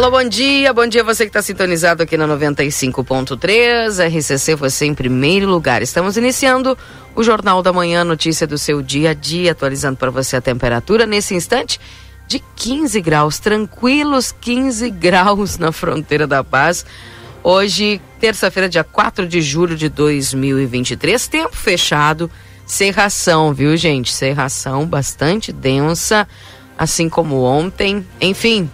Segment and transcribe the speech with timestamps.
[0.00, 4.94] Alô, bom dia, bom dia você que está sintonizado aqui na 95.3, RCC você em
[4.94, 5.82] primeiro lugar.
[5.82, 6.74] Estamos iniciando
[7.14, 11.04] o Jornal da Manhã, notícia do seu dia a dia, atualizando para você a temperatura
[11.04, 11.78] nesse instante
[12.26, 16.86] de 15 graus, tranquilos 15 graus na fronteira da paz.
[17.44, 22.30] Hoje, terça-feira, dia 4 de julho de 2023, tempo fechado,
[22.64, 24.14] serração, viu, gente?
[24.14, 26.26] Serração bastante densa,
[26.78, 28.02] assim como ontem.
[28.18, 28.70] Enfim,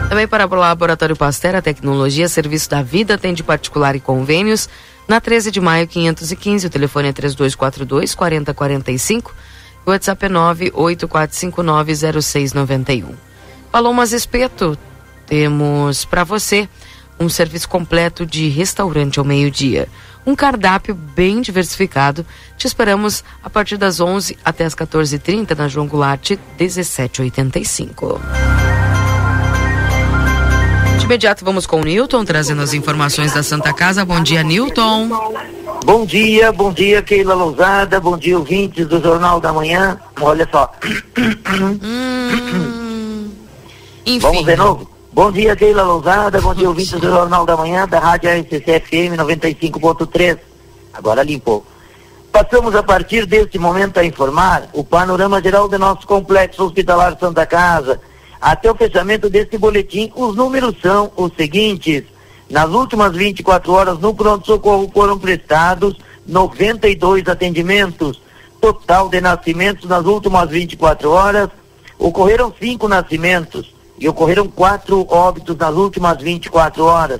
[0.07, 4.69] Também para o Laboratório Pasteur, a tecnologia Serviço da Vida atende particular e convênios
[5.07, 6.67] na 13 de maio 515.
[6.67, 9.33] O telefone é 3242 4045 o
[9.91, 13.13] WhatsApp é 984590691.
[13.71, 14.77] Palomas Espeto,
[15.25, 16.69] temos para você
[17.19, 19.87] um serviço completo de restaurante ao meio-dia.
[20.25, 22.25] Um cardápio bem diversificado.
[22.57, 28.19] Te esperamos a partir das 11 até as 14h30 na João Goulart 1785.
[31.07, 34.03] Imediato vamos com o Newton trazendo as informações da Santa Casa.
[34.03, 35.07] Bom dia, Newton.
[35.85, 39.97] Bom dia, bom dia, Keila Lousada, bom dia, ouvintes do Jornal da Manhã.
[40.19, 40.69] Olha só.
[41.81, 43.31] Hum,
[44.05, 44.19] enfim.
[44.19, 44.91] Vamos de novo?
[45.13, 49.15] Bom dia, Keila Lousada, bom dia, ouvintes do Jornal da Manhã, da Rádio RCC FM
[49.17, 50.37] 95.3.
[50.93, 51.65] Agora limpou.
[52.33, 57.45] Passamos a partir deste momento a informar o panorama geral do nosso complexo hospitalar Santa
[57.45, 57.97] Casa.
[58.39, 62.03] Até o fechamento deste boletim, os números são os seguintes.
[62.49, 68.21] Nas últimas 24 horas, no pronto-socorro foram prestados 92 atendimentos.
[68.61, 71.49] Total de nascimentos nas últimas 24 horas,
[71.97, 77.19] ocorreram cinco nascimentos e ocorreram quatro óbitos nas últimas 24 horas.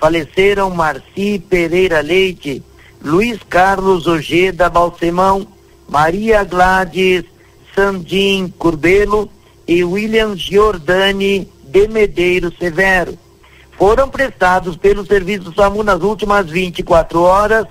[0.00, 2.62] Faleceram Marci Pereira Leite,
[3.02, 5.46] Luiz Carlos Ojeda Balsemão,
[5.88, 7.24] Maria Gladys
[7.74, 9.30] Sandim Curbelo
[9.68, 13.18] e William Giordani de Medeiros Severo
[13.76, 17.66] foram prestados pelo Serviço SAMU nas últimas 24 horas,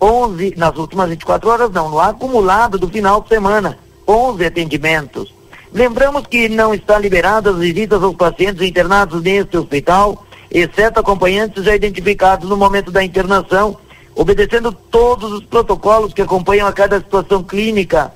[0.00, 3.76] 11, nas últimas 24 horas não, no acumulado do final de semana,
[4.08, 5.34] 11 atendimentos.
[5.72, 11.74] Lembramos que não está liberadas as visitas aos pacientes internados neste hospital, exceto acompanhantes já
[11.74, 13.76] identificados no momento da internação,
[14.14, 18.12] obedecendo todos os protocolos que acompanham a cada situação clínica.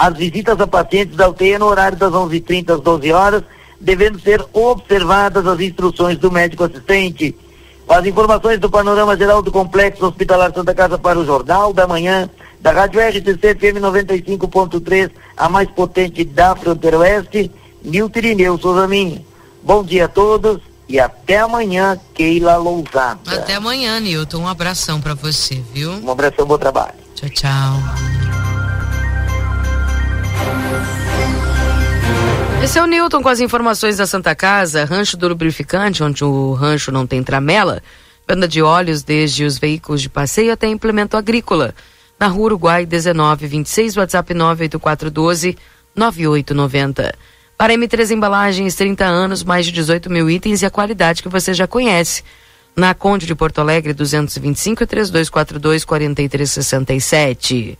[0.00, 3.42] As visitas a pacientes da UTI no horário das 11h30 às 12 horas
[3.78, 7.36] devendo ser observadas as instruções do médico assistente.
[7.86, 12.30] As informações do panorama geral do Complexo Hospitalar Santa Casa para o Jornal da Manhã,
[12.62, 17.50] da Rádio RTC FM 95.3, a mais potente da fronteira oeste,
[17.84, 19.22] Nilton Irineu Souza Minha.
[19.62, 23.20] Bom dia a todos e até amanhã, Keila Lousada.
[23.26, 24.38] Até amanhã, Nilton.
[24.38, 25.90] Um abração para você, viu?
[25.90, 26.94] Um abração, bom trabalho.
[27.14, 28.19] Tchau, tchau.
[32.62, 36.52] Esse é o Newton com as informações da Santa Casa, rancho do lubrificante, onde o
[36.52, 37.82] rancho não tem tramela,
[38.28, 41.74] venda de óleos desde os veículos de passeio até implemento agrícola.
[42.18, 45.56] Na Rua Uruguai 1926, WhatsApp 98412
[45.96, 47.14] 9890.
[47.56, 51.54] Para M3 Embalagens, 30 anos, mais de 18 mil itens e a qualidade que você
[51.54, 52.22] já conhece.
[52.76, 57.78] Na Conde de Porto Alegre, 225 e 3242 4367.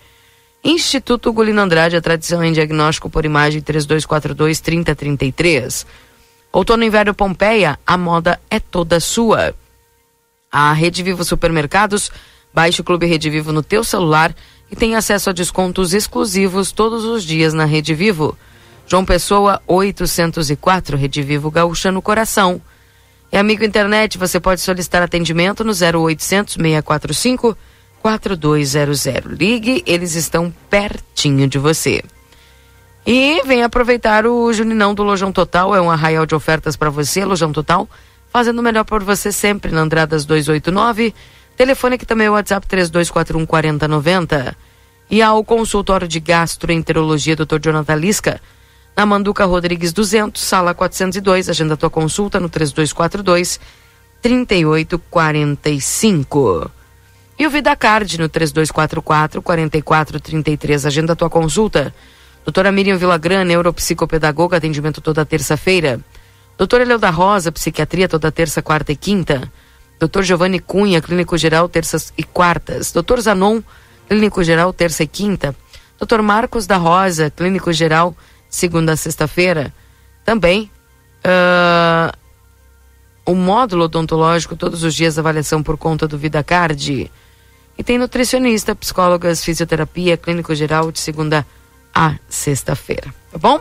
[0.62, 5.86] Instituto Gulino Andrade, a tradição em diagnóstico por imagem 3242 3033.
[6.52, 9.54] Outono Inverno Pompeia, a moda é toda sua.
[10.52, 12.12] A Rede Vivo Supermercados,
[12.52, 14.34] baixe o Clube Rede Vivo no teu celular
[14.70, 18.36] e tem acesso a descontos exclusivos todos os dias na Rede Vivo.
[18.86, 22.60] João Pessoa, 804, Rede Vivo Gaúcha no coração.
[23.32, 27.56] E amigo internet, você pode solicitar atendimento no 0800 645
[28.02, 29.26] 4200.
[29.26, 32.02] Ligue, eles estão pertinho de você.
[33.06, 37.24] E vem aproveitar o Juninão do Lojão Total, é um arraial de ofertas para você,
[37.24, 37.88] Lojão Total,
[38.30, 41.14] fazendo o melhor por você sempre na Andradas 289.
[41.56, 44.56] Telefone aqui também é o WhatsApp 3241 4090.
[45.10, 47.58] E ao consultório de gastroenterologia Dr.
[47.60, 48.40] Jonathan Lisca,
[48.96, 51.48] na Manduca Rodrigues 200, sala 402.
[51.48, 53.58] Agenda tua consulta no 3242
[54.22, 56.70] 3845.
[57.40, 60.84] E o VidaCard no 3244 4433.
[60.84, 61.94] Agenda tua consulta.
[62.44, 66.00] Doutora Miriam Villagrã, neuropsicopedagoga, atendimento toda terça-feira.
[66.58, 69.50] Doutora Eleu da Rosa, psiquiatria toda terça, quarta e quinta.
[69.98, 72.92] Doutor Giovanni Cunha, clínico geral, terças e quartas.
[72.92, 73.62] Doutor Zanon,
[74.06, 75.56] clínico geral, terça e quinta.
[75.98, 78.14] Doutor Marcos da Rosa, clínico geral,
[78.50, 79.72] segunda a sexta-feira.
[80.26, 80.70] Também
[81.24, 82.14] uh,
[83.24, 87.10] o módulo odontológico, todos os dias, avaliação por conta do VidaCard.
[87.80, 91.46] E tem nutricionista, psicólogas, fisioterapia, clínico geral de segunda
[91.94, 93.06] a sexta-feira.
[93.32, 93.58] Tá bom?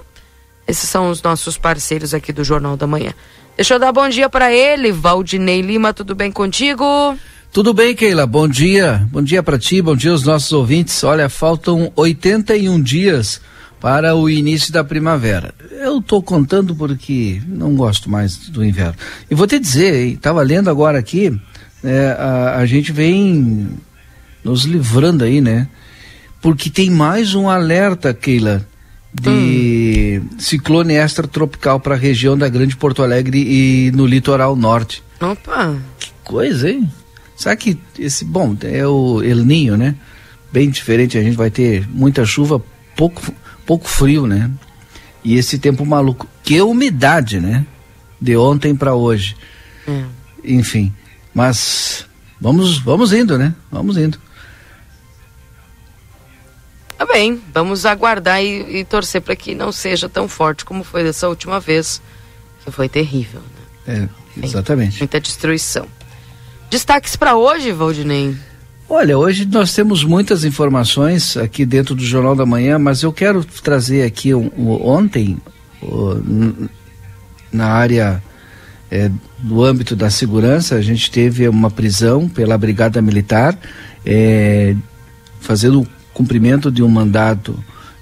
[0.67, 3.13] Esses são os nossos parceiros aqui do Jornal da Manhã.
[3.55, 7.17] Deixa eu dar bom dia para ele, Valdinei Lima, tudo bem contigo?
[7.53, 8.27] Tudo bem, Keila.
[8.27, 9.07] Bom dia.
[9.09, 11.01] Bom dia para ti, bom dia aos nossos ouvintes.
[11.05, 13.39] Olha, faltam 81 dias
[13.79, 15.55] para o início da primavera.
[15.71, 18.95] Eu estou contando porque não gosto mais do inverno.
[19.31, 21.39] E vou te dizer, estava lendo agora aqui,
[21.81, 23.79] é, a, a gente vem
[24.43, 25.67] nos livrando aí, né?
[26.41, 28.65] Porque tem mais um alerta, Keila,
[29.13, 30.39] de hum.
[30.39, 35.03] ciclone extratropical para a região da Grande Porto Alegre e no litoral norte.
[35.19, 35.77] Opa!
[35.99, 36.89] Que coisa, hein?
[37.35, 39.95] Sabe que esse, bom, é o El Ninho, né?
[40.51, 42.61] Bem diferente, a gente vai ter muita chuva,
[42.95, 43.21] pouco,
[43.65, 44.49] pouco frio, né?
[45.23, 46.27] E esse tempo maluco.
[46.43, 47.65] Que umidade, né?
[48.19, 49.35] De ontem para hoje.
[49.87, 50.05] Hum.
[50.43, 50.93] Enfim,
[51.33, 52.05] mas
[52.39, 53.53] vamos, vamos indo, né?
[53.71, 54.17] Vamos indo.
[56.99, 61.01] Tá bem, vamos aguardar e, e torcer para que não seja tão forte como foi
[61.01, 62.01] dessa última vez,
[62.61, 63.39] que foi terrível.
[63.87, 64.09] Né?
[64.35, 64.99] É, exatamente.
[64.99, 65.87] muita destruição.
[66.69, 68.35] Destaques para hoje, Valdinei?
[68.89, 73.45] Olha, hoje nós temos muitas informações aqui dentro do Jornal da Manhã, mas eu quero
[73.45, 75.37] trazer aqui um, um, ontem,
[75.81, 76.67] um,
[77.49, 78.21] na área
[78.91, 83.57] é, do âmbito da segurança, a gente teve uma prisão pela Brigada Militar,
[84.05, 84.75] é,
[85.39, 85.87] fazendo
[86.19, 87.57] cumprimento de um mandado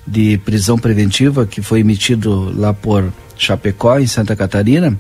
[0.06, 4.98] de prisão preventiva que foi emitido lá por Chapecó, em Santa Catarina,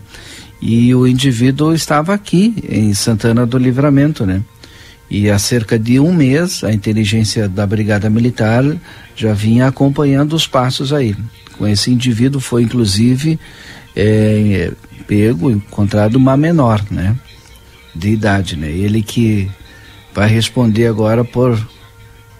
[0.61, 4.43] e o indivíduo estava aqui, em Santana do Livramento, né?
[5.09, 8.63] E há cerca de um mês, a inteligência da Brigada Militar
[9.15, 11.15] já vinha acompanhando os passos aí.
[11.57, 13.39] Com esse indivíduo foi, inclusive,
[13.95, 14.71] é,
[15.07, 17.15] pego, encontrado uma menor, né?
[17.95, 18.69] De idade, né?
[18.69, 19.49] Ele que
[20.13, 21.57] vai responder agora por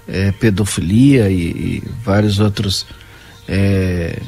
[0.08, 2.86] é, pedofilia e, e, vários outros
[3.48, 4.20] é,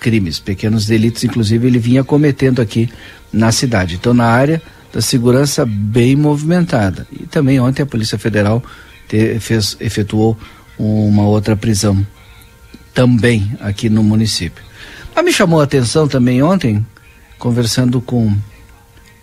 [0.00, 2.88] crimes, pequenos delitos, inclusive ele vinha cometendo aqui
[3.32, 3.96] na cidade.
[3.96, 4.60] Então, na área
[4.92, 7.06] da segurança bem movimentada.
[7.10, 8.62] E também ontem a Polícia Federal
[9.08, 10.36] te, fez, efetuou
[10.78, 12.06] uma outra prisão
[12.92, 14.62] também aqui no município.
[15.14, 16.84] Mas me chamou a atenção também ontem,
[17.38, 18.34] conversando com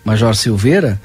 [0.04, 1.00] Major Silveira,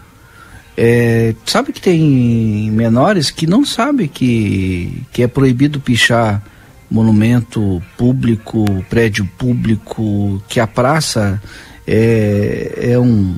[0.77, 6.44] é, sabe que tem menores que não sabem que, que é proibido pichar
[6.89, 11.41] monumento público, prédio público, que a praça
[11.88, 13.36] é, é um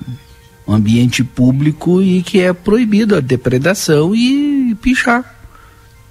[0.67, 5.35] ambiente público e que é proibido a depredação e pichar.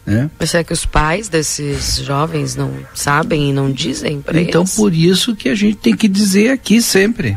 [0.07, 0.31] Né?
[0.39, 4.73] Mas é que os pais desses jovens não sabem e não dizem para então, eles?
[4.73, 7.37] Então, por isso que a gente tem que dizer aqui sempre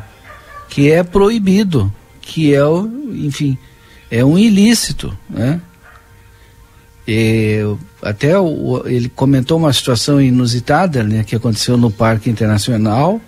[0.69, 1.91] que é proibido,
[2.21, 3.57] que é, o, enfim,
[4.09, 5.61] é um ilícito, né?
[7.07, 7.61] E,
[8.03, 13.19] até o, ele comentou uma situação inusitada né, que aconteceu no Parque Internacional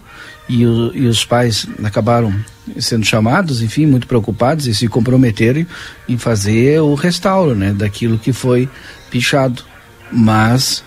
[0.47, 2.33] e, o, e os pais acabaram
[2.79, 5.65] sendo chamados, enfim, muito preocupados e se comprometeram
[6.07, 8.69] em fazer o restauro, né, daquilo que foi
[9.09, 9.63] pichado.
[10.11, 10.83] Mas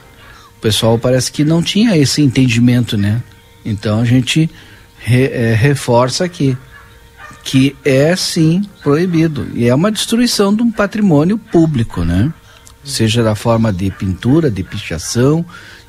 [0.57, 3.23] o pessoal parece que não tinha esse entendimento, né?
[3.65, 4.49] Então a gente
[4.99, 6.57] re, é, reforça aqui
[7.45, 12.33] que é sim proibido e é uma destruição de um patrimônio público, né?
[12.83, 15.45] Seja da forma de pintura, de pichação,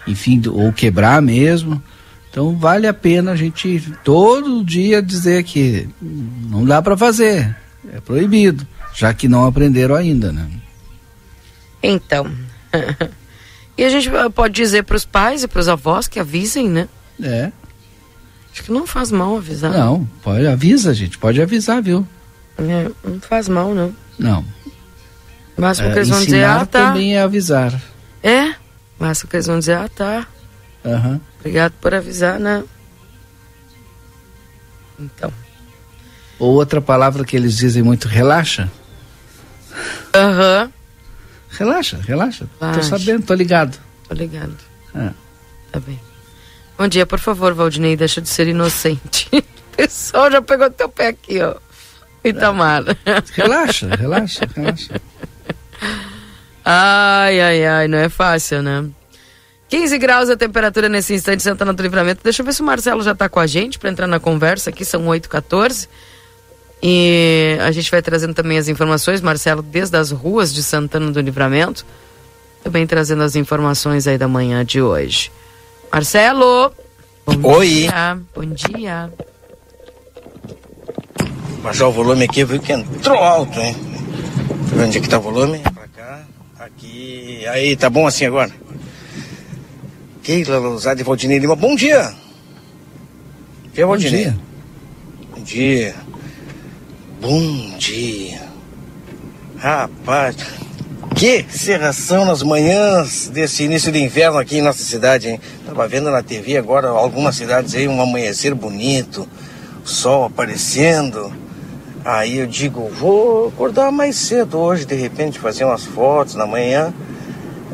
[0.05, 1.81] enfim, ou quebrar mesmo.
[2.29, 7.55] Então vale a pena a gente todo dia dizer que não dá para fazer,
[7.93, 10.45] é proibido, já que não aprenderam ainda, né?
[11.81, 12.29] Então,
[13.77, 16.89] e a gente pode dizer para os pais e para os avós que avisem, né?
[17.21, 17.51] É.
[18.55, 19.69] Acho que não faz mal avisar.
[19.69, 22.07] Não, pode avisa, gente, pode avisar, viu?
[22.57, 23.93] É, não faz mal, não.
[24.17, 24.45] Não.
[25.57, 26.87] Mas o que eles vão dizer, ah, tá.
[26.87, 27.81] também é avisar.
[28.23, 28.55] É,
[28.97, 30.25] mas o que eles vão dizer, ah, tá.
[30.85, 31.19] Uhum.
[31.37, 32.63] Obrigado por avisar, né?
[34.97, 35.33] Então.
[36.39, 38.71] Ou outra palavra que eles dizem muito, relaxa.
[40.13, 40.63] Aham.
[40.63, 40.71] Uhum.
[41.49, 42.47] Relaxa, relaxa.
[42.61, 42.79] Relaxa.
[42.79, 43.77] Tô sabendo, tô ligado.
[44.07, 44.55] Tô ligado.
[44.95, 45.09] É.
[45.73, 45.99] Tá bem.
[46.77, 49.29] Bom dia, por favor, Valdinei, deixa de ser inocente.
[49.75, 51.55] O pessoal já pegou teu pé aqui, ó.
[52.23, 52.83] Itamar.
[53.33, 55.01] Relaxa, relaxa, relaxa.
[56.63, 58.85] Ai, ai, ai, não é fácil, né?
[59.67, 62.21] 15 graus a temperatura nesse instante, Santana do Livramento.
[62.23, 64.69] Deixa eu ver se o Marcelo já está com a gente para entrar na conversa
[64.69, 65.89] aqui, são 8h14.
[66.81, 71.19] E a gente vai trazendo também as informações, Marcelo, desde as ruas de Santana do
[71.19, 71.85] Livramento.
[72.63, 75.31] Também trazendo as informações aí da manhã de hoje.
[75.91, 76.73] Marcelo!
[77.25, 77.67] Bom Oi!
[77.67, 79.11] Dia, bom dia.
[81.63, 83.75] Baixar o volume aqui, viu que entrou alto, hein?
[84.73, 85.59] Onde é que tá o volume?
[85.59, 86.23] Pra cá,
[86.59, 87.45] aqui.
[87.47, 88.51] Aí, tá bom assim agora?
[90.21, 92.13] Keila Lousada e Valdinei Lima, bom dia!
[93.73, 94.37] Que Bom dia.
[95.31, 95.95] Bom dia.
[97.21, 98.41] Bom dia.
[99.57, 100.37] Rapaz,
[101.13, 105.39] que serração nas manhãs desse início de inverno aqui em nossa cidade, hein?
[105.65, 109.27] Tava vendo na TV agora algumas cidades aí, um amanhecer bonito,
[109.83, 111.31] sol aparecendo.
[112.03, 116.93] Aí eu digo, vou acordar mais cedo hoje, de repente, fazer umas fotos na manhã.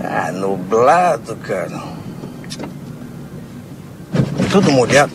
[0.03, 1.81] Ah, nublado, cara.
[4.51, 5.11] Tudo molhado.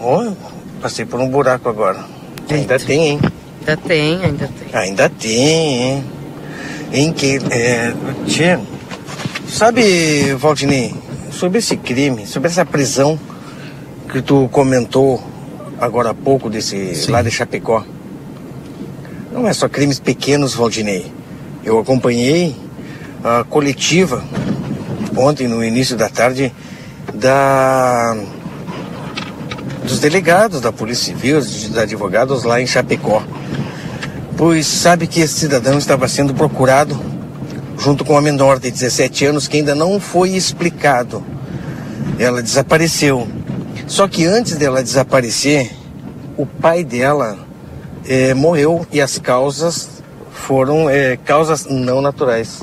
[0.00, 0.32] Oh,
[0.80, 2.04] passei por um buraco agora.
[2.48, 3.20] Ainda tem, hein?
[3.60, 4.80] Ainda tem, ainda tem.
[4.80, 6.04] Ainda tem, hein?
[6.92, 7.38] Em que.
[7.50, 7.92] É,
[8.26, 8.58] tchê,
[9.48, 10.94] sabe, Valdinei,
[11.30, 13.18] sobre esse crime, sobre essa prisão
[14.10, 15.22] que tu comentou
[15.80, 17.12] agora há pouco desse Sim.
[17.12, 17.84] lá de Chapecó.
[19.32, 21.06] Não é só crimes pequenos, Valdinei.
[21.64, 22.56] Eu acompanhei
[23.22, 24.24] a coletiva
[25.16, 26.52] ontem no início da tarde
[27.14, 28.16] da
[29.84, 33.22] dos delegados da Polícia Civil, dos advogados lá em Chapecó
[34.40, 36.98] pois sabe que esse cidadão estava sendo procurado
[37.76, 41.22] junto com uma menor de 17 anos que ainda não foi explicado.
[42.18, 43.28] Ela desapareceu.
[43.86, 45.70] Só que antes dela desaparecer,
[46.38, 47.38] o pai dela
[48.08, 52.62] é, morreu e as causas foram é, causas não naturais.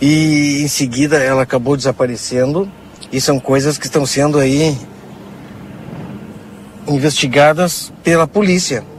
[0.00, 2.66] E em seguida ela acabou desaparecendo
[3.12, 4.74] e são coisas que estão sendo aí
[6.88, 8.93] investigadas pela polícia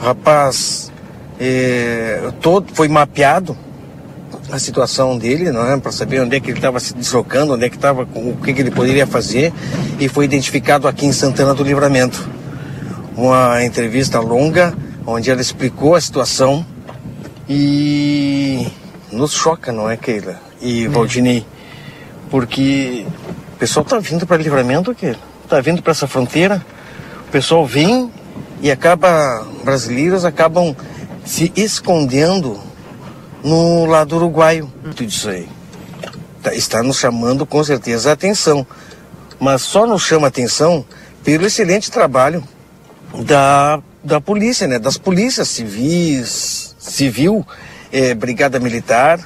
[0.00, 0.90] rapaz
[1.38, 3.56] é, todo foi mapeado
[4.50, 7.64] a situação dele, não é, para saber onde é que ele estava se deslocando, onde
[7.64, 9.52] é que estava, o que, que ele poderia fazer,
[9.98, 12.28] e foi identificado aqui em Santana do Livramento.
[13.16, 14.74] Uma entrevista longa,
[15.06, 16.64] onde ela explicou a situação.
[17.48, 18.66] E
[19.10, 20.40] nos choca, não é, Keila?
[20.60, 20.92] E hum.
[20.92, 21.44] Valdinei,
[22.30, 23.04] porque
[23.54, 26.64] o pessoal está vindo para Livramento, Keila, está vindo para essa fronteira,
[27.28, 28.10] o pessoal vem
[28.60, 30.74] e acaba brasileiros acabam
[31.24, 32.58] se escondendo
[33.42, 34.70] no lado uruguaio.
[34.82, 35.48] Tudo isso aí
[36.42, 38.66] tá, está nos chamando com certeza a atenção,
[39.38, 40.84] mas só nos chama atenção
[41.24, 42.42] pelo excelente trabalho
[43.24, 44.78] da, da polícia, né?
[44.78, 47.46] Das polícias civis, civil,
[47.92, 49.20] é, brigada militar,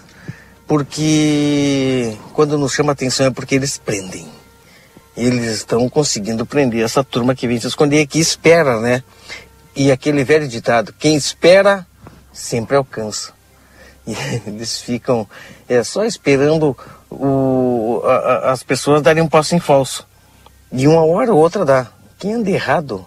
[0.66, 4.26] porque quando nos chama atenção é porque eles prendem
[5.16, 9.02] eles estão conseguindo prender essa turma que vem se esconder, que espera, né?
[9.76, 11.86] E aquele velho ditado, quem espera
[12.32, 13.32] sempre alcança.
[14.06, 14.12] E
[14.46, 15.28] eles ficam
[15.68, 16.76] é, só esperando
[17.10, 20.06] o, a, as pessoas darem um passo em falso.
[20.72, 21.86] E uma hora ou outra dá.
[22.18, 23.06] Quem anda errado,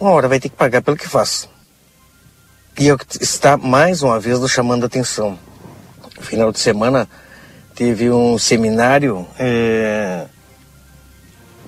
[0.00, 1.48] uma hora vai ter que pagar pelo que faz.
[2.78, 5.38] E é o que está mais uma vez nos chamando a atenção.
[6.20, 7.08] Final de semana,
[7.74, 10.26] teve um seminário é,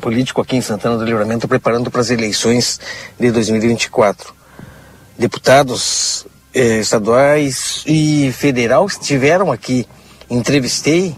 [0.00, 2.78] político aqui em Santana do Livramento preparando para as eleições
[3.18, 4.34] de 2024.
[5.18, 9.86] Deputados eh, estaduais e federal estiveram aqui.
[10.30, 11.16] Entrevistei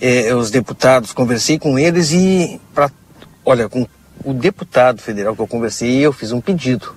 [0.00, 2.90] eh, os deputados, conversei com eles e, pra,
[3.44, 3.86] olha, com
[4.24, 6.94] o deputado federal que eu conversei, eu fiz um pedido.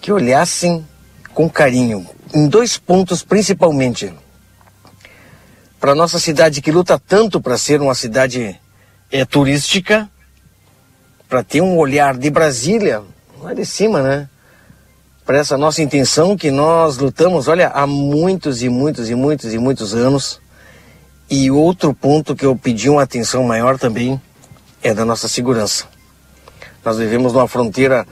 [0.00, 0.84] Que olhassem
[1.32, 4.12] com carinho, em dois pontos principalmente.
[5.84, 8.58] Para nossa cidade que luta tanto para ser uma cidade
[9.12, 10.08] é, turística,
[11.28, 13.02] para ter um olhar de Brasília,
[13.38, 14.26] lá de cima, né?
[15.26, 19.58] Para essa nossa intenção que nós lutamos, olha, há muitos e muitos e muitos e
[19.58, 20.40] muitos anos.
[21.28, 24.18] E outro ponto que eu pedi uma atenção maior também
[24.82, 25.84] é da nossa segurança.
[26.82, 28.06] Nós vivemos numa fronteira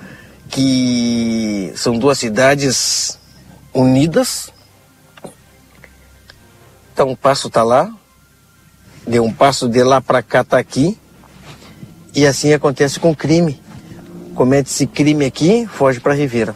[0.51, 3.19] que são duas cidades
[3.73, 4.53] unidas.
[6.93, 7.91] Então um passo está lá,
[9.07, 10.99] deu um passo de lá para cá está aqui.
[12.15, 13.61] E assim acontece com crime.
[14.35, 16.55] Comete-se crime aqui, foge para Ribeira.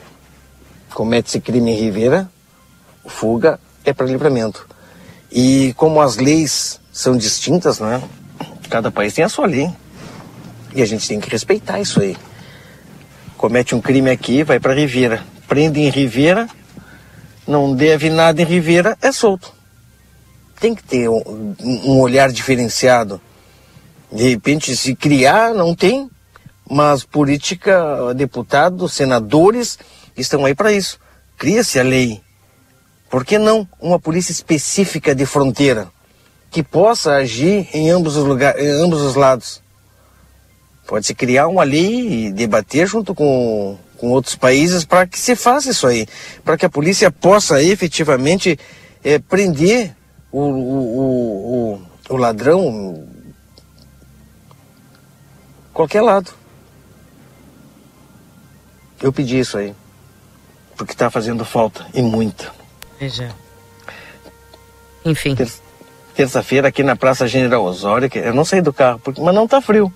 [0.92, 2.30] Comete-se crime em Ribeira,
[3.06, 4.66] fuga é para livramento.
[5.32, 8.02] E como as leis são distintas, né?
[8.68, 9.70] Cada país tem a sua lei.
[10.74, 12.16] E a gente tem que respeitar isso aí.
[13.36, 15.22] Comete um crime aqui, vai para Ribeira.
[15.48, 16.48] Prende em Ribeira,
[17.46, 19.55] não deve nada em Ribeira, é solto.
[20.60, 23.20] Tem que ter um, um olhar diferenciado.
[24.10, 26.08] De repente, se criar, não tem,
[26.68, 29.78] mas política, deputados, senadores
[30.16, 30.98] estão aí para isso.
[31.36, 32.20] Cria-se a lei.
[33.10, 35.88] Por que não uma polícia específica de fronteira
[36.50, 39.62] que possa agir em ambos os lugares, em ambos os lados?
[40.86, 45.70] Pode-se criar uma lei e debater junto com, com outros países para que se faça
[45.70, 46.06] isso aí,
[46.44, 48.58] para que a polícia possa efetivamente
[49.04, 49.94] é, prender
[50.38, 53.08] o, o, o, o ladrão
[55.72, 56.30] qualquer lado.
[59.00, 59.74] Eu pedi isso aí,
[60.76, 62.50] porque está fazendo falta e muita.
[62.98, 63.34] Veja.
[65.04, 65.34] Enfim.
[65.34, 65.50] Ter
[66.14, 69.60] Terça-feira aqui na Praça General Osório, eu não saí do carro, porque, mas não está
[69.60, 69.92] frio.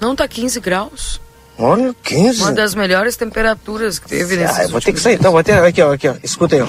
[0.00, 1.20] Não, tá 15 graus.
[1.56, 2.42] Olha, 15.
[2.42, 4.60] Uma das melhores temperaturas que teve nesse.
[4.60, 5.52] Ah, eu vou ter que sair, então, vou ter.
[5.62, 6.16] Aqui, ó, aqui, ó.
[6.24, 6.66] Escuta aí, ó.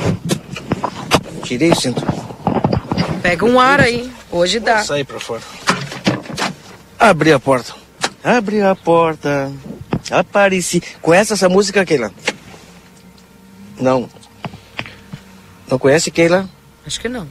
[1.43, 2.18] Tirei o cinto.
[3.21, 4.11] Pega um ar aí.
[4.31, 4.83] Hoje dá.
[4.83, 5.41] Sair pra fora.
[6.97, 7.73] Abri a porta.
[8.23, 9.51] Abri a porta.
[10.11, 10.81] Apareci.
[11.01, 12.11] Conhece essa música, Keila?
[13.79, 14.09] Não.
[15.69, 16.49] Não conhece, Keila?
[16.85, 17.27] Acho que não.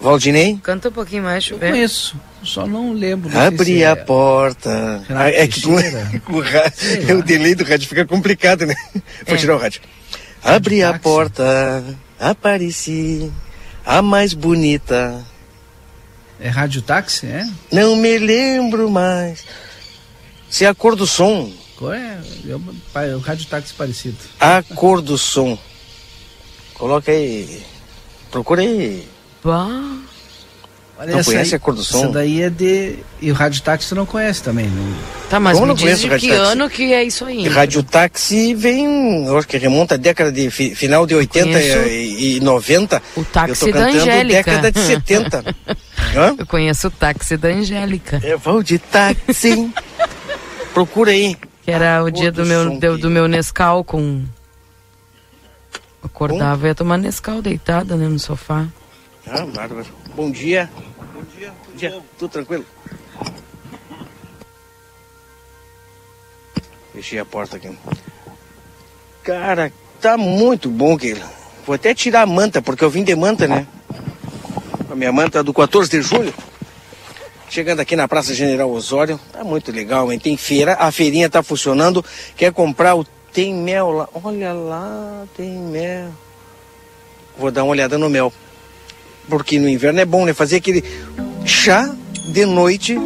[0.00, 0.58] Valdinei?
[0.62, 1.70] Canta um pouquinho mais, deixa eu Eu ver.
[1.70, 3.30] conheço, só não lembro.
[3.30, 5.04] não se a é- porta.
[5.08, 6.22] Ah, é que com, Teixeira?
[6.26, 8.74] com o rádio, o delay do rádio fica complicado, né?
[9.26, 9.38] Vou É.
[9.38, 9.80] tirar o rádio.
[10.42, 11.02] Abri a táxi.
[11.04, 11.84] porta,
[12.18, 13.30] apareci,
[13.84, 15.24] a mais bonita.
[16.40, 17.48] É rádio táxi, é?
[17.70, 19.44] Não me lembro mais.
[20.50, 22.18] Se é a cor do som, Qual é?
[22.94, 24.18] É o, rádio táxi parecido.
[24.38, 25.58] a cor do som.
[26.74, 27.62] Coloca aí.
[28.30, 29.08] Procura aí.
[29.42, 29.98] Bah.
[31.02, 32.04] Olha, Não conhece aí- a cor do som?
[32.04, 32.96] Essa daí é de.
[33.20, 34.66] E o rádio táxi tu não conhece também.
[34.68, 34.94] Não...
[35.28, 37.24] Tá, mas Como me não diz conheço de o rádio que ano que é isso
[37.24, 37.48] aí.
[37.48, 41.88] Rádio Táxi vem, eu acho que remonta à década de fi- final de 80 Conheço
[41.88, 43.02] e, e 90.
[43.16, 44.36] o táxi eu tô da cantando Angélica.
[44.36, 45.44] década de 70.
[46.14, 46.36] Hã?
[46.38, 48.20] Eu conheço o táxi da Angélica.
[48.22, 49.70] Eu vou de táxi.
[50.72, 51.36] Procura aí.
[51.64, 54.22] Que era o cor dia do do meu, do, do meu Nescau com.
[56.04, 58.66] Acordava e ia tomar Nescau deitada, né, no sofá.
[59.26, 59.86] Ah, bárbaro.
[60.16, 60.68] Bom dia.
[61.22, 61.52] Bom dia.
[61.68, 62.02] Bom dia.
[62.18, 62.66] Tudo tranquilo?
[66.92, 67.70] Fechei a porta aqui.
[69.22, 71.30] Cara, tá muito bom, Keila.
[71.64, 73.66] Vou até tirar a manta, porque eu vim de manta, né?
[74.90, 76.34] A minha manta do 14 de julho.
[77.48, 79.20] Chegando aqui na Praça General Osório.
[79.32, 80.18] Tá muito legal, hein?
[80.18, 80.74] Tem feira.
[80.74, 82.04] A feirinha tá funcionando.
[82.36, 84.08] Quer comprar o Tem Mel lá.
[84.12, 86.10] Olha lá, tem mel.
[87.38, 88.32] Vou dar uma olhada no mel.
[89.28, 90.34] Porque no inverno é bom, né?
[90.34, 90.84] Fazer aquele
[91.44, 91.90] chá
[92.28, 92.98] de noite.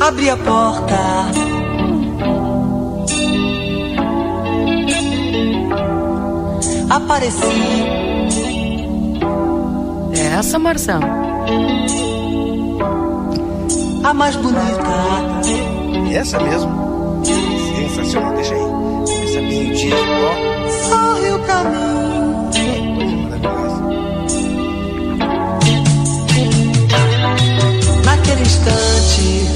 [0.00, 0.96] Abre a porta.
[6.90, 7.38] Apareci.
[10.14, 11.04] É essa, Marcelo?
[14.02, 15.69] A mais bonita.
[16.08, 17.22] E essa mesmo.
[17.76, 18.60] Sensacional, deixa aí.
[19.24, 20.34] Essa meio-dia de pó.
[20.88, 22.50] Sorri o caminho.
[22.96, 23.80] Coisa maravilhosa.
[28.04, 29.46] Naquele instante.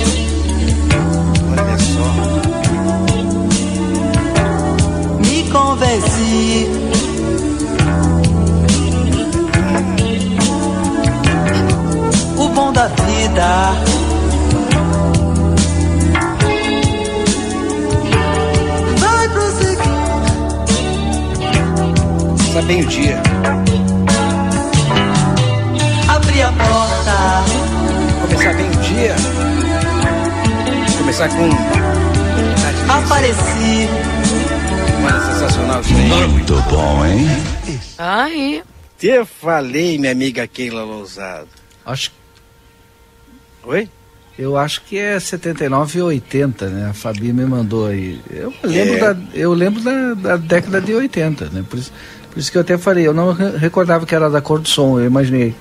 [1.50, 2.08] Olha só.
[5.20, 6.68] Me convenci.
[9.54, 10.04] Ah.
[12.54, 13.93] Bom da vida.
[22.68, 23.20] O dia.
[26.08, 27.44] Abri a porta,
[28.22, 29.14] Começar bem o dia.
[30.98, 31.48] Começar com.
[32.92, 33.88] apareci.
[34.98, 36.28] Uma sensacional isso aí.
[36.28, 37.26] Muito bom, hein?
[37.98, 38.62] Aí.
[38.98, 41.48] Te falei, minha amiga Keila Lousado.
[41.84, 42.10] Acho,
[43.64, 43.88] Oi?
[44.38, 46.90] eu acho que é 79 e 80, né?
[46.90, 48.20] A Fabi me mandou aí.
[48.30, 48.98] Eu lembro, É.
[49.14, 51.64] da, eu lembro da, da década de 80, né?
[51.68, 51.92] Por isso,
[52.34, 54.68] por isso que eu até falei, eu não re- recordava que era da cor do
[54.68, 55.54] som, eu imaginei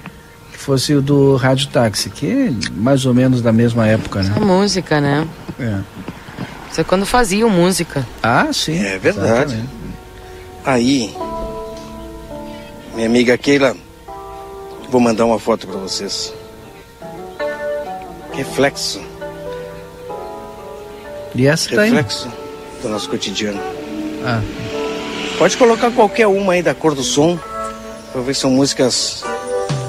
[0.51, 4.23] que fosse o do Rádio Táxi, que é mais ou menos da mesma época, A
[4.23, 4.35] né?
[4.39, 5.25] música, né?
[5.59, 5.79] É.
[6.71, 8.05] Isso é quando faziam música.
[8.21, 8.83] Ah, sim.
[8.83, 9.53] É verdade.
[9.53, 9.69] exatamente.
[10.65, 11.15] Aí,
[12.95, 13.75] minha amiga Keila,
[14.89, 16.33] vou mandar uma foto pra vocês.
[18.33, 18.99] Reflexo,
[21.35, 22.27] E essa tá reflexo
[22.81, 23.59] do nosso cotidiano.
[24.25, 24.41] Ah,
[25.37, 27.37] Pode colocar qualquer uma aí da cor do som,
[28.11, 29.23] pra ver se são músicas,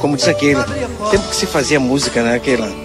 [0.01, 0.65] como diz a Keila,
[1.11, 2.85] tempo que se fazia música, né, Keila?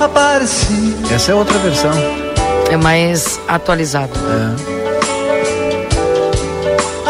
[0.00, 1.92] Apareci, essa é outra versão.
[2.70, 4.12] É mais atualizado.
[4.18, 4.74] É.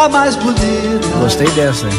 [0.01, 1.09] a mais bonita.
[1.21, 1.93] Gostei dessa aí.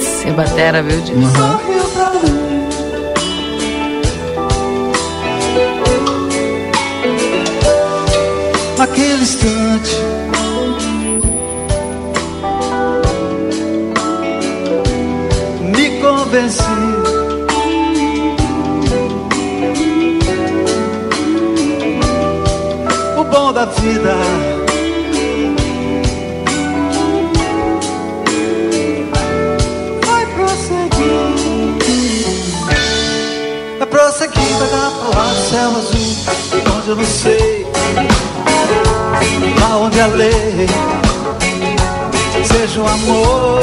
[0.00, 1.00] Sem batera, viu?
[1.00, 1.12] Di?
[1.12, 1.77] Uhum.
[8.88, 9.96] Naquele instante,
[15.60, 16.62] me convenci.
[23.16, 24.14] O bom da vida.
[30.06, 31.08] Vai prosseguir.
[33.78, 36.16] Vai prosseguir, vai dar pra lá no céu azul,
[36.78, 37.57] onde eu não sei,
[39.60, 40.66] lá onde a lei
[42.44, 43.60] seja o amor.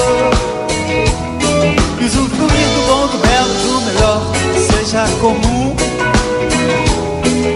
[2.06, 4.22] Usufruir do bom, do belo, do melhor,
[4.70, 5.76] seja comum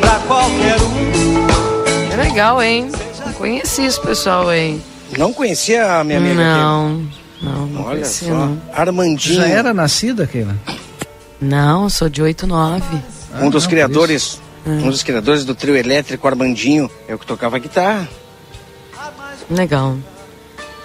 [0.01, 2.13] pra qualquer um.
[2.13, 2.89] É legal, hein?
[3.23, 4.81] Não conheci esse pessoal, hein?
[5.17, 7.03] Não conhecia a minha amiga Não,
[7.41, 7.81] não, não?
[7.81, 8.61] Olha conheci, só, não.
[8.73, 10.55] Armandinho, Já era nascida, Keila?
[11.39, 12.81] Não, sou de 89.
[13.33, 17.25] Ah, um dos não, criadores, um dos criadores do trio elétrico Armandinho, é o que
[17.25, 18.07] tocava guitarra.
[19.49, 19.97] Legal.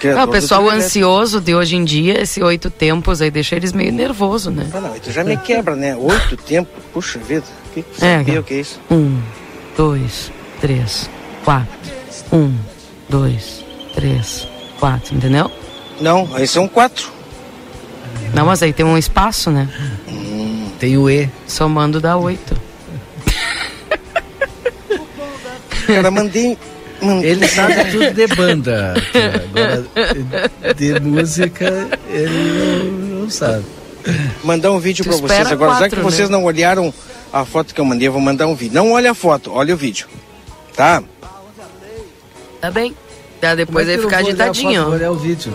[0.00, 3.72] Criador Ah, o pessoal ansioso de hoje em dia, esse oito tempos aí, deixa eles
[3.72, 4.68] meio nervoso, né?
[4.72, 5.94] Ah, não, tu já me quebra, né?
[5.96, 8.40] Oito tempos, puxa vida, que que É, sabia cara.
[8.40, 8.80] o que é isso?
[8.90, 9.20] Um,
[9.76, 11.08] dois, três,
[11.44, 11.68] quatro.
[12.32, 12.54] Um,
[13.08, 14.46] dois, três,
[14.78, 15.50] quatro, entendeu?
[16.00, 17.12] Não, aí são quatro.
[18.34, 19.68] Não, mas aí tem um espaço, né?
[20.78, 21.30] Tem o E.
[21.46, 22.56] Somando dá oito.
[25.86, 26.58] Cara, mandei.
[27.00, 28.94] mandei Ele sabe tudo de banda.
[29.44, 33.64] Agora, de música, ele não, não sabe.
[34.42, 35.72] mandar um vídeo pra vocês agora.
[35.72, 36.36] já quatro, que vocês né?
[36.36, 36.92] não olharam
[37.32, 38.74] a foto que eu mandei, eu vou mandar um vídeo.
[38.74, 40.06] Não olha a foto, olha o vídeo.
[40.76, 41.02] Tá?
[42.60, 42.94] Tá bem.
[43.40, 44.42] Tá, depois é aí que eu ficar olhar foto?
[44.42, 44.82] agitadinho.
[44.84, 44.94] Vou ó.
[44.94, 45.52] olhar o vídeo.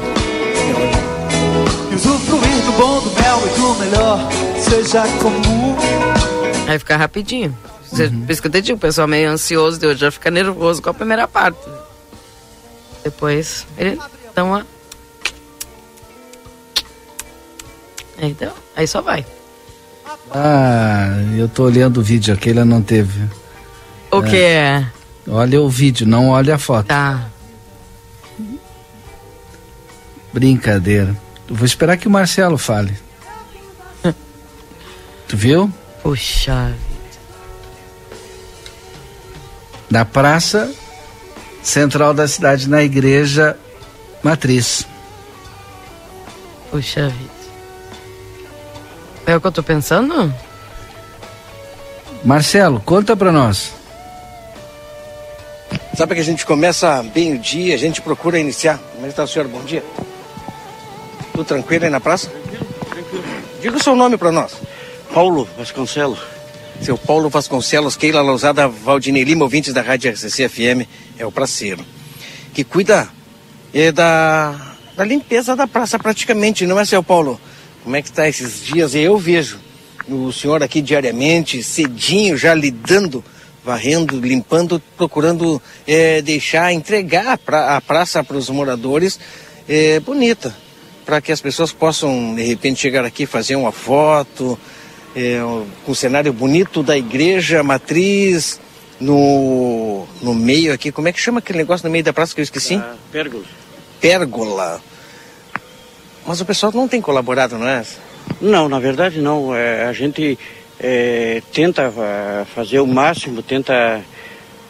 [1.95, 5.75] Usufruir do bom, do mel e do melhor, seja comum.
[6.67, 7.57] Aí fica rapidinho.
[7.91, 8.21] Uhum.
[8.25, 10.81] Por isso que eu te digo, o pessoal meio ansioso de hoje já fica nervoso
[10.81, 11.59] com a primeira parte.
[13.03, 13.99] Depois ele
[14.35, 14.65] dá uma.
[18.17, 19.25] Então, aí só vai.
[20.31, 23.27] Ah, eu tô olhando o vídeo, aquele não teve.
[24.11, 24.85] O que é?
[25.27, 26.87] Olha o vídeo, não olha a foto.
[26.87, 27.29] Tá.
[30.33, 31.15] Brincadeira.
[31.47, 32.95] Eu vou esperar que o Marcelo fale.
[35.27, 35.71] tu viu?
[36.03, 36.73] Puxa.
[39.89, 40.71] Na praça
[41.63, 43.57] central da cidade, na igreja
[44.23, 44.85] matriz.
[46.71, 47.39] Puxa vida.
[49.25, 50.33] É o que eu tô pensando?
[52.23, 53.73] Marcelo, conta pra nós.
[55.95, 58.79] Sabe que a gente começa bem o dia, a gente procura iniciar.
[58.93, 59.47] Como é que tá, senhor?
[59.47, 59.83] Bom dia.
[61.31, 62.31] Tudo tranquilo aí na praça?
[63.61, 64.53] Diga o seu nome pra nós.
[65.13, 66.19] Paulo Vasconcelos.
[66.81, 70.87] Seu Paulo Vasconcelos, Keila Lousada, Valdinei Lima, ouvintes da Rádio RCC FM,
[71.17, 71.85] é o praceiro.
[72.53, 73.09] Que cuida
[73.73, 77.39] é, da, da limpeza da praça praticamente, não é, seu Paulo?
[77.83, 78.95] Como é que tá esses dias?
[78.95, 79.59] Eu vejo
[80.07, 83.23] o senhor aqui diariamente, cedinho, já lidando,
[83.63, 89.19] varrendo, limpando, procurando é, deixar, entregar a, pra, a praça para os moradores
[89.67, 90.55] é, bonita,
[91.05, 94.57] para que as pessoas possam, de repente, chegar aqui, fazer uma foto,
[95.19, 95.39] é,
[95.85, 98.59] com o cenário bonito da igreja matriz,
[98.99, 102.41] no, no meio aqui, como é que chama aquele negócio no meio da praça que
[102.41, 102.75] eu esqueci?
[102.75, 103.43] Ah, pérgola.
[104.01, 104.81] Pérgola.
[106.25, 107.83] Mas o pessoal não tem colaborado, não é?
[108.41, 109.55] Não, na verdade não.
[109.55, 110.37] É, a gente
[110.79, 114.01] é, tenta ah, fazer o máximo, tenta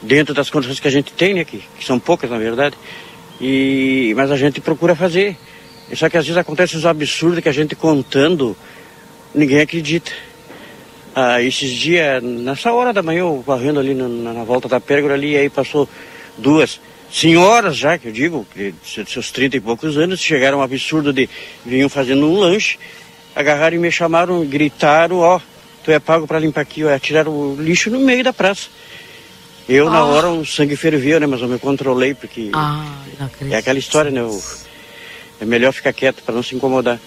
[0.02, 2.76] dentro das condições que a gente tem, né, que, que são poucas na verdade,
[3.42, 5.38] e, mas a gente procura fazer.
[5.96, 8.56] Só que às vezes acontece os absurdos que a gente contando,
[9.34, 10.12] ninguém acredita.
[11.16, 15.16] Ah, esses dias, nessa hora da manhã, eu varrendo ali na, na volta da pérgola
[15.16, 15.90] ali, aí passou
[16.38, 16.80] duas
[17.12, 18.74] senhoras já, que eu digo, de
[19.08, 21.28] seus 30 e poucos anos, chegaram um absurdo de
[21.66, 22.78] vinham fazendo um lanche,
[23.36, 25.40] agarraram e me chamaram, gritaram, ó,
[25.84, 28.70] tu é pago para limpar aqui, ó, tiraram o lixo no meio da praça.
[29.68, 29.92] Eu, ah.
[29.92, 31.28] na hora, o sangue ferveu, né?
[31.28, 32.50] Mas eu me controlei, porque.
[32.54, 32.92] Ah,
[33.52, 34.24] é aquela história, né?
[34.24, 34.42] O,
[35.40, 37.00] é melhor ficar quieto para não se incomodar.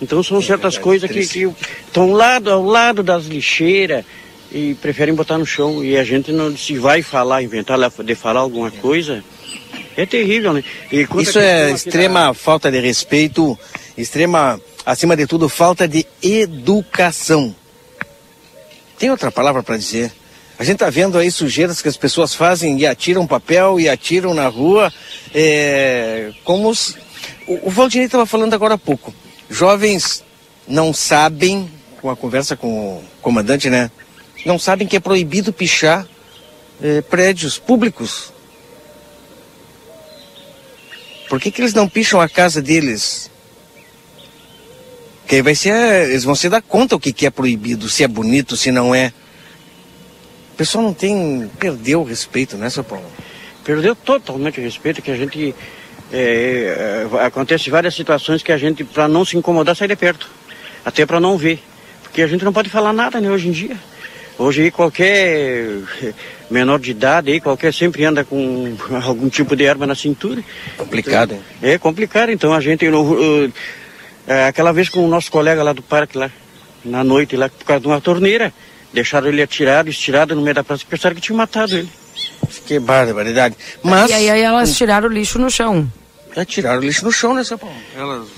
[0.00, 1.54] Então são é certas é coisas que, que
[1.86, 4.04] estão lado, ao lado das lixeiras
[4.52, 5.84] e preferem botar no chão.
[5.84, 9.22] E a gente não se vai falar, inventar de falar alguma coisa,
[9.96, 10.62] é terrível, né?
[10.92, 12.34] Isso é extrema da...
[12.34, 13.58] falta de respeito,
[13.96, 17.54] extrema, acima de tudo, falta de educação.
[18.98, 20.12] Tem outra palavra para dizer?
[20.58, 24.34] A gente está vendo aí sujeiras que as pessoas fazem e atiram papel e atiram
[24.34, 24.92] na rua,
[25.32, 26.96] é, como os...
[27.46, 29.14] o, o Valdinei estava falando agora há pouco.
[29.48, 30.24] Jovens
[30.66, 33.90] não sabem, com a conversa com o comandante, né?
[34.44, 36.06] Não sabem que é proibido pichar
[36.82, 38.32] é, prédios públicos.
[41.28, 43.30] Por que, que eles não picham a casa deles?
[45.26, 48.02] Que aí vai ser, eles vão se dar conta o que, que é proibido, se
[48.02, 49.12] é bonito, se não é
[50.58, 51.48] pessoal não tem.
[51.58, 53.06] perdeu o respeito, né, seu Paulo?
[53.64, 55.54] Perdeu totalmente o respeito, que a gente.
[56.12, 60.28] É, é, acontece várias situações que a gente, para não se incomodar, sai de perto.
[60.84, 61.62] Até para não ver.
[62.02, 63.76] Porque a gente não pode falar nada, né, hoje em dia.
[64.38, 65.66] Hoje qualquer
[66.48, 70.42] menor de idade aí, qualquer sempre anda com algum tipo de arma na cintura.
[70.76, 72.86] Complicado, então, É complicado, então a gente.
[72.88, 73.52] Uh,
[74.46, 76.30] aquela vez com o nosso colega lá do parque lá,
[76.84, 78.52] na noite lá, por causa de uma torneira.
[78.92, 81.88] Deixaram ele atirado, estirado no meio da praça, pensaram que tinha matado ele.
[82.64, 83.56] Que barbaridade.
[83.82, 84.08] Mas...
[84.08, 85.90] E aí, aí elas tiraram o lixo no chão.
[86.36, 87.76] É, tiraram o lixo no chão, né, seu Paulo?
[87.96, 88.28] Elas,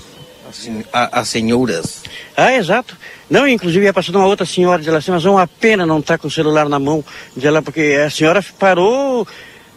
[0.49, 2.03] assim, as senhoras.
[2.35, 2.97] Ah, exato.
[3.29, 6.15] Não, inclusive ia passando uma outra senhora, dizendo assim, mas é uma pena não estar
[6.15, 7.03] tá com o celular na mão
[7.35, 9.27] dela, porque a senhora parou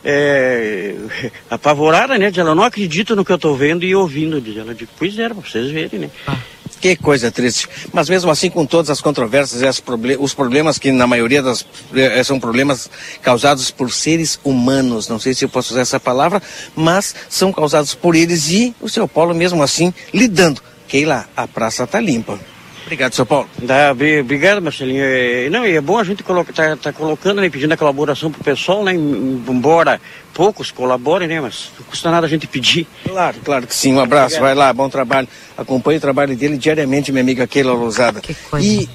[0.05, 0.95] é,
[1.49, 2.31] apavorada, né?
[2.31, 4.41] Diz ela, não acredito no que eu estou vendo e ouvindo.
[4.41, 6.11] Diz ela, diz, pois era, para vocês verem, né?
[6.27, 6.37] Ah.
[6.85, 7.67] Que coisa triste.
[7.95, 11.65] Mas mesmo assim, com todas as controvérsias e proble os problemas que na maioria das
[11.95, 12.91] eh, são problemas
[13.23, 16.43] causados por seres humanos, não sei se eu posso usar essa palavra,
[16.77, 20.61] mas são causados por eles e o seu Paulo mesmo assim lidando.
[20.87, 22.39] Keila, a praça está limpa.
[22.85, 23.49] Obrigado, seu Paulo.
[23.59, 25.03] Dá, obrigado, Marcelinho.
[25.03, 28.31] É, não, e é bom a gente estar tá, tá colocando, né, pedindo a colaboração
[28.31, 30.01] pro pessoal, né, embora
[30.35, 32.87] poucos colaborem, né, mas não custa nada a gente pedir.
[33.05, 33.95] Claro, claro que sim.
[33.95, 34.43] Um abraço, obrigado.
[34.43, 35.27] vai lá, bom trabalho.
[35.57, 38.21] Acompanhe o trabalho dele diariamente, minha amiga Keila Lousada.
[38.21, 38.67] Que coisa.
[38.67, 38.89] E,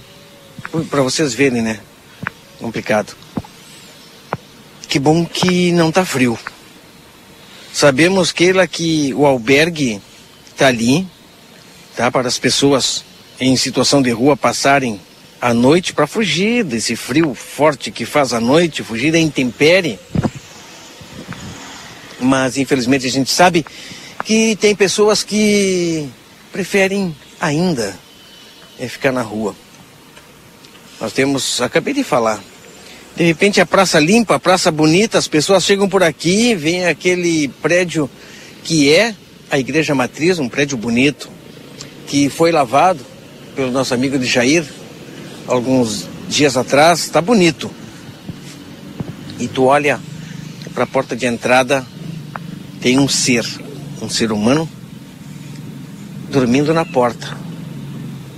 [0.89, 1.79] para vocês verem, né,
[2.59, 3.15] complicado.
[4.87, 6.37] Que bom que não tá frio.
[7.73, 9.99] Sabemos, Keila, que o albergue
[10.55, 11.07] tá ali,
[11.95, 13.08] tá, para as pessoas
[13.39, 14.99] em situação de rua passarem
[15.41, 19.97] a noite para fugir desse frio forte que faz a noite, fugir da intempérie.
[22.19, 23.65] Mas infelizmente a gente sabe
[24.25, 26.09] que tem pessoas que
[26.51, 27.95] preferem ainda
[28.79, 29.55] é ficar na rua.
[30.99, 32.41] Nós temos, acabei de falar,
[33.15, 37.47] de repente a praça limpa, a praça bonita, as pessoas chegam por aqui, vem aquele
[37.61, 38.09] prédio
[38.63, 39.15] que é
[39.49, 41.29] a igreja matriz, um prédio bonito,
[42.07, 43.05] que foi lavado,
[43.55, 44.65] pelo nosso amigo de Jair,
[45.47, 47.69] alguns dias atrás, está bonito.
[49.39, 49.99] E tu olha
[50.73, 51.85] para a porta de entrada,
[52.81, 53.45] tem um ser,
[54.01, 54.69] um ser humano,
[56.29, 57.37] dormindo na porta.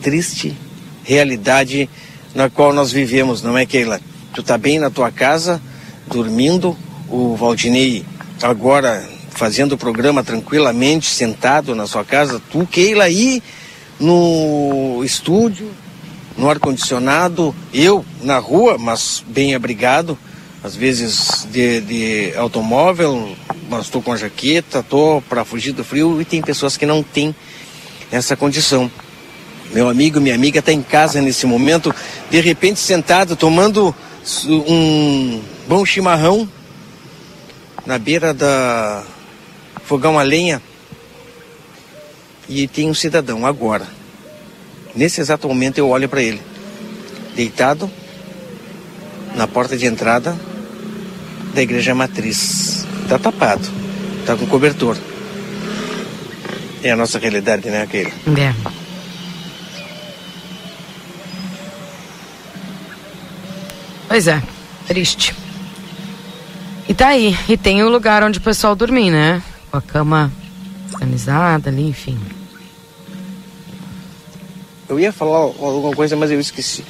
[0.02, 0.56] Triste
[1.04, 1.90] realidade
[2.34, 4.00] na qual nós vivemos, não é, Keila?
[4.34, 5.62] Tu tá bem na tua casa,
[6.08, 6.78] dormindo,
[7.10, 8.06] o Valdinei
[8.42, 13.42] agora fazendo o programa tranquilamente, sentado na sua casa, tu, Keila, aí
[14.02, 15.70] no estúdio,
[16.36, 20.18] no ar-condicionado, eu na rua, mas bem abrigado,
[20.64, 23.36] às vezes de, de automóvel,
[23.70, 27.04] mas estou com a jaqueta, estou para fugir do frio e tem pessoas que não
[27.04, 27.36] têm
[28.12, 28.92] essa condição.
[29.72, 31.94] Meu amigo, minha amiga está em casa nesse momento,
[32.30, 33.96] de repente sentado, tomando
[34.48, 36.50] um bom chimarrão
[37.86, 39.04] na beira da
[39.86, 40.62] fogão a lenha
[42.52, 43.88] e tem um cidadão agora.
[44.94, 46.42] Nesse exato momento eu olho para ele,
[47.34, 47.90] deitado
[49.36, 50.38] na porta de entrada,
[51.54, 52.86] da igreja matriz.
[53.08, 53.66] Tá tapado,
[54.26, 54.98] tá com cobertor.
[56.84, 58.12] É a nossa realidade, né, Keila?
[58.38, 58.54] É.
[64.08, 64.44] Pois é,
[64.88, 65.34] triste.
[66.90, 69.42] E tá aí, e tem o lugar onde o pessoal dormir, né?
[69.70, 70.30] Com a cama
[70.94, 72.20] organizada ali, enfim.
[74.92, 76.84] Eu ia falar alguma coisa, mas eu esqueci.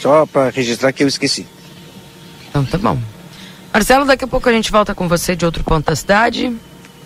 [0.00, 1.46] Só para registrar que eu esqueci.
[2.48, 2.98] Então tá bom.
[3.70, 6.56] Marcelo, daqui a pouco a gente volta com você de outro ponto da cidade.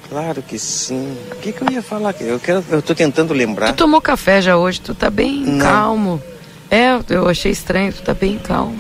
[0.09, 1.17] Claro que sim.
[1.33, 2.15] O que, que eu ia falar?
[2.21, 3.73] Eu, quero, eu tô tentando lembrar.
[3.73, 5.59] Tu tomou café já hoje, tu tá bem Não.
[5.59, 6.23] calmo.
[6.71, 8.79] É, eu achei estranho, tu tá bem calmo.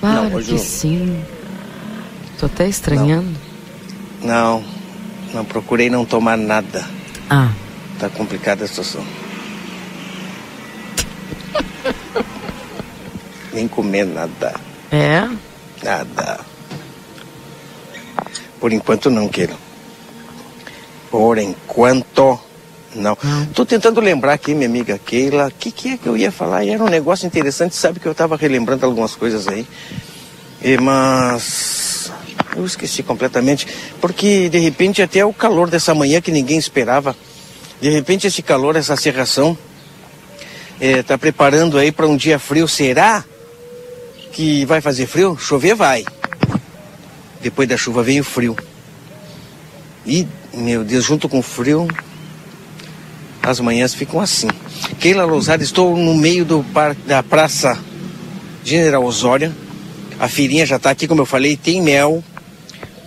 [0.00, 1.22] Claro Não, que eu- sim.
[2.36, 3.30] Tô até estranhando.
[4.22, 4.64] Não,
[5.32, 6.84] não procurei não tomar nada.
[7.28, 7.52] Ah,
[8.00, 9.04] Tá complicada a situação.
[13.52, 14.54] Nem comer nada.
[14.92, 15.28] é?
[15.82, 16.40] Nada.
[18.60, 19.54] Por enquanto não quero.
[21.10, 22.38] Por enquanto
[22.94, 23.16] não.
[23.54, 26.64] Tô tentando lembrar aqui, minha amiga Keila, o que, que é que eu ia falar?
[26.64, 29.66] E era um negócio interessante, sabe que eu tava relembrando algumas coisas aí.
[30.62, 32.12] E, mas
[32.56, 33.66] eu esqueci completamente,
[34.00, 37.16] porque de repente até o calor dessa manhã que ninguém esperava,
[37.80, 39.56] de repente esse calor, essa serração,
[40.80, 42.66] eh, tá preparando aí para um dia frio.
[42.66, 43.24] Será
[44.32, 45.36] que vai fazer frio?
[45.38, 46.04] Chover vai.
[47.42, 48.56] Depois da chuva vem o frio.
[50.06, 51.86] E, meu Deus, junto com o frio,
[53.42, 54.48] as manhãs ficam assim.
[54.98, 57.78] Keila Lousada, estou no meio do par, da Praça
[58.64, 59.54] General Osório.
[60.18, 62.22] A feirinha já está aqui, como eu falei, tem mel.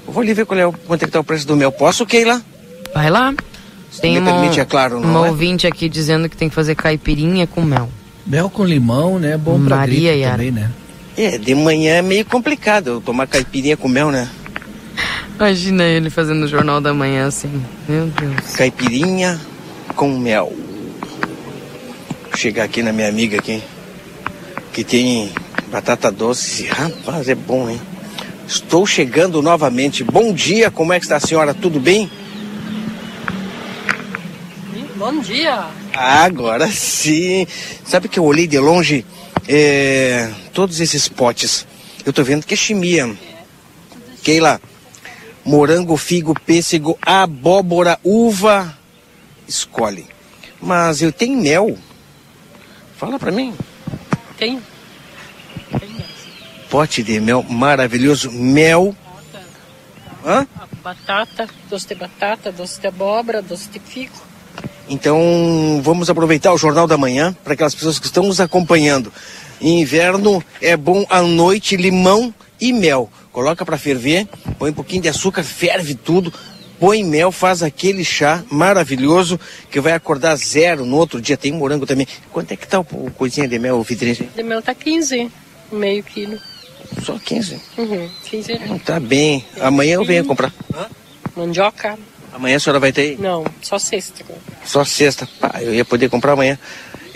[0.06, 1.72] Eu vou ali ver qual é o, quanto é que tá o preço do mel.
[1.72, 2.42] Posso, Keila?
[2.94, 3.34] Vai lá.
[4.02, 5.30] Tem me uma, permite, é claro, não uma é?
[5.30, 7.90] ouvinte aqui dizendo que tem que fazer caipirinha com mel.
[8.26, 9.38] Mel com limão, né?
[9.38, 10.32] Bom pra Maria gripe Yara.
[10.38, 10.72] também, né?
[11.16, 14.28] É, de manhã é meio complicado eu tomar caipirinha com mel, né?
[15.36, 17.64] Imagina ele fazendo o jornal da manhã assim.
[17.88, 18.56] Meu Deus.
[18.56, 19.40] Caipirinha
[19.96, 20.54] com mel.
[22.36, 23.62] Chegar aqui na minha amiga aqui,
[24.72, 25.32] que tem
[25.72, 26.66] batata doce.
[26.66, 27.80] Rapaz, é bom, hein?
[28.48, 30.04] Estou chegando novamente.
[30.04, 31.54] Bom dia, como é que está a senhora?
[31.54, 32.10] Tudo bem?
[35.04, 35.68] Bom dia.
[35.94, 37.46] Agora sim.
[37.84, 39.06] Sabe que eu olhei de longe
[39.50, 41.68] é, todos esses potes.
[42.06, 43.14] Eu tô vendo que é chimia.
[44.24, 44.62] Keila,
[45.44, 48.78] morango, figo, pêssego, abóbora, uva.
[49.46, 50.08] Escolhe.
[50.62, 51.78] Mas eu tenho mel.
[52.96, 53.54] Fala pra mim.
[54.38, 54.64] Tem?
[56.70, 58.32] Pote de mel maravilhoso.
[58.32, 58.96] Mel.
[60.26, 60.48] Hã?
[60.82, 64.33] Batata, doce de batata, doce de abóbora, doce de figo.
[64.90, 69.12] Então vamos aproveitar o Jornal da Manhã para aquelas pessoas que estão nos acompanhando.
[69.62, 73.10] Em inverno é bom à noite limão e mel.
[73.32, 74.28] Coloca para ferver,
[74.60, 76.34] põe um pouquinho de açúcar, ferve tudo,
[76.80, 79.40] põe mel, faz aquele chá maravilhoso
[79.72, 81.38] que vai acordar zero no outro dia.
[81.38, 82.08] Tem morango também.
[82.32, 84.30] Quanto é que tá o, o coisinha de mel, Vidrinho?
[84.36, 85.32] De mel tá 15,
[85.72, 86.38] meio quilo.
[87.02, 87.60] Só 15.
[87.78, 89.46] Uhum, 15 Não tá bem.
[89.60, 90.54] Amanhã eu venho comprar.
[91.36, 91.98] Mandioca?
[92.34, 93.20] Amanhã a senhora vai ter?
[93.20, 94.26] Não, só sexta.
[94.66, 95.28] Só sexta.
[95.40, 96.58] Pá, eu ia poder comprar amanhã.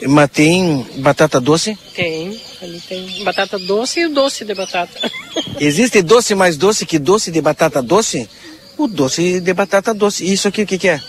[0.07, 1.75] Mas tem batata doce?
[1.95, 5.11] Tem, ali tem batata doce e o doce de batata.
[5.59, 8.29] Existe doce mais doce que doce de batata doce?
[8.77, 10.31] O doce de batata doce.
[10.31, 11.01] Isso aqui o que, que é?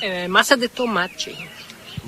[0.00, 1.36] É, massa de tomate.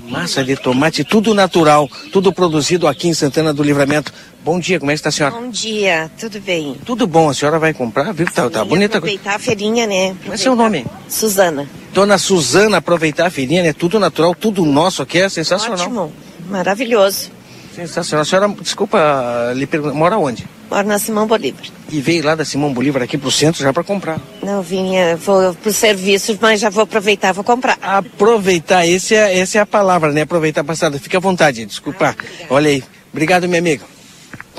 [0.09, 4.11] Massa de tomate, tudo natural, tudo produzido aqui em Santana do Livramento.
[4.43, 5.35] Bom dia, como é que está a senhora?
[5.35, 6.75] Bom dia, tudo bem?
[6.85, 8.25] Tudo bom, a senhora vai comprar, viu?
[8.25, 8.97] Tá, tá E bonita.
[8.97, 10.15] Aproveitar a feirinha, né?
[10.23, 10.85] Qual é seu nome?
[11.07, 11.67] Suzana.
[11.93, 13.73] Dona Suzana, aproveitar a feirinha, né?
[13.73, 15.85] Tudo natural, tudo nosso aqui, é sensacional.
[15.85, 16.13] Ótimo,
[16.49, 17.29] maravilhoso.
[17.75, 18.23] Sensacional.
[18.23, 20.45] A senhora, desculpa, lhe perguntar, mora onde?
[20.71, 21.65] Moro na Simão Bolívar.
[21.89, 24.21] E veio lá da Simão Bolívar aqui pro centro já para comprar.
[24.41, 27.77] Não vinha, vou pro serviço, mas já vou aproveitar, vou comprar.
[27.81, 30.21] Aproveitar, esse é, essa é a palavra, né?
[30.21, 30.97] Aproveitar a passada.
[30.97, 32.15] Fique à vontade, desculpa.
[32.49, 32.81] Olha aí.
[33.11, 33.83] Obrigado, minha amiga.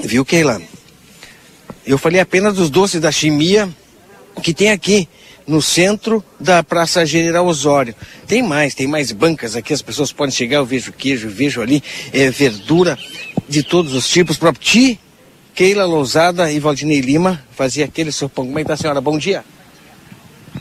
[0.03, 0.61] Viu, Keila?
[1.87, 3.67] Eu falei apenas dos doces da chimia
[4.43, 5.09] que tem aqui
[5.47, 7.95] no centro da Praça General Osório.
[8.27, 11.63] Tem mais, tem mais bancas aqui, as pessoas podem chegar, eu vejo queijo, eu vejo
[11.63, 11.83] ali
[12.13, 12.99] é, verdura
[13.49, 14.37] de todos os tipos.
[14.37, 15.01] Próprio Ti,
[15.55, 18.47] Keila Lousada e Valdinei Lima fazia aquele sopão.
[18.47, 19.01] Como é que tá, senhora?
[19.01, 19.45] Bom dia.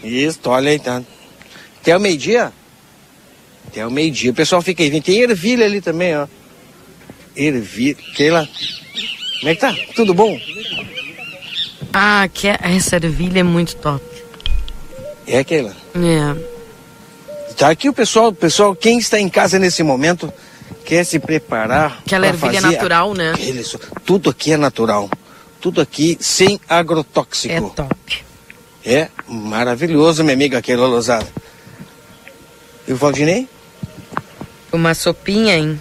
[0.03, 1.01] Isso, olha aí, tá.
[1.81, 2.51] Até o meio-dia?
[3.67, 4.31] Até o meio-dia.
[4.31, 5.01] O pessoal fica aí.
[5.01, 6.27] Tem ervilha ali também, ó.
[7.35, 7.97] Ervilha.
[8.15, 8.47] Keila.
[9.39, 9.75] Como é que tá?
[9.95, 10.37] Tudo bom?
[11.93, 14.03] Ah, que é- essa ervilha é muito top.
[15.25, 15.75] É, Keila.
[15.95, 16.51] É.
[17.55, 20.31] Tá aqui o pessoal, o pessoal, quem está em casa nesse momento,
[20.85, 21.99] quer se preparar.
[22.05, 23.33] Aquela ervilha fazer natural, né?
[24.05, 25.09] Tudo aqui é natural.
[25.59, 27.53] tudo aqui sem agrotóxico.
[27.53, 28.25] É top.
[28.83, 31.27] É maravilhoso, minha amiga Keila Lozada.
[32.87, 33.47] E o Valdinei?
[34.71, 35.79] Uma sopinha, hein?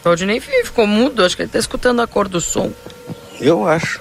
[0.00, 2.72] O Valdinei ficou mudo, acho que ele tá escutando a cor do som.
[3.40, 4.00] Eu acho.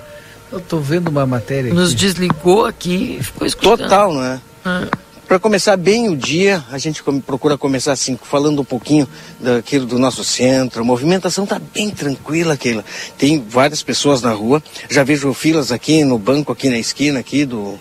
[0.51, 1.99] Eu tô vendo uma matéria Nos aqui.
[1.99, 3.77] desligou aqui e ficou escutando.
[3.79, 4.41] Total, não é?
[4.65, 4.87] Ah.
[5.31, 9.07] Para começar bem o dia, a gente procura começar assim, falando um pouquinho
[9.39, 10.81] daquilo do nosso centro.
[10.81, 12.83] A movimentação tá bem tranquila, Keila.
[13.17, 14.61] Tem várias pessoas na rua.
[14.89, 17.79] Já vejo filas aqui no banco, aqui na esquina, aqui do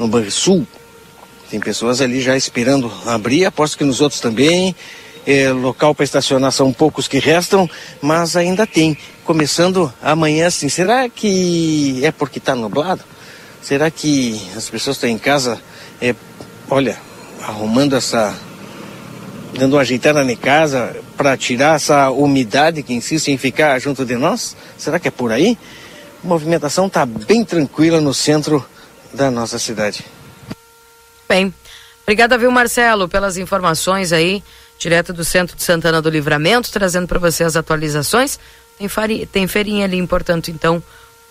[0.00, 0.66] no Banrisul.
[1.48, 4.74] Tem pessoas ali já esperando abrir, aposto que nos outros também.
[5.24, 7.70] É, local para estacionar são poucos que restam,
[8.02, 8.98] mas ainda tem.
[9.22, 13.04] Começando amanhã, assim, será que é porque está nublado?
[13.62, 15.62] Será que as pessoas estão em casa,
[16.00, 16.16] é,
[16.70, 16.96] olha,
[17.42, 18.34] arrumando essa.
[19.58, 24.16] dando uma ajeitada na casa para tirar essa umidade que insiste em ficar junto de
[24.16, 24.56] nós?
[24.78, 25.58] Será que é por aí?
[26.24, 28.64] A movimentação está bem tranquila no centro
[29.12, 30.04] da nossa cidade.
[31.28, 31.52] Bem,
[32.02, 34.42] obrigada, viu, Marcelo, pelas informações aí,
[34.78, 38.38] direto do centro de Santana do Livramento, trazendo para você as atualizações.
[38.78, 40.82] Tem, fari, tem feirinha ali, portanto, então,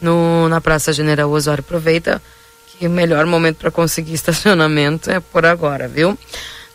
[0.01, 1.61] no, na Praça General Osório.
[1.61, 2.21] Aproveita
[2.79, 6.17] que o melhor momento para conseguir estacionamento é por agora, viu?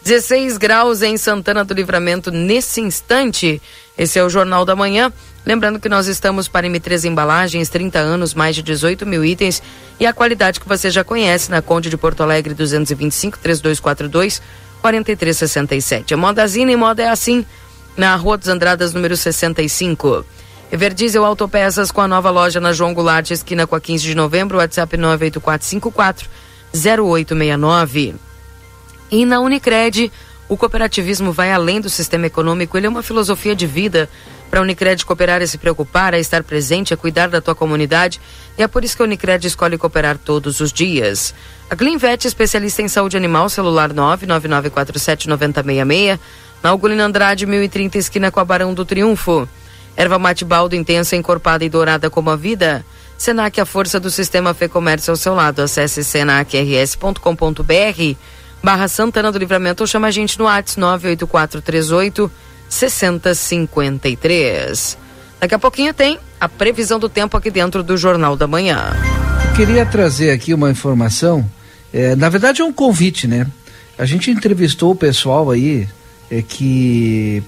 [0.03, 3.61] 16 graus em Santana do Livramento nesse instante.
[3.97, 5.11] Esse é o Jornal da Manhã.
[5.47, 9.63] Lembrando que nós estamos para M3 Embalagens, 30 anos, mais de 18 mil itens
[9.99, 14.43] e a qualidade que você já conhece na Conde de Porto Alegre 225 3242
[14.83, 16.13] 4367.
[16.13, 17.47] A moda Zina e moda é assim,
[17.97, 20.27] na Rua dos Andradas, número 65.
[20.75, 24.59] Everdiesel Autopeças com a nova loja na João Goulart, esquina com a 15 de novembro,
[24.59, 26.29] WhatsApp 98454
[26.75, 28.17] 0869.
[29.09, 30.11] E na Unicred,
[30.49, 34.11] o cooperativismo vai além do sistema econômico, ele é uma filosofia de vida.
[34.51, 38.21] Para a Unicred cooperar é se preocupar, é estar presente, é cuidar da tua comunidade.
[38.59, 41.33] E é por isso que a Unicred escolhe cooperar todos os dias.
[41.71, 46.19] A Clinvet, especialista em saúde animal, celular 999479066,
[46.61, 49.49] na Algolina Andrade, 1030, esquina com a Barão do Triunfo.
[49.97, 52.85] Erva mate baldo intensa, encorpada e dourada como a vida.
[53.17, 55.63] Senac, a força do sistema Fê Comércio ao seu lado.
[55.63, 58.17] Acesse senacrs.com.br
[58.63, 62.31] barra Santana do Livramento ou chama a gente no WhatsApp 98438
[62.69, 64.99] 6053.
[65.39, 68.97] Daqui a pouquinho tem a previsão do tempo aqui dentro do Jornal da Manhã.
[69.49, 71.49] Eu queria trazer aqui uma informação.
[71.93, 73.47] é, na verdade é um convite, né?
[73.97, 75.87] A gente entrevistou o pessoal aí
[76.31, 77.43] é, que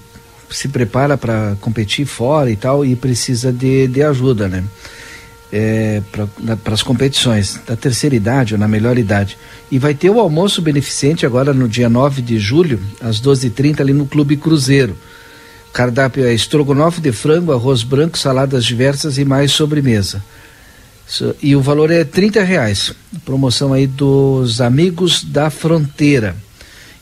[0.49, 4.63] se prepara para competir fora e tal e precisa de, de ajuda, né?
[5.51, 6.01] É,
[6.63, 9.37] para as competições da terceira idade ou na melhor idade.
[9.71, 13.93] E vai ter o almoço beneficente agora no dia 9 de julho, às 12h30, ali
[13.93, 14.97] no Clube Cruzeiro.
[15.71, 20.21] Cardápio é estrogonofe de frango, arroz branco, saladas diversas e mais sobremesa.
[21.07, 22.93] So- E o valor é 30 reais.
[23.23, 26.35] Promoção aí dos Amigos da Fronteira.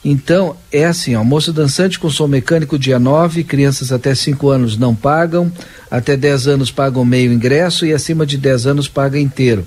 [0.07, 4.93] Então, é assim, almoço dançante com som mecânico dia 9, crianças até 5 anos não
[4.93, 5.51] pagam,
[5.89, 9.65] até 10 anos pagam meio ingresso e acima de 10 anos paga inteiro.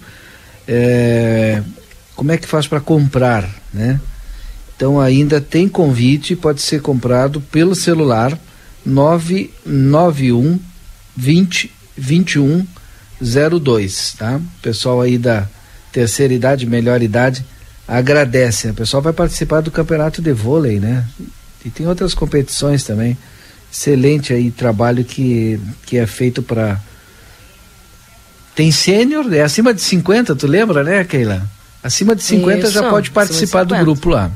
[0.68, 1.60] É,
[2.14, 4.00] como é que faz para comprar, né?
[4.76, 8.38] Então ainda tem convite, pode ser comprado pelo celular
[8.86, 10.60] 991
[11.16, 12.64] 20 21
[13.60, 14.40] 02, tá?
[14.62, 15.48] Pessoal aí da
[15.90, 17.44] terceira idade, melhor idade,
[17.88, 18.68] agradece.
[18.68, 21.04] O pessoal vai participar do campeonato de vôlei, né?
[21.64, 23.16] E tem outras competições também.
[23.72, 26.78] Excelente aí trabalho que, que é feito para
[28.54, 31.48] tem sênior, é acima de 50, tu lembra, né, Keila?
[31.80, 33.84] Acima de 50 Isso, já pode participar do 50.
[33.84, 34.32] grupo lá,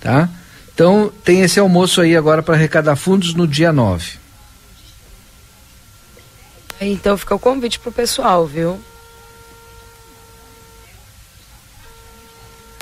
[0.00, 0.30] tá?
[0.72, 4.12] Então tem esse almoço aí agora para arrecadar fundos no dia 9.
[6.80, 8.80] Então fica o convite pro pessoal, viu?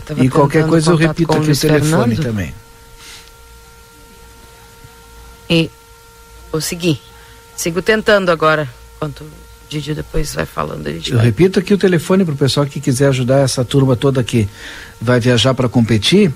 [0.08, 2.22] Tava E qualquer coisa eu repito aqui o telefone Fernando.
[2.22, 2.54] também.
[5.50, 5.70] E
[6.50, 6.98] vou seguir.
[7.54, 8.66] Sigo tentando agora.
[8.96, 9.30] Enquanto o
[9.68, 11.26] Didi depois vai falando, Eu vai.
[11.26, 14.48] repito aqui o telefone para o pessoal que quiser ajudar essa turma toda que
[14.98, 16.32] vai viajar para competir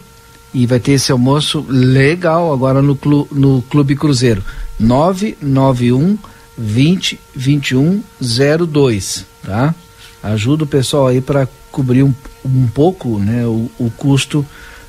[0.52, 4.44] e vai ter esse almoço legal agora no, clu, no Clube Cruzeiro.
[4.78, 6.18] 991
[6.58, 9.74] 20 21 02, tá?
[10.22, 12.14] Ajuda o pessoal aí para cobrir um,
[12.45, 14.47] um pouco, né, o, o custo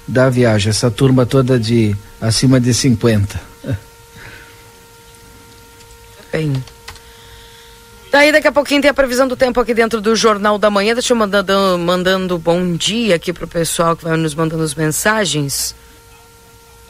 [0.07, 0.69] da viagem.
[0.69, 3.39] Essa turma toda de acima de 50.
[6.31, 6.51] Bem.
[8.11, 10.93] Daí daqui a pouquinho tem a previsão do tempo aqui dentro do Jornal da Manhã.
[10.93, 15.75] Deixa eu mandando, mandando bom dia aqui pro pessoal que vai nos mandando as mensagens.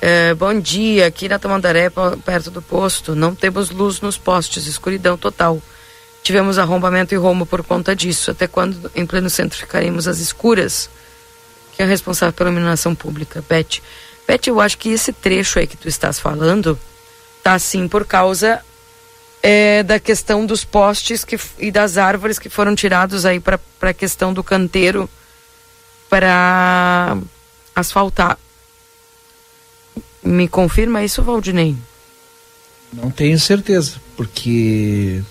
[0.02, 1.90] É, bom dia, aqui na Tamandaré,
[2.26, 5.62] perto do posto, não temos luz nos postes, escuridão total.
[6.24, 8.32] Tivemos arrombamento e rombo por conta disso.
[8.32, 10.90] Até quando em pleno centro ficaremos às escuras?
[11.76, 13.82] Que é responsável pela iluminação pública, Beth.
[14.28, 16.80] Beth, eu acho que esse trecho aí que tu estás falando
[17.44, 18.64] tá assim por causa
[19.42, 23.94] é, da questão dos postes que, e das árvores que foram tirados aí para a
[23.94, 25.10] questão do canteiro
[26.10, 27.18] para
[27.76, 28.40] asfaltar.
[30.24, 31.76] Me confirma isso, Valdinei?
[32.94, 35.22] Não tenho certeza, porque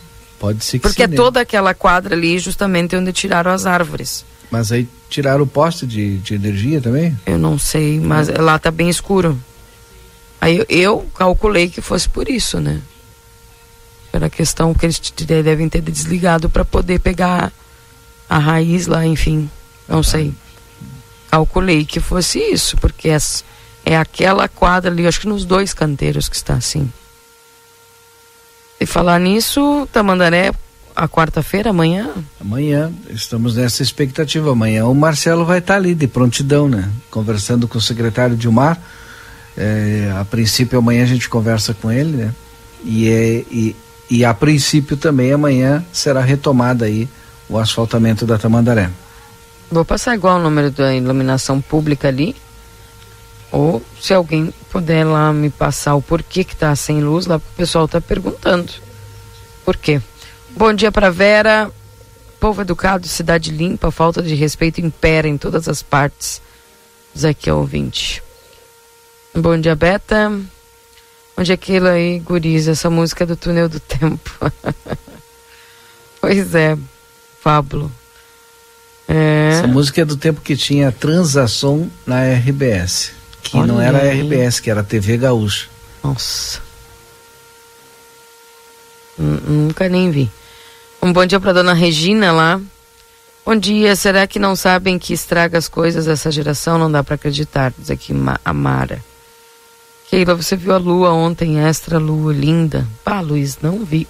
[0.43, 4.24] pode ser que Porque é toda aquela quadra ali justamente onde tiraram as árvores.
[4.51, 7.16] Mas aí tiraram o poste de, de energia também?
[7.24, 9.40] Eu não sei, mas lá tá bem escuro.
[10.40, 12.80] Aí eu, eu calculei que fosse por isso, né?
[14.11, 15.01] Pela questão que eles
[15.45, 17.53] devem ter desligado para poder pegar
[18.28, 19.49] a raiz lá, enfim.
[19.88, 20.34] Não sei.
[21.30, 23.45] Calculei que fosse isso, porque as-
[23.86, 26.93] é aquela quadra ali, acho que nos dois canteiros que está assim.
[28.83, 30.51] E falar nisso, Tamandaré,
[30.97, 32.11] a quarta-feira, amanhã,
[32.41, 34.51] Amanhã, estamos nessa expectativa.
[34.51, 36.91] Amanhã o Marcelo vai estar ali de prontidão, né?
[37.09, 38.76] Conversando com o secretário Dilmar.
[39.57, 42.35] É, a princípio, amanhã a gente conversa com ele, né?
[42.85, 43.76] E, é, e,
[44.11, 47.09] e a princípio também amanhã será retomada aí
[47.49, 48.91] o asfaltamento da Tamandaré.
[49.70, 52.35] Vou passar igual o número da iluminação pública ali.
[53.53, 57.40] Ou se alguém puder lá me passar o porquê que tá sem luz lá, o
[57.40, 58.72] pessoal tá perguntando.
[59.62, 60.00] Por quê?
[60.50, 61.70] Bom dia para Vera.
[62.40, 66.40] Povo educado, cidade limpa, falta de respeito impera em todas as partes.
[67.14, 68.22] Diz aqui é ouvinte.
[69.34, 70.32] Bom dia, Beta.
[71.36, 72.68] Onde é aquilo aí, guris?
[72.68, 74.30] Essa música é do túnel do tempo.
[76.20, 76.76] pois é,
[77.44, 77.92] Pablo.
[79.07, 79.50] É.
[79.53, 83.12] Essa música é do tempo que tinha transação na RBS.
[83.43, 84.20] Que não Olha era a aí.
[84.22, 85.68] RBS, que era TV Gaúcha.
[86.03, 86.61] Nossa.
[89.18, 90.30] N- Nunca nem vi.
[91.03, 92.61] Um bom dia para dona Regina lá.
[93.45, 96.78] Bom dia, será que não sabem que estraga as coisas essa geração?
[96.78, 98.14] Não dá para acreditar, diz aqui
[98.45, 99.03] a Mara.
[100.09, 102.86] Keila, você viu a lua ontem, extra lua, linda.
[103.05, 104.07] Pá, Luiz, não vi.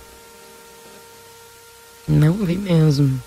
[2.07, 3.21] Não vi mesmo.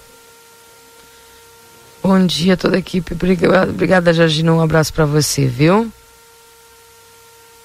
[2.08, 3.16] Bom dia toda a equipe.
[3.16, 4.54] Obrigada, Georgina.
[4.54, 5.92] Um abraço para você, viu?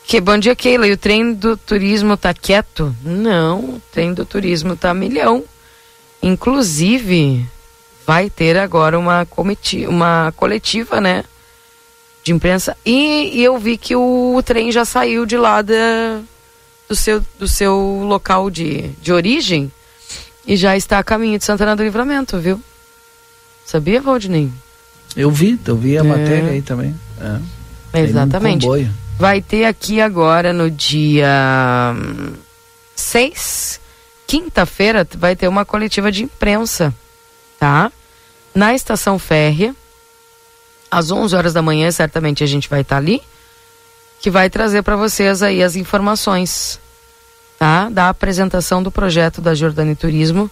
[0.07, 0.87] Que bom dia, Keila.
[0.87, 2.97] E o trem do turismo tá quieto?
[3.05, 5.45] Não, o trem do turismo tá milhão.
[6.23, 7.47] Inclusive,
[8.07, 11.23] vai ter agora uma, comiti uma coletiva, né?
[12.25, 12.75] De imprensa.
[12.83, 15.75] E, e eu vi que o, trem já saiu de lá da,
[16.89, 17.77] do, seu, do seu
[18.09, 19.71] local de, de origem
[20.47, 22.59] e já está a caminho de Santana do Livramento, viu?
[23.65, 24.51] Sabia, Valdinei?
[25.17, 26.05] Eu vi, eu vi a É.
[26.05, 26.95] matéria aí também.
[27.21, 27.99] É.
[27.99, 28.63] Um Exatamente.
[28.63, 28.91] comboio.
[29.19, 31.95] Vai ter aqui agora no dia
[32.97, 33.81] 6,
[34.27, 36.95] quinta-feira, vai ter uma coletiva de imprensa,
[37.59, 37.91] tá?
[38.55, 39.75] Na estação férrea,
[40.91, 43.23] às 11 horas da manhã, certamente a gente vai estar ali,
[44.21, 46.81] que vai trazer para vocês aí as informações,
[47.59, 47.89] tá?
[47.91, 50.51] Da apresentação do projeto da Jordani Turismo,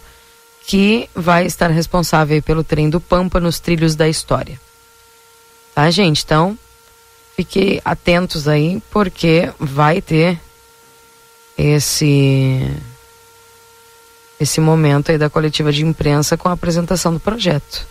[0.69, 4.61] que vai estar responsável pelo trem do Pampa nos trilhos da história.
[5.73, 6.23] Tá, gente?
[6.23, 6.55] Então,
[7.35, 10.39] fiquem atentos aí, porque vai ter
[11.57, 12.71] esse
[14.39, 17.87] esse momento aí da coletiva de imprensa com a apresentação do projeto.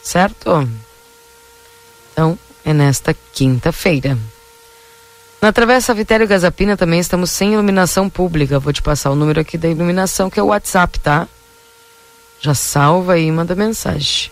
[0.00, 0.68] Certo?
[2.12, 4.16] Então, é nesta quinta-feira.
[5.42, 8.60] Na Travessa Vitério Gazapina também estamos sem iluminação pública.
[8.60, 11.26] Vou te passar o número aqui da iluminação, que é o WhatsApp, tá?
[12.40, 14.30] Já salva aí e manda mensagem.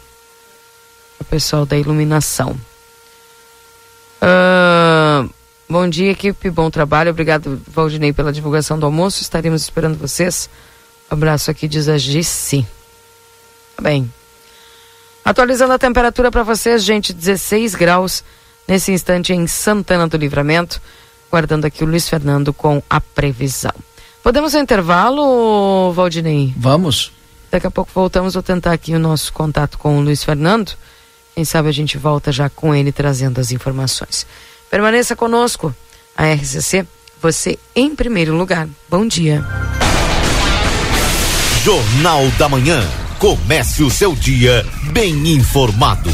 [1.19, 2.57] O pessoal da iluminação.
[4.21, 5.25] Ah,
[5.69, 6.51] bom dia, equipe.
[6.51, 7.11] Bom trabalho.
[7.11, 9.23] Obrigado, Valdinei, pela divulgação do almoço.
[9.23, 10.49] Estaremos esperando vocês.
[11.11, 12.67] abraço aqui, diz a Gissi.
[13.77, 14.11] Tá bem.
[15.25, 18.23] Atualizando a temperatura para vocês, gente, 16 graus
[18.67, 20.81] nesse instante em Santana do Livramento.
[21.31, 23.75] Guardando aqui o Luiz Fernando com a previsão.
[24.23, 26.55] Podemos ao intervalo, Valdinei?
[26.57, 27.16] Vamos.
[27.57, 30.73] Daqui a pouco voltamos, vou tentar aqui o nosso contato com o Luiz Fernando.
[31.35, 34.27] Quem sabe a gente volta já com ele trazendo as informações.
[34.71, 35.75] Permaneça conosco.
[36.15, 36.87] A RCC,
[37.19, 38.69] você em primeiro lugar.
[38.91, 39.43] Bom dia.
[41.65, 42.87] Jornal da Manhã.
[43.19, 46.11] Comece o seu dia bem informado.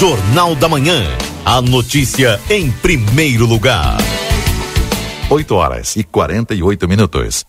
[0.00, 1.04] Jornal da Manhã.
[1.44, 3.98] A notícia em primeiro lugar.
[5.30, 7.46] 8 horas e 48 minutos.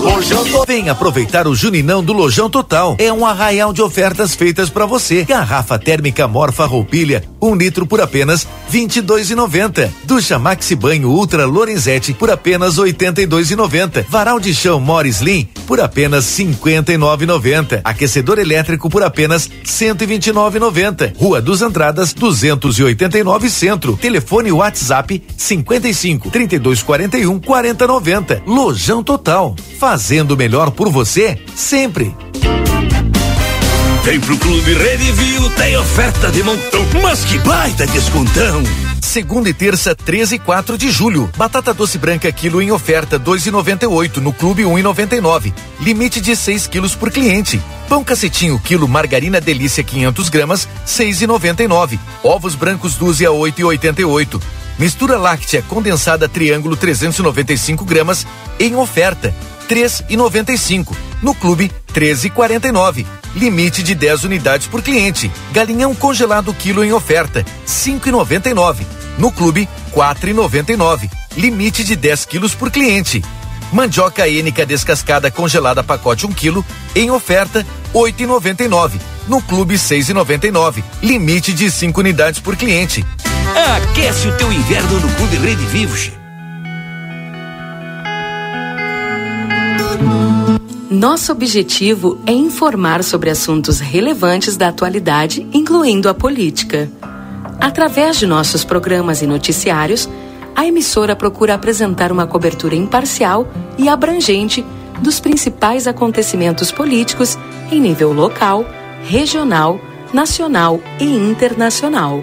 [0.00, 0.44] Lojão.
[0.66, 2.96] Vem aproveitar o Juninão do Lojão Total.
[2.98, 5.24] É um arraial de ofertas feitas para você.
[5.24, 9.92] Garrafa térmica Morfa Roupilha, um litro por apenas vinte e dois e noventa.
[10.04, 14.04] Ducha Maxi Banho Ultra Lorenzetti por apenas oitenta e dois e noventa.
[14.08, 17.80] Varal de chão Morris Slim por apenas cinquenta e nove e noventa.
[17.84, 21.12] Aquecedor elétrico por apenas cento e vinte e nove e noventa.
[21.16, 23.96] Rua dos Andradas, duzentos e oitenta e nove Centro.
[23.96, 28.42] Telefone WhatsApp cinquenta e cinco trinta e dois quarenta e um quarenta noventa.
[28.46, 29.54] Lojão Total.
[29.88, 32.12] Fazendo melhor por você sempre.
[34.02, 38.64] Vem pro Clube Redivio, tem oferta de montão, mas que baita descontão!
[39.00, 41.30] Segunda e terça, 13 e 4 de julho.
[41.36, 45.54] Batata doce branca quilo em oferta 2,98 no Clube 1,99.
[45.78, 47.62] Limite de 6 quilos por cliente.
[47.88, 51.96] Pão cacetinho quilo margarina delícia 500 gramas 6,99.
[52.24, 54.42] Ovos brancos dúzia 8,88.
[54.80, 58.26] Mistura láctea condensada triângulo 395 gramas
[58.58, 59.32] em oferta
[59.66, 60.96] três e noventa e cinco.
[61.22, 63.06] No clube, treze e quarenta e nove.
[63.34, 65.30] Limite de 10 unidades por cliente.
[65.52, 68.86] Galinhão congelado quilo em oferta, cinco e noventa e nove.
[69.18, 71.10] No clube, quatro e noventa e nove.
[71.36, 73.22] Limite de 10 quilos por cliente.
[73.72, 76.64] Mandioca ênica descascada congelada pacote 1 um quilo
[76.94, 78.98] em oferta, oito e noventa e nove.
[79.28, 80.82] No clube, seis e noventa e nove.
[81.02, 83.04] Limite de 5 unidades por cliente.
[83.76, 86.10] Aquece o teu inverno no Clube Rede Vivos.
[90.90, 96.88] Nosso objetivo é informar sobre assuntos relevantes da atualidade, incluindo a política.
[97.60, 100.08] Através de nossos programas e noticiários,
[100.54, 104.64] a emissora procura apresentar uma cobertura imparcial e abrangente
[105.02, 107.36] dos principais acontecimentos políticos
[107.72, 108.64] em nível local,
[109.08, 109.80] regional,
[110.12, 112.22] nacional e internacional.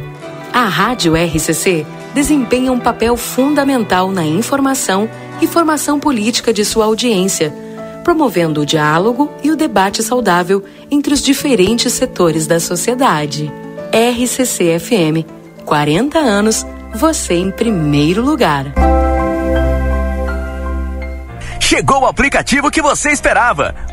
[0.54, 1.86] A Rádio RCC
[2.16, 5.10] desempenha um papel fundamental na informação
[5.42, 7.63] e formação política de sua audiência
[8.04, 13.52] promovendo o diálogo e o debate saudável entre os diferentes setores da sociedade.
[13.92, 15.26] RCC FM,
[15.66, 18.66] 40 anos, você em primeiro lugar.
[21.60, 23.93] Chegou o aplicativo que você esperava.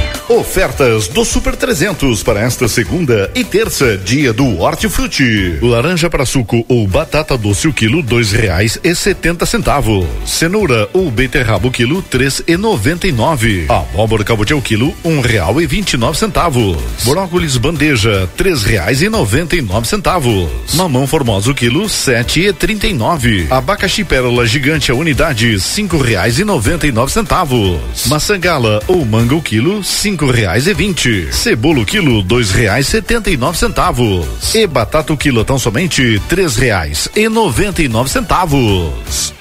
[0.31, 5.57] Ofertas do Super 300 para esta segunda e terça, dia do Hortifruti.
[5.61, 10.05] Laranja para suco ou batata doce o quilo dois reais e setenta centavos.
[10.25, 13.65] Cenoura ou beterraba o quilo três e noventa e nove.
[13.67, 16.77] Abóbora cabotiá o quilo um real e vinte e nove centavos.
[17.03, 20.49] Brócolis bandeja três reais e noventa e nove centavos.
[20.75, 23.47] Mamão formosa o quilo sete e trinta e nove.
[23.49, 27.81] Abacaxi pérola gigante a unidade cinco reais e noventa e nove centavos.
[28.05, 31.29] Maçã gala ou manga o quilo cinco reais e vinte.
[31.31, 34.53] Cebola quilo dois reais setenta e nove centavos.
[34.53, 39.33] E batata quilo tão somente três reais e noventa e nove centavos.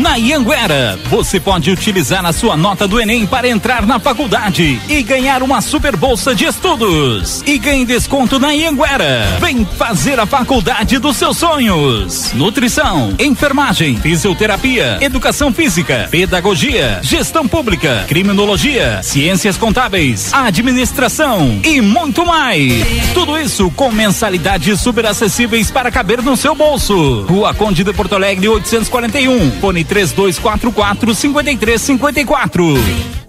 [0.00, 5.02] Na Ianguera, você pode utilizar a sua nota do Enem para entrar na faculdade e
[5.02, 7.42] ganhar uma super bolsa de estudos.
[7.44, 9.36] E ganhe desconto na Ianguera.
[9.42, 12.32] Vem fazer a faculdade dos seus sonhos.
[12.32, 22.72] Nutrição, enfermagem, fisioterapia, educação física, pedagogia, gestão pública, criminologia, ciências contábeis, administração e muito mais.
[23.12, 27.26] Tudo isso com mensalidades super acessíveis para caber no seu bolso.
[27.28, 29.60] Rua Conde de Porto Alegre 841.
[29.60, 33.19] Fone 3244 5354.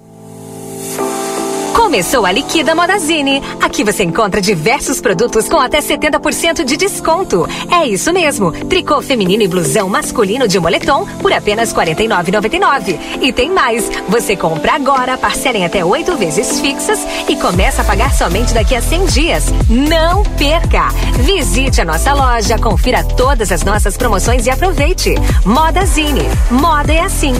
[1.73, 3.41] Começou a Liquida Modazine.
[3.61, 7.47] Aqui você encontra diversos produtos com até 70% de desconto.
[7.71, 8.51] É isso mesmo.
[8.51, 12.99] Tricô feminino e blusão masculino de moletom por apenas R$ 49,99.
[13.21, 13.89] E tem mais.
[14.07, 18.75] Você compra agora, parcela em até oito vezes fixas e começa a pagar somente daqui
[18.75, 19.45] a 100 dias.
[19.69, 20.89] Não perca!
[21.19, 25.15] Visite a nossa loja, confira todas as nossas promoções e aproveite.
[25.45, 26.23] Modazine.
[26.49, 27.33] Moda é assim.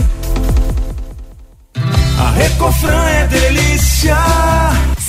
[2.22, 4.16] A Recofran é delícia.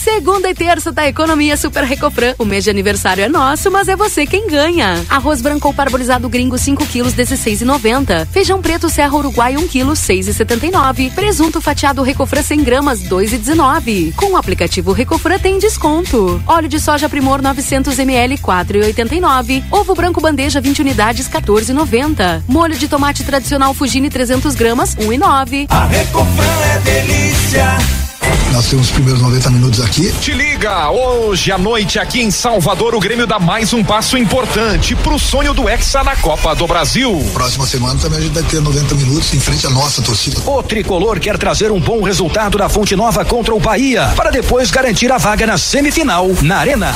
[0.03, 2.35] Segunda e terça da Economia Super Recofran.
[2.37, 5.01] O mês de aniversário é nosso, mas é você quem ganha.
[5.09, 8.27] Arroz branco ou parbolizado gringo 5 quilos 16,90.
[8.27, 11.13] Feijão preto Serra Uruguai 1 quilo 6,79.
[11.13, 14.13] Presunto fatiado Recofran 100 gramas 2,19.
[14.15, 16.43] Com o aplicativo Recofran tem desconto.
[16.45, 19.63] Óleo de soja Primor 900 ml 4,89.
[19.71, 22.43] Ovo branco bandeja 20 unidades 14,90.
[22.45, 25.67] Molho de tomate tradicional Fugini 300 gramas 1,9.
[25.69, 28.12] A Recofran é delícia.
[28.51, 30.11] Nós temos os primeiros 90 minutos aqui.
[30.21, 30.89] Te liga!
[30.91, 35.53] Hoje à noite aqui em Salvador, o Grêmio dá mais um passo importante pro sonho
[35.53, 37.25] do Hexa na Copa do Brasil.
[37.33, 40.39] Próxima semana também a gente vai ter 90 minutos em frente à nossa torcida.
[40.45, 44.69] O tricolor quer trazer um bom resultado da Fonte Nova contra o Bahia, para depois
[44.69, 46.93] garantir a vaga na semifinal na Arena.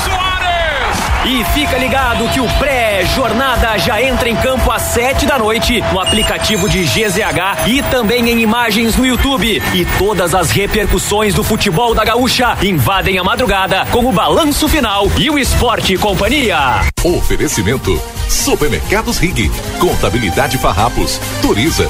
[1.30, 6.00] E fica ligado que o pré-jornada já entra em campo às sete da noite no
[6.00, 9.62] aplicativo de GZH e também em imagens no YouTube.
[9.74, 15.08] E todas as repercussões do futebol da Gaúcha invadem a madrugada com o balanço final
[15.18, 16.58] e o esporte e companhia.
[17.04, 18.00] Oferecimento:
[18.30, 21.90] Supermercados Rig, Contabilidade Farrapos, Turiza.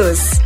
[0.00, 0.40] todos.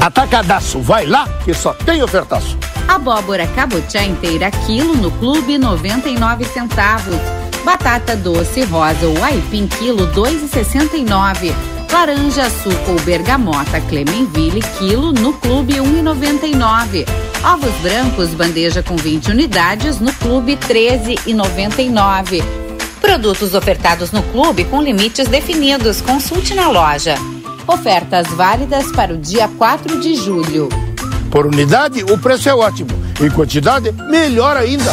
[0.00, 2.58] Atacadaço, vai lá que só tem ofertaço.
[2.86, 7.16] Abóbora cabotiá inteira quilo no clube 99 centavos.
[7.64, 11.52] Batata doce rosa ou aipim quilo 2,69.
[11.90, 17.06] Laranja suco ou bergamota Clemenville quilo no clube 1,99.
[17.44, 22.42] Ovos brancos bandeja com 20 unidades no clube 13,99.
[23.00, 26.00] Produtos ofertados no clube com limites definidos.
[26.00, 27.16] Consulte na loja.
[27.68, 30.70] Ofertas válidas para o dia 4 de julho.
[31.30, 32.88] Por unidade, o preço é ótimo.
[33.20, 34.90] Em quantidade, melhor ainda.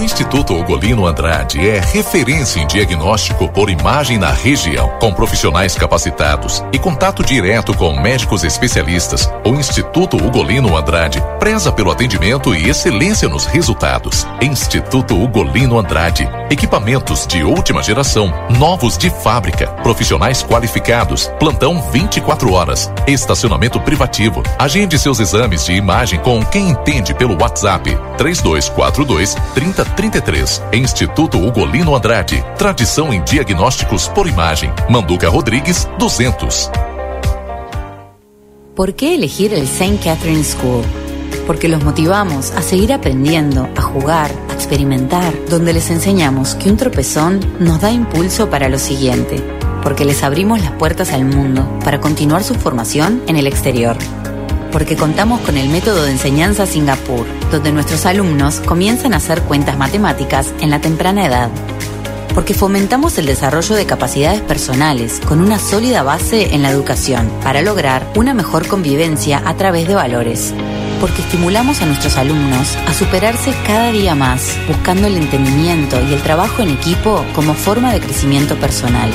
[0.00, 6.64] O Instituto Ugolino Andrade é referência em diagnóstico por imagem na região, com profissionais capacitados
[6.72, 9.30] e contato direto com médicos especialistas.
[9.44, 14.26] O Instituto Ugolino Andrade preza pelo atendimento e excelência nos resultados.
[14.40, 22.90] Instituto Ugolino Andrade, equipamentos de última geração, novos de fábrica, profissionais qualificados, plantão 24 horas,
[23.06, 24.42] estacionamento privativo.
[24.58, 30.62] Agende seus exames de imagem com quem entende pelo WhatsApp 3242 30 33.
[30.72, 32.44] Instituto Ugolino Andrade.
[32.56, 34.70] Tradição em diagnósticos por imagem.
[34.88, 36.70] Manduca Rodrigues, 200.
[38.74, 39.98] ¿Por qué elegir el St.
[40.02, 40.84] Catherine School?
[41.46, 46.76] Porque los motivamos a seguir aprendiendo, a jugar, a experimentar, donde les enseñamos que un
[46.76, 49.42] tropezón nos da impulso para lo siguiente,
[49.82, 53.96] porque les abrimos las puertas al mundo para continuar su formación en el exterior
[54.72, 59.76] porque contamos con el método de enseñanza Singapur, donde nuestros alumnos comienzan a hacer cuentas
[59.76, 61.50] matemáticas en la temprana edad.
[62.34, 67.60] Porque fomentamos el desarrollo de capacidades personales con una sólida base en la educación para
[67.60, 70.54] lograr una mejor convivencia a través de valores.
[71.00, 76.22] Porque estimulamos a nuestros alumnos a superarse cada día más, buscando el entendimiento y el
[76.22, 79.10] trabajo en equipo como forma de crecimiento personal.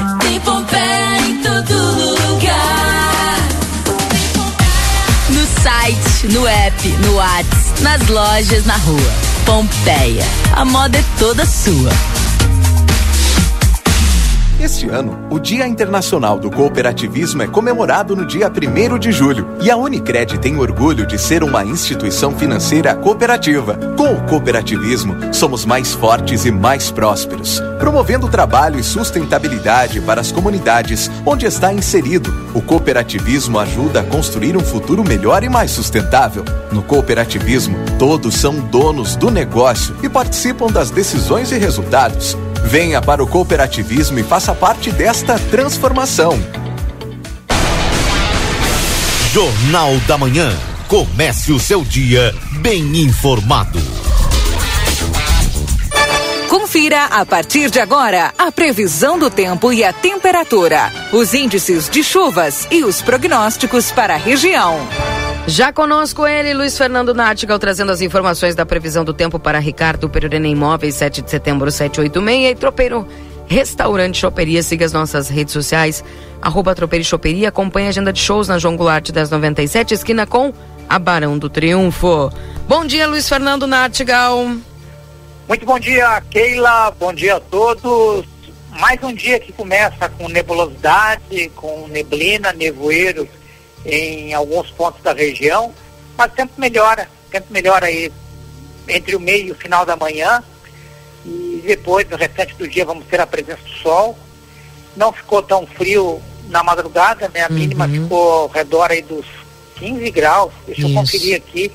[1.67, 3.37] Todo lugar.
[5.29, 9.13] No site, no app, no Whats, nas lojas, na rua.
[9.45, 10.25] Pompeia.
[10.55, 11.91] A moda é toda sua.
[14.61, 19.71] Este ano, o Dia Internacional do Cooperativismo é comemorado no dia 1 de julho e
[19.71, 23.73] a Unicred tem orgulho de ser uma instituição financeira cooperativa.
[23.97, 30.31] Com o cooperativismo, somos mais fortes e mais prósperos, promovendo trabalho e sustentabilidade para as
[30.31, 32.31] comunidades onde está inserido.
[32.53, 36.45] O cooperativismo ajuda a construir um futuro melhor e mais sustentável.
[36.71, 42.37] No cooperativismo, todos são donos do negócio e participam das decisões e resultados.
[42.63, 46.39] Venha para o cooperativismo e faça parte desta transformação.
[49.31, 50.51] Jornal da Manhã.
[50.87, 53.79] Comece o seu dia bem informado.
[56.49, 62.03] Confira a partir de agora a previsão do tempo e a temperatura, os índices de
[62.03, 64.79] chuvas e os prognósticos para a região.
[65.47, 70.09] Já conosco ele, Luiz Fernando Nátigal, trazendo as informações da previsão do tempo para Ricardo
[70.09, 73.07] Perurena Imóveis, 7 de setembro, 786 e Tropeiro
[73.47, 74.63] Restaurante Choperia.
[74.63, 76.03] Siga as nossas redes sociais,
[76.41, 77.49] arroba Tropeiro Choperia.
[77.49, 80.53] Acompanhe a agenda de shows na João Goulart 1097, esquina com
[80.87, 82.31] a Barão do Triunfo.
[82.67, 84.55] Bom dia, Luiz Fernando Nátigal.
[85.49, 86.91] Muito bom dia, Keila.
[86.91, 88.25] Bom dia a todos.
[88.79, 93.27] Mais um dia que começa com nebulosidade, com neblina, nevoeiro
[93.85, 95.73] em alguns pontos da região,
[96.17, 98.11] mas tempo melhora, tempo melhora aí
[98.87, 100.43] entre o meio e o final da manhã
[101.25, 104.17] e depois, no restante do dia, vamos ter a presença do sol.
[104.95, 107.43] Não ficou tão frio na madrugada, né?
[107.43, 109.25] A mínima ficou ao redor aí dos
[109.75, 110.51] 15 graus.
[110.65, 110.95] Deixa eu Isso.
[110.95, 111.71] conferir aqui.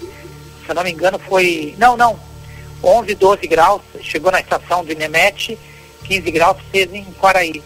[0.64, 1.74] Se eu não me engano, foi.
[1.78, 2.18] Não, não.
[2.82, 3.82] 11, 12 graus.
[4.02, 5.58] Chegou na estação do Inemete.
[6.04, 7.62] 15 graus fez em Quaraí.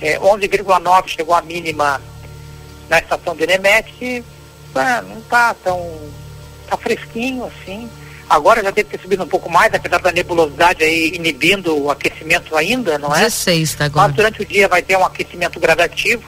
[0.00, 2.02] É, 11,9 chegou a mínima
[2.88, 4.24] na estação do Inemete.
[4.74, 5.80] Ah, não tá tão.
[6.68, 7.88] tá fresquinho assim.
[8.28, 12.56] Agora já deve ter subido um pouco mais, apesar da nebulosidade aí inibindo o aquecimento
[12.56, 13.24] ainda, não é?
[13.24, 14.08] 16 tá agora.
[14.08, 16.24] Mas durante o dia vai ter um aquecimento gradativo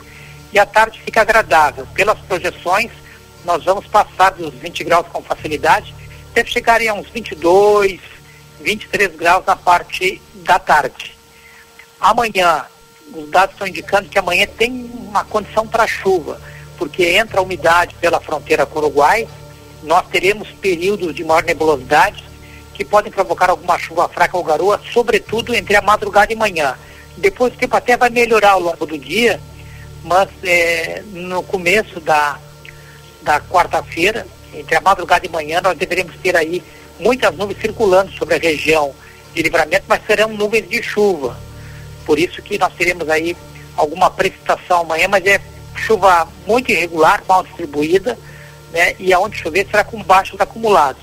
[0.52, 1.86] e à tarde fica agradável.
[1.94, 2.90] Pelas projeções,
[3.44, 5.94] nós vamos passar dos 20 graus com facilidade,
[6.34, 8.00] deve chegar a uns 22,
[8.60, 11.16] 23 graus na parte da tarde.
[11.98, 12.66] Amanhã,
[13.12, 14.70] os dados estão indicando que amanhã tem
[15.16, 16.40] uma condição para chuva,
[16.76, 19.26] porque entra a umidade pela fronteira com o Uruguai,
[19.82, 22.24] nós teremos períodos de maior nebulosidade
[22.74, 26.76] que podem provocar alguma chuva fraca ou garoa, sobretudo entre a madrugada e manhã.
[27.16, 29.40] Depois o tempo até vai melhorar ao longo do dia,
[30.04, 32.38] mas eh, no começo da,
[33.22, 36.62] da quarta-feira, entre a madrugada e manhã, nós deveremos ter aí
[37.00, 38.94] muitas nuvens circulando sobre a região
[39.34, 41.38] de livramento, mas serão nuvens de chuva.
[42.04, 43.34] Por isso que nós teremos aí
[43.76, 45.40] alguma precipitação amanhã, mas é
[45.76, 48.18] chuva muito irregular, mal distribuída,
[48.72, 48.94] né?
[48.98, 51.02] E aonde chover será com baixos acumulados.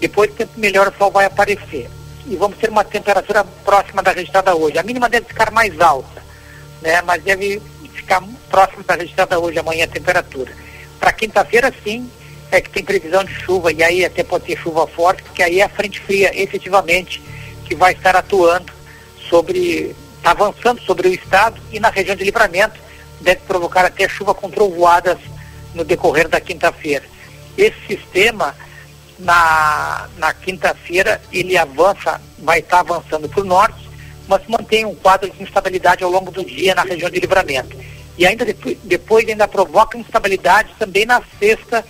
[0.00, 1.90] Depois o tempo melhor o sol vai aparecer.
[2.26, 4.78] E vamos ter uma temperatura próxima da registrada hoje.
[4.78, 6.22] A mínima deve ficar mais alta,
[6.80, 7.02] né?
[7.02, 7.60] Mas deve
[7.92, 10.52] ficar próxima da registrada hoje, amanhã a temperatura.
[10.98, 12.08] Para quinta-feira sim,
[12.50, 15.60] é que tem previsão de chuva, e aí até pode ter chuva forte, porque aí
[15.60, 17.22] é a frente fria, efetivamente,
[17.64, 18.72] que vai estar atuando
[19.28, 22.78] sobre, tá avançando sobre o estado e na região de livramento,
[23.20, 25.18] deve provocar até chuva com trovoadas
[25.74, 27.04] no decorrer da quinta-feira.
[27.56, 28.54] Esse sistema,
[29.18, 33.88] na, na quinta-feira, ele avança, vai estar avançando para o norte,
[34.28, 37.76] mas mantém um quadro de instabilidade ao longo do dia na região de livramento.
[38.16, 41.84] E ainda depois, depois ainda provoca instabilidade também na sexta,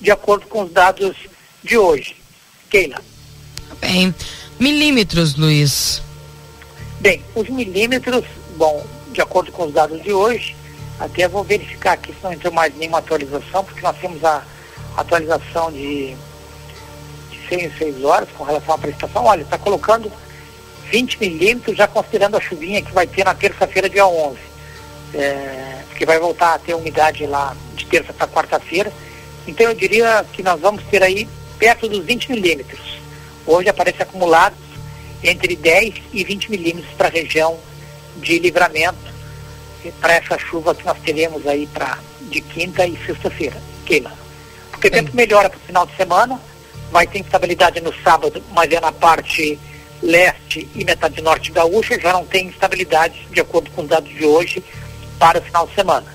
[0.00, 1.16] de acordo com os dados
[1.62, 2.16] de hoje.
[2.68, 3.00] Keila.
[3.80, 4.14] Bem,
[4.58, 6.02] milímetros, Luiz.
[7.00, 8.24] Bem, os milímetros,
[8.56, 10.56] bom, de acordo com os dados de hoje,
[10.98, 14.42] até vou verificar aqui se não entrou mais nenhuma atualização, porque nós temos a
[14.96, 16.16] atualização de,
[17.30, 19.24] de 6 em 6 horas com relação à prestação.
[19.24, 20.10] Olha, está colocando
[20.90, 24.38] 20 milímetros, já considerando a chuvinha que vai ter na terça-feira, dia 11.
[25.14, 28.92] É, porque vai voltar a ter umidade lá de terça para quarta-feira.
[29.46, 31.28] Então eu diria que nós vamos ter aí
[31.60, 32.98] perto dos 20 milímetros.
[33.46, 34.67] Hoje aparece acumulados
[35.22, 37.58] entre 10 e 20 milímetros para a região
[38.16, 38.98] de livramento,
[40.00, 43.56] para essa chuva que nós teremos aí para de quinta e sexta-feira.
[43.86, 44.12] Keila.
[44.70, 46.40] Porque o tempo melhora para o final de semana,
[46.90, 49.58] vai ter instabilidade no sábado, mas é na parte
[50.02, 54.24] leste e metade norte gaúcha, já não tem instabilidade, de acordo com os dados de
[54.24, 54.62] hoje,
[55.18, 56.06] para o final de semana.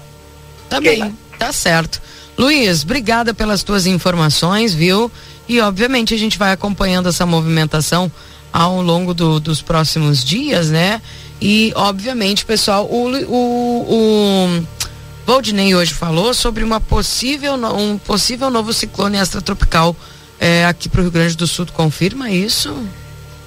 [0.70, 2.02] Também, tá certo.
[2.38, 5.12] Luiz, obrigada pelas tuas informações, viu?
[5.48, 8.12] E obviamente a gente vai acompanhando essa movimentação
[8.54, 11.02] ao longo do- dos próximos dias, né?
[11.42, 14.64] E obviamente, pessoal, o, o,
[15.28, 15.32] o
[15.76, 19.96] hoje falou sobre uma possível, um possível novo ciclone extratropical
[20.40, 21.66] é, aqui para o Rio Grande do Sul.
[21.74, 22.78] Confirma isso?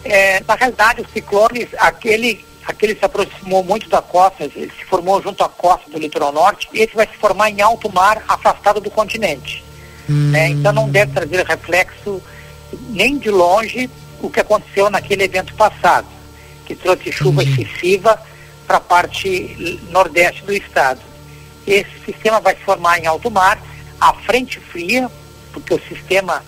[0.05, 5.23] É, na realidade, os ciclones, aquele, aquele se aproximou muito da costa, ele se formou
[5.23, 8.81] junto à costa do litoral norte, e esse vai se formar em alto mar, afastado
[8.81, 9.65] do continente.
[10.09, 10.49] né?
[10.51, 12.21] Então não deve trazer reflexo
[12.91, 13.89] nem de longe
[14.21, 16.07] o que aconteceu naquele evento passado,
[16.65, 18.21] que trouxe chuva excessiva
[18.67, 21.01] para a parte nordeste do estado.
[21.67, 23.61] Esse sistema vai se formar em alto mar,
[24.01, 25.11] a frente fria,
[25.53, 26.45] porque o sistema,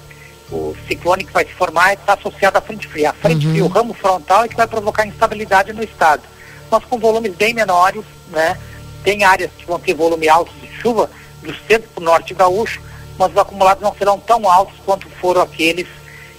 [0.50, 3.10] o ciclone que vai se formar está associado à frente fria.
[3.10, 6.22] A frente fria, o ramo frontal é que vai provocar instabilidade no estado.
[6.70, 8.56] Mas com volumes bem menores, né?
[9.02, 11.10] Tem áreas que vão ter volume alto de chuva,
[11.42, 12.80] do centro para o norte gaúcho,
[13.16, 15.86] mas os acumulados não serão tão altos quanto foram aqueles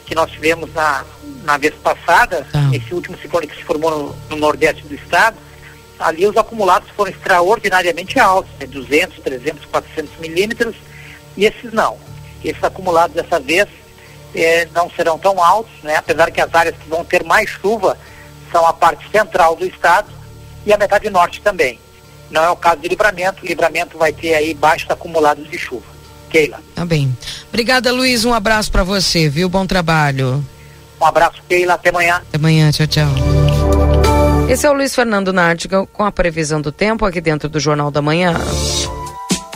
[0.10, 1.06] que nós tivemos na,
[1.44, 5.38] na vez passada, esse último ciclone que se formou no, no nordeste do estado,
[6.00, 10.76] ali os acumulados foram extraordinariamente altos, né, 200, 300, 400 milímetros,
[11.38, 12.00] e esses não.
[12.44, 13.68] Esses acumulados dessa vez
[14.34, 15.96] eh, não serão tão altos, né?
[15.98, 17.96] apesar que as áreas que vão ter mais chuva
[18.52, 20.10] são a parte central do estado
[20.66, 21.80] e a metade norte também.
[22.32, 25.99] Não é o caso de livramento, livramento vai ter aí baixos acumulados de chuva.
[26.30, 26.62] Keila.
[26.76, 27.16] Tá bem.
[27.50, 28.26] Obrigada, Luiz.
[28.26, 29.50] Um abraço para você, viu?
[29.50, 30.44] Bom trabalho.
[31.02, 31.74] Um abraço, Keila.
[31.74, 32.18] Até amanhã.
[32.18, 32.72] Até amanhã.
[32.72, 33.10] Tchau, tchau.
[34.50, 37.92] Esse é o Luiz Fernando Nártiga com a previsão do tempo aqui dentro do Jornal
[37.92, 38.34] da Manhã.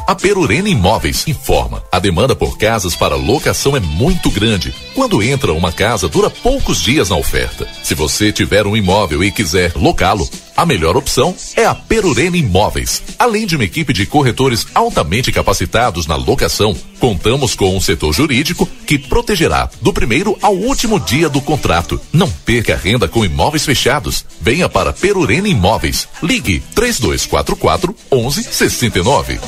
[0.06, 1.82] A Perurena Imóveis informa.
[1.90, 4.76] A demanda por casas para locação é muito grande.
[4.94, 7.66] Quando entra uma casa, dura poucos dias na oferta.
[7.82, 13.02] Se você tiver um imóvel e quiser locá-lo, a melhor opção é a Perurena Imóveis.
[13.18, 18.68] Além de uma equipe de corretores altamente capacitados na locação, contamos com um setor jurídico
[18.86, 22.00] que protegerá do primeiro ao último dia do contrato.
[22.12, 24.26] Não perca renda com imóveis fechados.
[24.40, 26.08] Venha para Perurena Imóveis.
[26.22, 29.40] Ligue 3244 1169.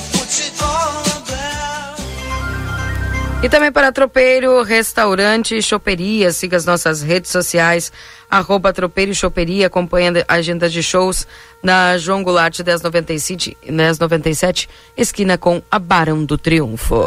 [3.44, 6.32] E também para Tropeiro, Restaurante e Choperia.
[6.32, 7.92] Siga as nossas redes sociais,
[8.30, 11.28] arroba Tropeiro e Choperia, acompanhando a agenda de shows
[11.62, 14.68] na João Goulart 1097, 1097
[14.98, 17.06] esquina com a Barão do Triunfo.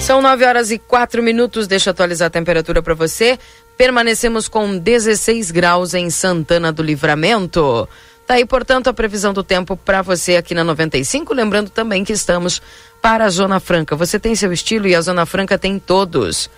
[0.00, 1.68] São 9 horas e 4 minutos.
[1.68, 3.38] Deixa eu atualizar a temperatura para você.
[3.76, 7.88] Permanecemos com 16 graus em Santana do Livramento.
[8.32, 11.34] Tá aí, portanto, a previsão do tempo para você aqui na 95.
[11.34, 12.62] Lembrando também que estamos
[13.02, 13.94] para a Zona Franca.
[13.94, 16.48] Você tem seu estilo e a Zona Franca tem todos.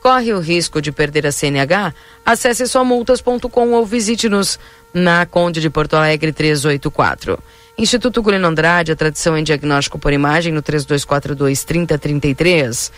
[0.00, 1.92] Corre o risco de perder a CNH?
[2.24, 4.60] Acesse somultas.com ou visite-nos
[4.92, 7.36] na Conde de Porto Alegre 384.
[7.76, 12.92] Instituto Gulino Andrade, a tradição em diagnóstico por imagem no 3242 3033.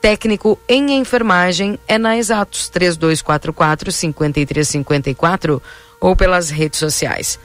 [0.00, 5.60] Técnico em enfermagem é na Exatos 3244 5354
[6.00, 7.36] ou pelas redes sociais.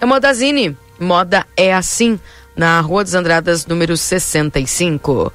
[0.00, 2.18] É Modazine, moda é assim,
[2.56, 5.32] na Rua dos Andradas, número 65.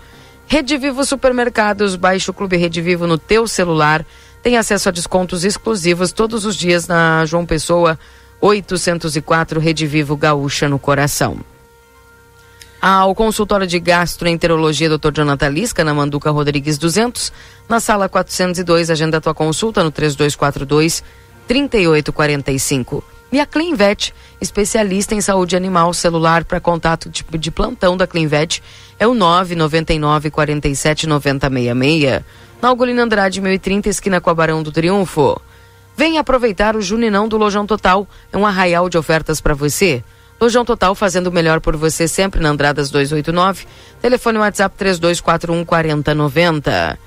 [0.47, 4.05] Rede Vivo Supermercados, baixe o Clube Rede Vivo no teu celular.
[4.41, 7.99] Tem acesso a descontos exclusivos todos os dias na João Pessoa
[8.41, 11.39] 804 Rede Vivo Gaúcha no coração.
[12.81, 15.11] Ao consultório de gastroenterologia Dr.
[15.13, 17.33] Jonathan Lisca, na Manduca Rodrigues 200,
[17.67, 21.03] na sala 402, agenda tua consulta no 3242
[21.45, 23.03] 3845.
[23.31, 28.63] E a Clinvet, especialista em saúde animal celular para contato tipo de plantão da Clinvet,
[28.97, 32.23] é o 999 47 90 66.
[32.61, 35.39] Na Algolina Andrade 1030, esquina com a Barão do Triunfo.
[35.95, 40.03] Venha aproveitar o Juninão do Lojão Total, é um arraial de ofertas para você.
[40.41, 43.65] Lojão Total fazendo o melhor por você sempre na Andradas 289.
[44.01, 46.97] Telefone WhatsApp 3241 4090.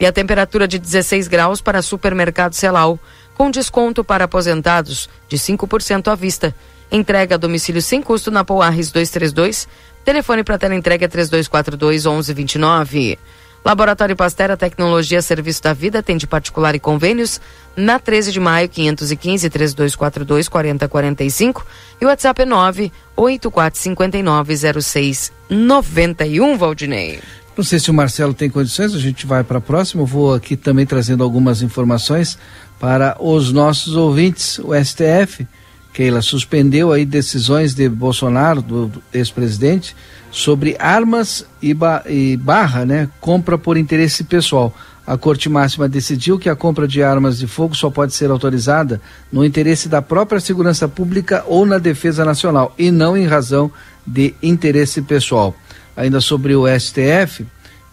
[0.00, 2.98] E a temperatura de 16 graus para Supermercado Celal,
[3.38, 6.52] com desconto para aposentados de 5% à vista.
[6.90, 9.68] Entrega a domicílio sem custo na Poarres 232.
[10.04, 13.16] Telefone para tela entrega 3242 1129.
[13.64, 17.40] Laboratório Pastera Tecnologia Serviço da Vida atende particular e convênios
[17.76, 21.66] na 13 de maio 515 3242 4045
[22.00, 27.20] e o WhatsApp é 98459 0691 Valdinei.
[27.56, 30.02] Não sei se o Marcelo tem condições, a gente vai para a próxima.
[30.02, 32.38] Eu vou aqui também trazendo algumas informações
[32.78, 34.58] para os nossos ouvintes.
[34.58, 35.46] O STF,
[35.92, 39.96] Keila, suspendeu aí decisões de Bolsonaro, do, ex-presidente,
[40.30, 44.74] sobre armas e, ba e barra, né, compra por interesse pessoal.
[45.06, 49.00] A Corte Máxima decidiu que a compra de armas de fogo só pode ser autorizada
[49.32, 53.72] no interesse da própria segurança pública ou na defesa nacional, e não em razão
[54.06, 55.56] de interesse pessoal.
[55.96, 57.46] Ainda sobre o STF,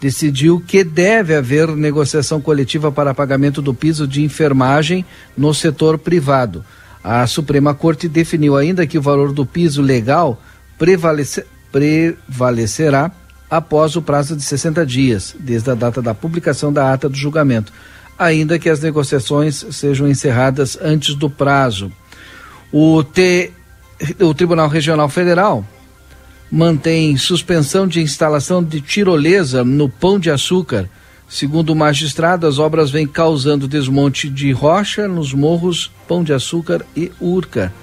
[0.05, 5.03] decidiu que deve haver negociação coletiva para pagamento do piso de enfermagem
[5.35, 6.63] no setor privado.
[7.03, 10.39] A Suprema Corte definiu ainda que o valor do piso legal
[10.77, 13.11] prevalece, prevalecerá
[13.49, 17.73] após o prazo de 60 dias, desde a data da publicação da ata do julgamento,
[18.15, 21.91] ainda que as negociações sejam encerradas antes do prazo.
[22.71, 23.51] O, T,
[24.19, 25.65] o Tribunal Regional Federal
[26.55, 30.89] mantém suspensão de instalação de tirolesa no Pão de Açúcar.
[31.27, 36.85] Segundo o magistrado, as obras vêm causando desmonte de rocha nos morros Pão de Açúcar
[36.95, 37.73] e Urca,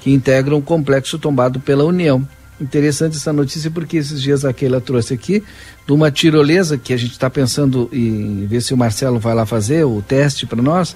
[0.00, 2.24] que integram o complexo tombado pela União.
[2.60, 5.42] Interessante essa notícia porque esses dias a Keila trouxe aqui
[5.84, 9.44] de uma tirolesa que a gente está pensando em ver se o Marcelo vai lá
[9.44, 10.94] fazer o teste para nós,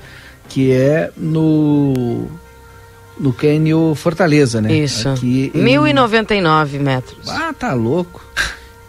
[0.48, 2.28] que é no
[3.18, 4.72] no Cânion Fortaleza, né?
[4.72, 5.08] Isso.
[5.08, 5.62] Aqui em...
[5.62, 7.28] 1099 metros.
[7.28, 8.24] Ah, tá louco.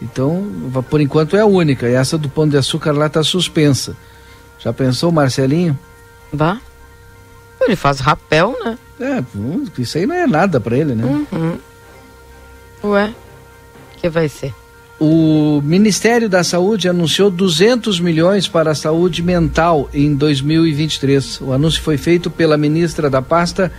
[0.00, 0.46] Então,
[0.90, 1.88] por enquanto é a única.
[1.88, 3.96] E essa do Pão de Açúcar lá tá suspensa.
[4.58, 5.78] Já pensou, Marcelinho?
[6.32, 6.60] Vá.
[7.60, 8.78] Ele faz rapel, né?
[9.00, 9.22] É,
[9.78, 11.04] isso aí não é nada para ele, né?
[11.04, 11.58] Uhum.
[12.84, 13.12] Ué,
[13.96, 14.54] que vai ser?
[14.98, 21.42] O Ministério da Saúde anunciou 200 milhões para a saúde mental em 2023.
[21.42, 23.70] O anúncio foi feito pela ministra da pasta,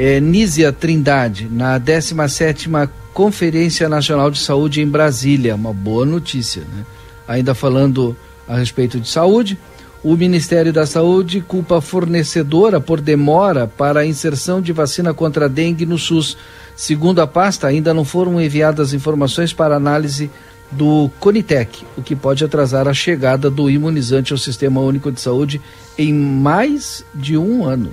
[0.00, 5.54] eh, Nízia Trindade, na 17ª Conferência Nacional de Saúde em Brasília.
[5.54, 6.86] Uma boa notícia, né?
[7.28, 8.16] Ainda falando
[8.48, 9.58] a respeito de saúde,
[10.02, 15.44] o Ministério da Saúde culpa a fornecedora por demora para a inserção de vacina contra
[15.44, 16.34] a dengue no SUS.
[16.74, 20.30] Segundo a pasta, ainda não foram enviadas informações para análise
[20.70, 25.60] do Conitec, o que pode atrasar a chegada do imunizante ao Sistema Único de Saúde
[25.98, 27.90] em mais de um ano.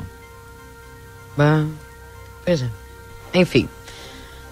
[1.35, 1.65] Bah,
[2.47, 2.69] pois é.
[3.33, 3.67] Enfim.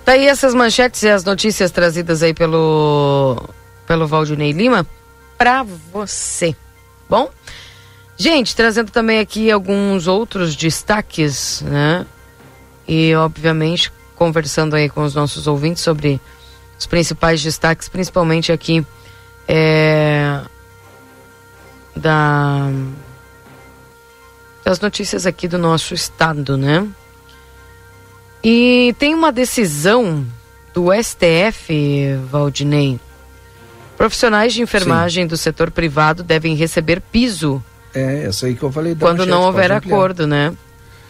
[0.04, 3.42] Tá aí essas manchetes e as notícias trazidas aí pelo,
[3.88, 4.86] pelo Valdinei Lima
[5.38, 6.54] para você.
[7.10, 7.32] Bom?
[8.18, 12.06] Gente, trazendo também aqui alguns outros destaques, né?
[12.86, 16.20] E, obviamente, conversando aí com os nossos ouvintes sobre
[16.78, 18.86] os principais destaques, principalmente aqui
[19.48, 20.42] é,
[21.96, 22.70] da,
[24.64, 26.88] das notícias aqui do nosso estado, né?
[28.48, 30.24] E tem uma decisão
[30.72, 33.00] do STF, Valdinei.
[33.98, 35.28] Profissionais de enfermagem Sim.
[35.28, 37.64] do setor privado devem receber piso.
[37.92, 38.94] É, essa aí que eu falei.
[38.94, 40.54] Quando não houver acordo, né?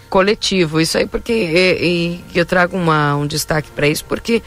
[0.09, 0.79] Coletivo.
[0.79, 4.41] Isso aí porque e, e eu trago uma, um destaque para isso porque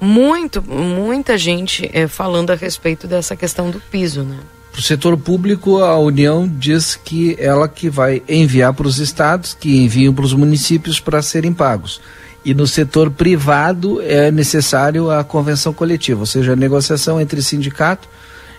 [0.00, 4.38] muito, muita gente é, falando a respeito dessa questão do piso, né?
[4.72, 9.52] Para o setor público, a União diz que ela que vai enviar para os estados,
[9.52, 12.00] que enviam para os municípios para serem pagos.
[12.44, 18.08] E no setor privado é necessário a convenção coletiva, ou seja, a negociação entre sindicato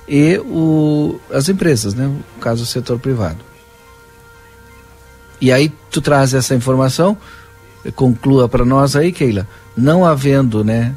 [0.07, 2.05] e o, as empresas, né?
[2.05, 3.39] No caso, o setor privado.
[5.39, 7.17] E aí tu traz essa informação,
[7.95, 10.93] conclua para nós aí, Keila, não havendo, né,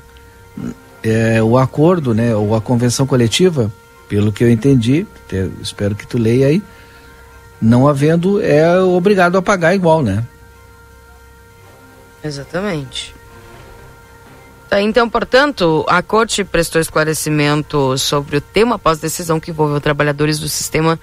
[1.03, 3.73] é, o acordo, né, ou a convenção coletiva,
[4.07, 6.63] pelo que eu entendi, te, espero que tu leia aí,
[7.61, 10.25] não havendo, é obrigado a pagar igual, né?
[12.25, 13.15] Exatamente.
[14.69, 20.39] Tá, então, portanto, a Corte prestou esclarecimento sobre o tema após decisão que envolveu trabalhadores
[20.39, 20.99] do sistema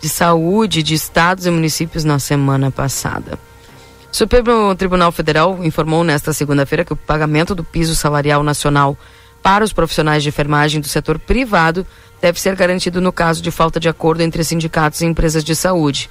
[0.00, 3.38] de saúde de estados e municípios na semana passada.
[4.12, 8.96] O Supremo Tribunal Federal informou nesta segunda-feira que o pagamento do piso salarial nacional
[9.42, 11.86] para os profissionais de enfermagem do setor privado
[12.20, 16.10] deve ser garantido no caso de falta de acordo entre sindicatos e empresas de saúde.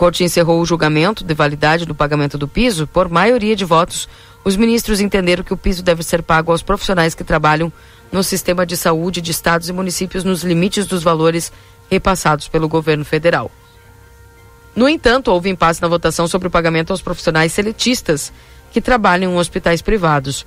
[0.00, 4.08] Corte encerrou o julgamento de validade do pagamento do piso por maioria de votos.
[4.42, 7.70] Os ministros entenderam que o piso deve ser pago aos profissionais que trabalham
[8.10, 11.52] no sistema de saúde de estados e municípios nos limites dos valores
[11.90, 13.50] repassados pelo governo federal.
[14.74, 18.32] No entanto, houve impasse na votação sobre o pagamento aos profissionais seletistas
[18.72, 20.46] que trabalham em hospitais privados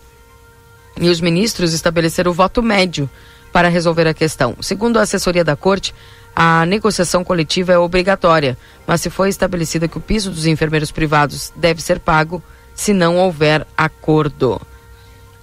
[1.00, 3.08] e os ministros estabeleceram o voto médio
[3.54, 4.58] para resolver a questão.
[4.60, 5.94] Segundo a assessoria da corte,
[6.36, 11.54] a negociação coletiva é obrigatória, mas se foi estabelecido que o piso dos enfermeiros privados
[11.56, 12.42] deve ser pago
[12.74, 14.60] se não houver acordo.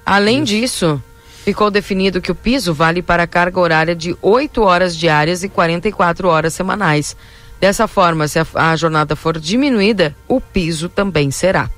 [0.05, 1.01] Além disso,
[1.45, 5.49] ficou definido que o piso vale para a carga horária de 8 horas diárias e
[5.49, 7.17] 44 horas semanais.
[7.61, 11.71] Dessa forma, se a, a jornada for diminuída, o piso também será.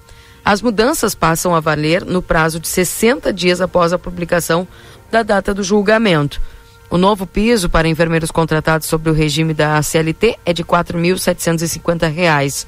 [0.44, 4.66] As mudanças passam a valer no prazo de 60 dias após a publicação
[5.12, 6.40] da data do julgamento.
[6.88, 12.66] O novo piso para enfermeiros contratados sobre o regime da CLT é de R$ 4.750.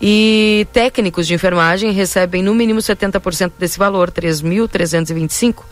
[0.00, 5.62] E técnicos de enfermagem recebem no mínimo 70% desse valor, R$ 3.325.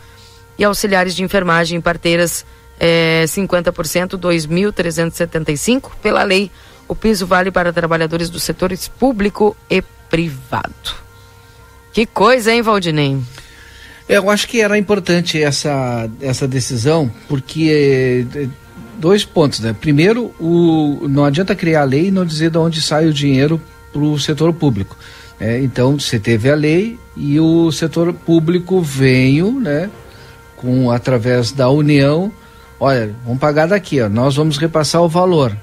[0.58, 2.44] E auxiliares de enfermagem e parteiras,
[2.78, 5.92] é, 50%, R$ 2.375.
[6.02, 6.50] Pela lei,
[6.86, 10.94] o piso vale para trabalhadores dos setores público e privado.
[11.92, 13.18] Que coisa, hein, Valdinei?
[14.08, 18.48] Eu acho que era importante essa, essa decisão, porque eh,
[18.98, 19.74] dois pontos, né?
[19.80, 23.60] Primeiro, o, não adianta criar a lei e não dizer de onde sai o dinheiro
[23.92, 24.96] para o setor público.
[25.40, 25.60] Né?
[25.60, 29.90] Então, você teve a lei e o setor público veio, né?
[30.56, 32.30] Com, através da União,
[32.78, 35.54] olha, vamos pagar daqui, ó, nós vamos repassar o valor.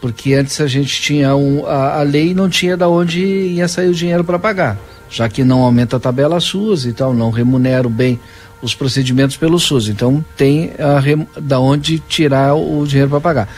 [0.00, 3.68] Porque antes a gente tinha um, a, a lei e não tinha de onde ia
[3.68, 4.76] sair o dinheiro para pagar
[5.10, 8.20] já que não aumenta a tabela SUS e tal, não remunero bem
[8.60, 9.88] os procedimentos pelo SUS.
[9.88, 10.72] Então tem
[11.02, 11.26] rem...
[11.40, 13.48] da onde tirar o dinheiro para pagar.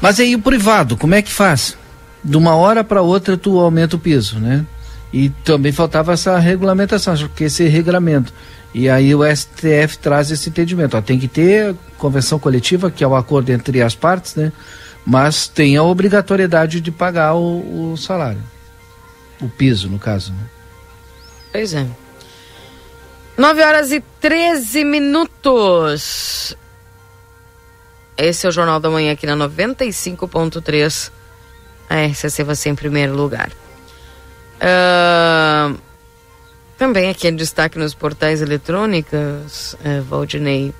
[0.00, 1.76] Mas aí o privado, como é que faz?
[2.22, 4.64] De uma hora para outra tu aumenta o piso, né?
[5.12, 8.32] E também faltava essa regulamentação, porque esse regramento.
[8.74, 10.96] E aí o STF traz esse entendimento.
[10.96, 14.52] Ó, tem que ter convenção coletiva, que é o acordo entre as partes, né?
[15.06, 18.40] Mas tem a obrigatoriedade de pagar o, o salário.
[19.40, 20.32] O piso, no caso.
[20.32, 20.38] Né?
[21.54, 21.86] Pois é.
[23.38, 26.56] 9 horas e 13 minutos.
[28.18, 31.12] Esse é o Jornal da Manhã aqui na 95.3.
[31.88, 33.52] A RCC você em primeiro lugar.
[34.60, 35.72] Ah,
[36.76, 40.74] também aqui é destaque nos portais eletrônicos, é, Valdinei.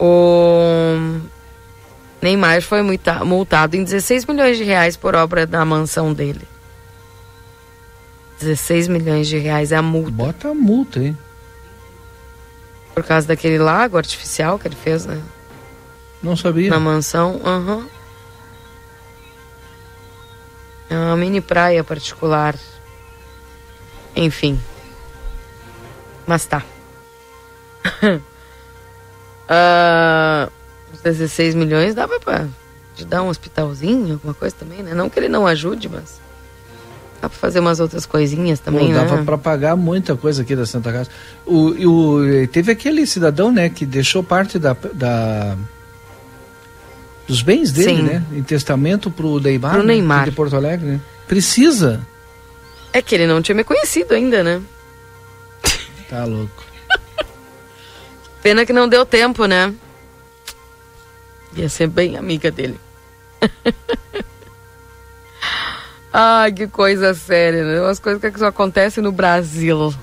[0.00, 0.96] O
[2.20, 6.42] Neymar foi multa- multado em 16 milhões de reais por obra da mansão dele.
[8.38, 10.10] 16 milhões de reais é a multa.
[10.10, 11.16] Bota a multa, hein?
[12.94, 15.22] Por causa daquele lago artificial que ele fez, né?
[16.22, 16.70] Não sabia.
[16.70, 17.86] Na mansão, aham.
[20.90, 22.56] É uma mini praia particular.
[24.16, 24.60] Enfim.
[26.26, 26.62] Mas tá.
[29.50, 30.50] Ah,
[30.92, 32.46] os 16 milhões dava pra
[32.94, 34.92] te dar um hospitalzinho, alguma coisa também, né?
[34.92, 36.20] Não que ele não ajude, mas.
[37.20, 39.24] Dá pra fazer umas outras coisinhas também, Pô, dava né?
[39.24, 41.10] pra pagar muita coisa aqui da Santa Casa.
[41.44, 45.56] O, o, teve aquele cidadão, né, que deixou parte da, da-
[47.26, 48.02] dos bens dele, Sim.
[48.02, 50.24] né, em testamento pro Neymar, Pro né, Neymar.
[50.26, 51.00] de Porto Alegre, né?
[51.26, 52.06] Precisa.
[52.92, 54.62] É que ele não tinha me conhecido ainda, né?
[56.08, 56.64] Tá louco.
[58.42, 59.74] Pena que não deu tempo, né?
[61.56, 62.78] Ia ser bem amiga dele.
[66.12, 67.80] Ai, que coisa séria, né?
[67.80, 69.94] Umas coisas que só acontecem no Brasil.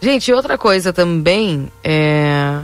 [0.00, 2.60] Gente, outra coisa também é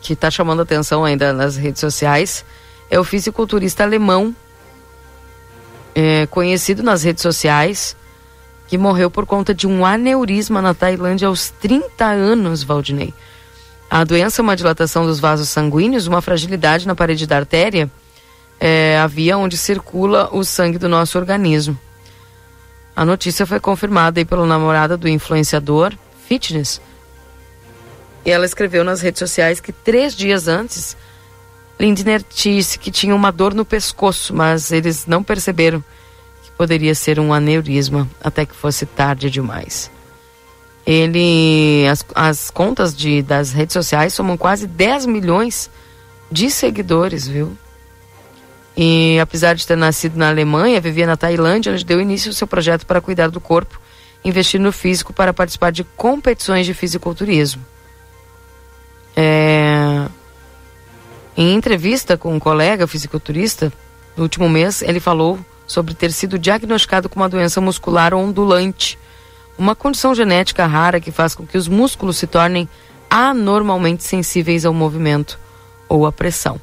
[0.00, 2.44] que tá chamando atenção ainda nas redes sociais
[2.90, 4.34] é o fisiculturista alemão
[5.94, 7.96] é, conhecido nas redes sociais
[8.66, 13.12] que morreu por conta de um aneurisma na Tailândia aos 30 anos, Valdinei.
[13.90, 17.90] A doença é uma dilatação dos vasos sanguíneos, uma fragilidade na parede da artéria,
[18.60, 21.76] é, a via onde circula o sangue do nosso organismo.
[22.94, 25.94] A notícia foi confirmada aí pela namorada do influenciador
[26.28, 26.80] fitness.
[28.24, 30.94] E ela escreveu nas redes sociais que três dias antes,
[31.78, 35.82] Lindner disse que tinha uma dor no pescoço, mas eles não perceberam
[36.42, 39.90] que poderia ser um aneurisma até que fosse tarde demais.
[40.86, 41.86] Ele.
[41.88, 45.70] As, as contas de, das redes sociais somam quase 10 milhões
[46.30, 47.56] de seguidores, viu?
[48.82, 52.46] E apesar de ter nascido na Alemanha, vivia na Tailândia, onde deu início ao seu
[52.46, 53.78] projeto para cuidar do corpo,
[54.24, 57.62] investir no físico para participar de competições de fisiculturismo.
[59.14, 60.06] É...
[61.36, 63.70] Em entrevista com um colega fisiculturista,
[64.16, 68.98] no último mês, ele falou sobre ter sido diagnosticado com uma doença muscular ondulante,
[69.58, 72.66] uma condição genética rara que faz com que os músculos se tornem
[73.10, 75.38] anormalmente sensíveis ao movimento
[75.86, 76.58] ou à pressão.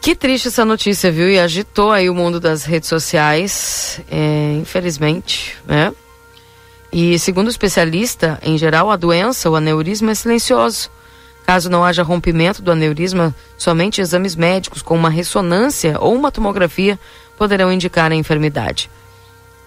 [0.00, 1.28] Que triste essa notícia, viu?
[1.28, 5.92] E agitou aí o mundo das redes sociais, é, infelizmente, né?
[6.90, 10.90] E segundo o especialista, em geral, a doença, o aneurisma é silencioso.
[11.44, 16.98] Caso não haja rompimento do aneurisma, somente exames médicos com uma ressonância ou uma tomografia
[17.36, 18.90] poderão indicar a enfermidade.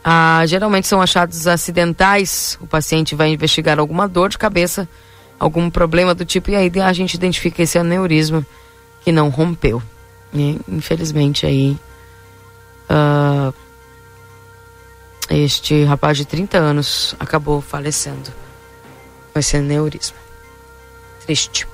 [0.03, 2.57] Ah, geralmente são achados acidentais.
[2.59, 4.89] O paciente vai investigar alguma dor de cabeça,
[5.39, 8.45] algum problema do tipo, e aí a gente identifica esse aneurisma
[9.03, 9.81] que não rompeu.
[10.33, 11.77] E, infelizmente aí
[12.89, 13.53] ah,
[15.29, 18.31] este rapaz de 30 anos acabou falecendo
[19.31, 20.17] com esse aneurisma.
[21.25, 21.67] Triste.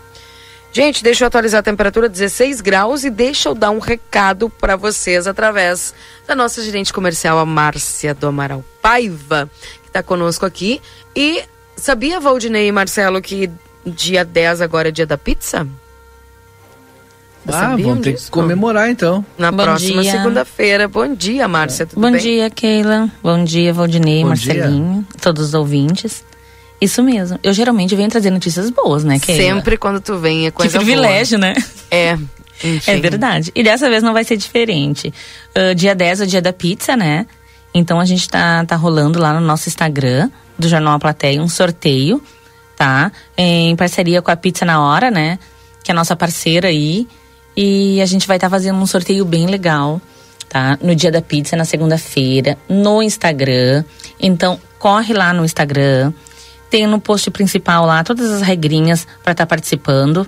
[0.72, 4.76] Gente, deixa eu atualizar a temperatura 16 graus e deixa eu dar um recado para
[4.76, 5.96] vocês através
[6.28, 9.50] da nossa gerente comercial, a Márcia do Amaral Paiva,
[9.82, 10.80] que está conosco aqui.
[11.16, 11.44] E
[11.76, 13.50] sabia, Valdinei e Marcelo, que
[13.84, 15.68] dia 10 agora é dia da pizza?
[17.52, 18.26] Vocês Ah, sabiam vamos ter disso?
[18.26, 19.26] que comemorar então.
[19.38, 20.12] Na Bom próxima dia.
[20.12, 20.88] segunda-feira.
[20.88, 21.86] Bom dia, Márcia.
[21.86, 22.22] Tudo Bom bem?
[22.22, 23.10] dia, Keila.
[23.24, 26.24] Bom dia, Valdinei, Bom Marcelinho, todos os ouvintes.
[26.82, 27.38] Isso mesmo.
[27.44, 29.56] Eu geralmente venho trazer notícias boas, né, Keila?
[29.56, 31.54] Sempre quando tu vem é Que coisa privilégio, boa.
[31.54, 31.64] né?
[31.92, 32.18] É.
[32.64, 32.92] enfim.
[32.92, 33.52] É verdade.
[33.56, 35.14] E dessa vez não vai ser diferente.
[35.56, 37.26] Ah, dia 10 é o dia da pizza, né?
[37.74, 41.48] Então a gente tá, tá rolando lá no nosso Instagram do Jornal A Plateia um
[41.50, 42.22] sorteio,
[42.78, 43.12] tá?
[43.38, 45.38] Em parceria com a Pizza na Hora, né?
[45.84, 47.08] Que é a nossa parceira aí.
[47.62, 50.02] E a gente vai estar fazendo um sorteio bem legal,
[50.48, 50.80] tá?
[50.82, 53.84] No dia da pizza, na segunda-feira, no Instagram.
[54.18, 56.14] Então, corre lá no Instagram.
[56.70, 60.26] Tem no post principal lá todas as regrinhas para estar participando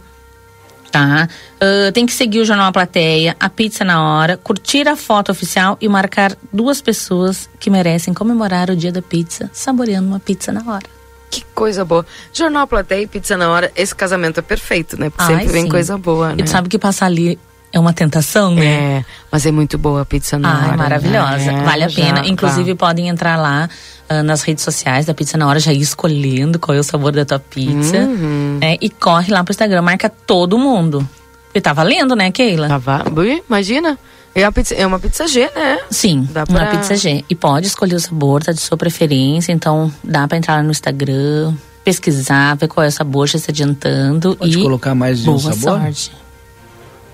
[0.92, 1.30] tá?
[1.62, 5.32] Ah, tem que seguir o Jornal A Plateia, a Pizza na Hora, curtir a foto
[5.32, 10.52] oficial e marcar duas pessoas que merecem comemorar o dia da pizza, saboreando uma pizza
[10.52, 11.01] na hora.
[11.32, 12.06] Que coisa boa.
[12.34, 15.10] Jornal Plateia e Pizza na Hora, esse casamento é perfeito, né?
[15.10, 15.70] Porque Ai, sempre vem sim.
[15.70, 16.36] coisa boa, né?
[16.40, 17.40] E tu sabe que passar ali
[17.74, 18.66] é uma tentação, né?
[18.66, 20.74] É, mas é muito boa a pizza na Ah, hora.
[20.74, 21.52] é maravilhosa.
[21.54, 21.64] né?
[21.64, 22.28] vale a Já, pena.
[22.28, 22.86] Inclusive, tá.
[22.86, 23.70] podem entrar lá
[24.10, 27.14] ah, nas redes sociais da Pizza na Hora, já ir escolhendo qual é o sabor
[27.14, 27.96] da tua pizza.
[27.98, 28.58] Uhum.
[28.62, 28.76] né?
[28.82, 31.08] E corre lá pro Instagram, marca todo mundo.
[31.56, 32.68] E tá valendo, né, Keila?
[32.68, 33.98] Tá va- Ui, Imagina.
[34.34, 35.80] É, a pizza, é uma pizza G, né?
[35.90, 37.24] Sim, Dá uma pra- pizza G.
[37.30, 39.52] E pode escolher o sabor, tá de sua preferência.
[39.52, 41.54] Então, dá pra entrar lá no Instagram,
[41.84, 44.36] pesquisar, ver qual é o sabor, já se adiantando.
[44.38, 45.80] Pode e colocar mais de um boa sabor?
[45.82, 46.12] sorte.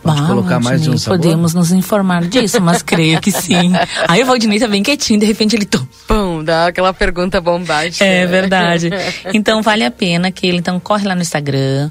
[0.03, 1.17] Pode Ah, colocar mais de um sabor?
[1.19, 3.73] Podemos nos informar disso, mas creio que sim.
[4.07, 5.67] Aí o Valdinei tá bem quietinho, de repente ele...
[6.07, 8.05] Pão, dá aquela pergunta bombástica.
[8.05, 8.89] É verdade.
[9.33, 11.89] Então vale a pena que ele então corre lá no Instagram,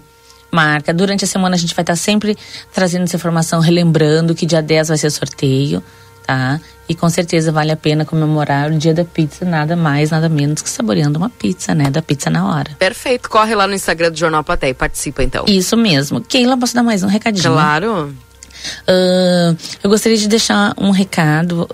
[0.57, 0.95] marca.
[0.95, 2.37] Durante a semana a gente vai estar sempre
[2.73, 5.83] trazendo essa informação, relembrando que dia 10 vai ser sorteio,
[6.27, 6.59] tá?
[6.89, 10.63] E com certeza vale a pena comemorar o dia da pizza, nada mais, nada menos
[10.63, 11.91] que saboreando uma pizza, né?
[11.91, 12.71] Da pizza na hora.
[12.79, 13.29] Perfeito.
[13.29, 15.45] Corre lá no Instagram do Jornal Platéia e participa, então.
[15.47, 16.21] Isso mesmo.
[16.21, 17.53] Keila, posso dar mais um recadinho?
[17.53, 18.15] Claro.
[18.87, 21.69] Ah, eu gostaria de deixar um recado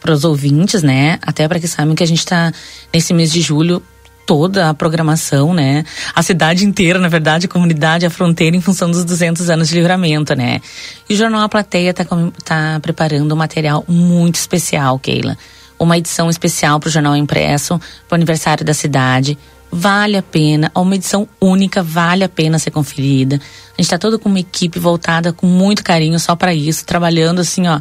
[0.00, 1.18] para os ouvintes, né?
[1.22, 2.52] Até para que saibam que a gente está
[2.92, 3.82] nesse mês de julho
[4.26, 5.84] toda a programação, né?
[6.14, 9.74] A cidade inteira, na verdade, a comunidade, a fronteira, em função dos 200 anos de
[9.74, 10.60] livramento, né?
[11.08, 12.04] E o Jornal A Plateia está
[12.44, 15.36] tá preparando um material muito especial, Keila.
[15.78, 17.78] Uma edição especial para o Jornal Impresso,
[18.08, 19.36] para o aniversário da cidade.
[19.70, 23.36] Vale a pena, é uma edição única, vale a pena ser conferida.
[23.36, 27.40] A gente está todo com uma equipe voltada com muito carinho só para isso, trabalhando
[27.40, 27.80] assim, ó,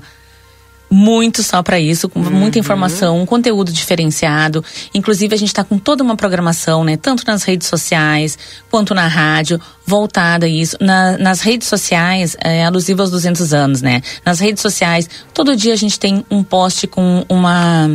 [0.92, 4.64] muito só para isso, com muita informação, um conteúdo diferenciado.
[4.94, 6.98] Inclusive, a gente está com toda uma programação, né?
[6.98, 8.38] Tanto nas redes sociais
[8.70, 10.76] quanto na rádio, voltada a isso.
[10.82, 14.02] Na- nas redes sociais, é alusivo aos 200 anos, né?
[14.26, 17.90] Nas redes sociais, todo dia a gente tem um post com uma.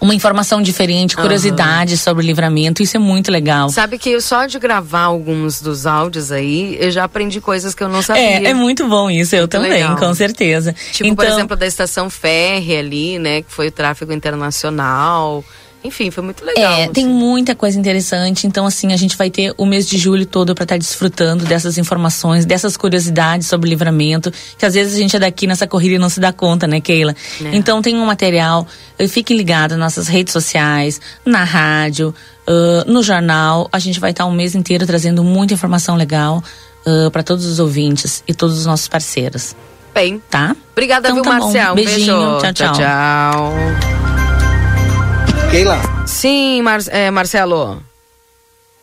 [0.00, 3.68] Uma informação diferente, curiosidade sobre o livramento, isso é muito legal.
[3.68, 7.82] Sabe que eu só de gravar alguns dos áudios aí, eu já aprendi coisas que
[7.82, 8.22] eu não sabia.
[8.22, 9.96] É, é muito bom isso, eu também, legal.
[9.96, 10.72] com certeza.
[10.92, 13.42] Tipo, por Então- exemplo, da estação férrea ali, né?
[13.42, 15.44] Que foi o tráfego internacional.
[15.82, 16.72] Enfim, foi muito legal.
[16.72, 18.46] É, tem muita coisa interessante.
[18.46, 21.78] Então, assim, a gente vai ter o mês de julho todo para estar desfrutando dessas
[21.78, 25.94] informações, dessas curiosidades sobre o livramento, que às vezes a gente é daqui nessa corrida
[25.94, 27.14] e não se dá conta, né, Keila?
[27.42, 27.56] É.
[27.56, 28.66] Então, tem um material.
[28.98, 32.14] eh, Fiquem ligados nas nossas redes sociais, na rádio,
[32.46, 33.66] ãh, no jornal.
[33.72, 36.42] A gente vai estar um mês inteiro trazendo muita informação legal
[37.12, 39.54] para todos os ouvintes e todos os nossos parceiros.
[39.94, 40.20] Bem.
[40.30, 40.56] Tá?
[40.72, 41.38] Obrigada, Então viu, tá.
[41.38, 41.72] Marcel?
[41.72, 42.16] Um Beijinho.
[42.40, 42.40] beijo.
[42.40, 42.72] Tchau, tchau.
[42.74, 44.19] tchau.
[45.50, 47.82] Keila, Sim, Mar é, Marcelo.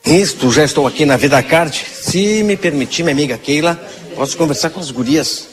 [0.05, 1.85] isto, já estou aqui na Vida Card.
[2.01, 3.79] Se me permitir, minha amiga Keila,
[4.15, 5.47] posso conversar com as gurias?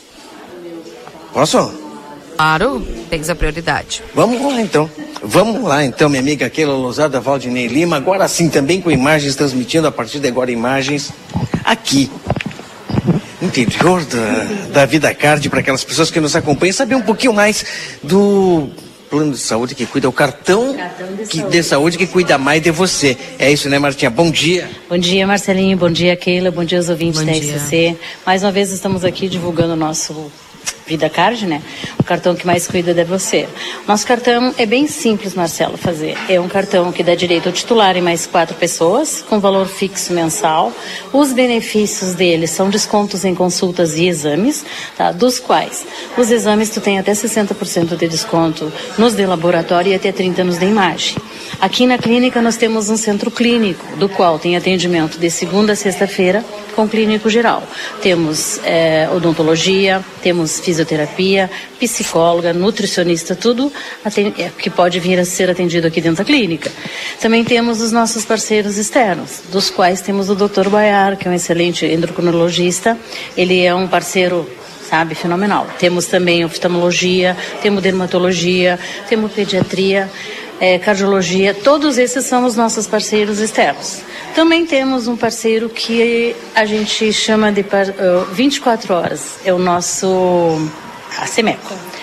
[1.32, 1.72] Posso?
[2.36, 4.02] Claro, tem que ser prioridade.
[4.12, 4.90] Vamos lá então.
[5.22, 7.96] Vamos lá então, minha amiga Keila Lousada Valdinei Lima.
[7.96, 11.12] Agora sim também com imagens, transmitindo a partir de agora imagens
[11.64, 12.10] aqui.
[13.40, 17.64] Interior da, da Vida Card, para aquelas pessoas que nos acompanham, saber um pouquinho mais
[18.02, 18.68] do
[19.14, 20.74] plano de saúde que cuida, o cartão,
[21.30, 23.16] que, de saúde que cuida mais de você.
[23.38, 24.10] É isso, né, Martinha?
[24.10, 24.68] Bom dia.
[24.88, 25.76] Bom dia, Marcelinho.
[25.76, 26.50] Bom dia, Keila.
[26.50, 27.58] Bom dia aos ouvintes Bom da dia.
[27.58, 27.96] SCC.
[28.26, 30.32] Mais uma vez estamos aqui divulgando o nosso
[30.86, 31.62] Vida Card, né?
[31.98, 33.48] O cartão que mais cuida de você.
[33.88, 36.16] Nosso cartão é bem simples, Marcelo, fazer.
[36.28, 40.12] É um cartão que dá direito ao titular e mais quatro pessoas, com valor fixo
[40.12, 40.72] mensal.
[41.12, 44.64] Os benefícios dele são descontos em consultas e exames,
[44.96, 45.10] tá?
[45.10, 45.86] Dos quais
[46.18, 50.58] os exames tu tem até 60% de desconto nos de laboratório e até 30 nos
[50.58, 51.16] de imagem.
[51.60, 55.76] Aqui na clínica nós temos um centro clínico, do qual tem atendimento de segunda a
[55.76, 56.44] sexta-feira
[56.74, 57.62] com clínico geral.
[58.02, 60.73] Temos eh, odontologia, temos fisioterapia,
[61.78, 63.72] psicóloga, nutricionista, tudo
[64.04, 66.70] eh, que pode vir a ser atendido aqui dentro da clínica.
[67.20, 70.68] Também temos os nossos parceiros externos, dos quais temos o Dr.
[70.68, 72.98] Baiar, que é um excelente endocrinologista.
[73.36, 74.48] Ele é um parceiro
[74.88, 75.66] sabe, fenomenal.
[75.78, 78.78] Temos também oftalmologia, temos dermatologia,
[79.08, 80.10] temos pediatria,
[80.60, 84.00] eh, cardiologia, todos esses são os nossos parceiros externos.
[84.34, 87.92] Também temos um parceiro que a gente chama de par, eh,
[88.32, 90.68] 24 horas, é o nosso
[91.18, 91.93] a.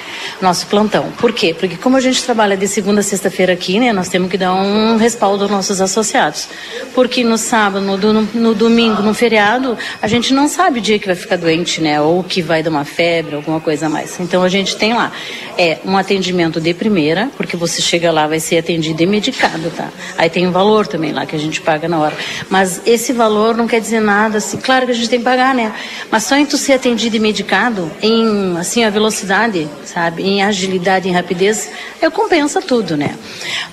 [0.42, 1.12] Nosso plantão.
[1.20, 1.54] Por quê?
[1.58, 4.54] Porque como a gente trabalha de segunda a sexta-feira aqui, né, nós temos que dar
[4.54, 6.48] um respaldo aos nossos associados.
[6.96, 11.06] Porque no sábado, no, no domingo, no feriado, a gente não sabe o dia que
[11.06, 14.20] vai ficar doente, né, ou que vai dar uma febre, alguma coisa mais.
[14.20, 15.12] Então a gente tem lá
[15.58, 19.90] é um atendimento de primeira, porque você chega lá vai ser atendido e medicado, tá?
[20.18, 22.16] Aí tem um valor também lá que a gente paga na hora.
[22.50, 24.58] Mas esse valor não quer dizer nada assim.
[24.58, 25.74] Claro que a gente tem que pagar, né?
[26.10, 30.24] Mas só em tu ser atendido e medicado em assim a velocidade, sabe?
[30.32, 31.70] Em agilidade, em rapidez,
[32.14, 33.16] compensa tudo, né?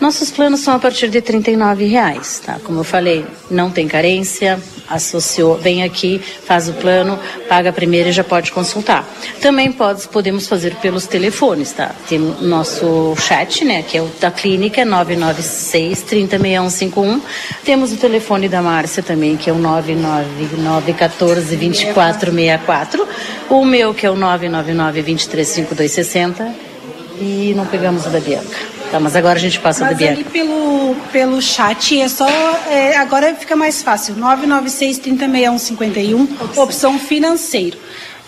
[0.01, 2.59] Nossos planos são a partir de 39 reais, tá?
[2.65, 7.19] Como eu falei, não tem carência, associou, vem aqui, faz o plano,
[7.49, 9.09] paga primeiro e já pode consultar.
[9.41, 11.95] Também pode, podemos fazer pelos telefones, tá?
[12.09, 17.21] Tem nosso chat, né, que é o da clínica, é 996 306151.
[17.65, 23.07] Temos o telefone da Márcia também, que é o 99914 2464.
[23.51, 26.48] O meu, que é o 999 235260.
[27.21, 28.57] E não pegamos o da Bianca.
[28.91, 30.15] Tá, mas agora a gente passa Mas da Bianca.
[30.15, 32.27] ali pelo, pelo chat é só.
[32.71, 34.15] é, agora fica mais fácil.
[34.17, 37.77] 996 306151, opção financeiro.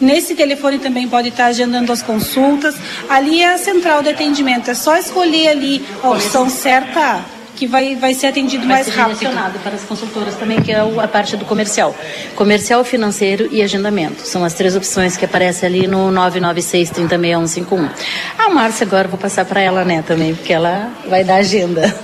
[0.00, 2.74] Nesse telefone também pode estar agendando as consultas.
[3.08, 4.70] Ali é a central de atendimento.
[4.70, 7.20] É só escolher ali a opção certa
[7.60, 9.60] que vai, vai ser atendido Vai mais ser rápido.
[9.62, 11.94] para as consultoras também, que é a parte do comercial.
[12.34, 14.26] Comercial, financeiro e agendamento.
[14.26, 17.90] São as três opções que aparecem ali no 996 306151.
[18.38, 21.94] A Márcia agora vou passar para ela, né, também, porque ela vai dar agenda.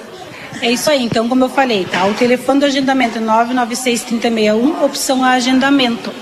[0.60, 2.04] É isso aí, então, como eu falei, tá?
[2.04, 6.12] O telefone do agendamento é 996 3061, opção a agendamento.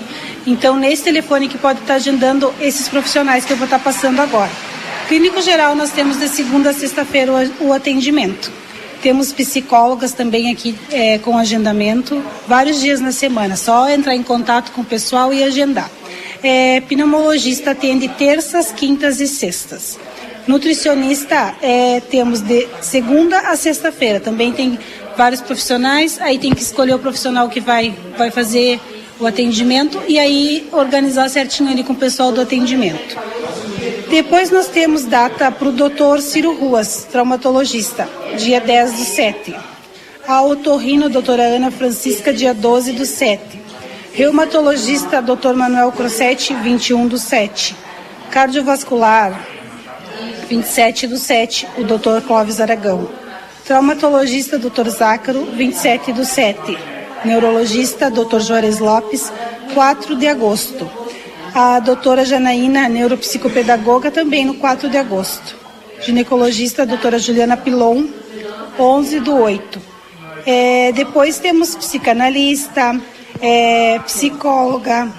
[0.47, 4.51] Então, nesse telefone que pode estar agendando esses profissionais que eu vou estar passando agora.
[5.09, 8.64] Clínico geral, nós temos de segunda a sexta-feira o atendimento.
[9.05, 13.55] Temos psicólogas também aqui é, com agendamento, vários dias na semana.
[13.55, 15.91] Só entrar em contato com o pessoal e agendar.
[16.41, 19.99] É, pneumologista atende terças, quintas e sextas.
[20.47, 24.19] Nutricionista é, temos de segunda a sexta-feira.
[24.19, 24.79] Também tem
[25.15, 28.79] vários profissionais, aí tem que escolher o profissional que vai, vai fazer
[29.19, 33.15] o atendimento e aí organizar certinho ali com o pessoal do atendimento.
[34.09, 38.07] Depois nós temos data para o doutor Ciro Ruas, traumatologista,
[38.37, 39.55] dia 10 do 7.
[40.27, 43.61] A otorrino, doutora Ana Francisca, dia 12 do 7.
[44.13, 47.75] Reumatologista, doutor Manuel Crossetti, 21 do 7.
[48.29, 49.45] Cardiovascular,
[50.47, 53.09] 27 do 7, o doutor Clóvis Aragão.
[53.65, 56.77] Traumatologista, doutor Zácaro, 27 do 7.
[57.25, 59.33] Neurologista, doutor Juarez Lopes,
[59.73, 60.89] 4 de agosto.
[61.57, 65.55] A doutora Janaína, neuropsicopedagoga, também no 4 de agosto.
[66.01, 68.07] Ginecologista, a doutora Juliana Pilon,
[68.77, 69.81] 11 do 8.
[70.45, 72.99] É, depois temos psicanalista,
[73.41, 75.09] é, psicóloga,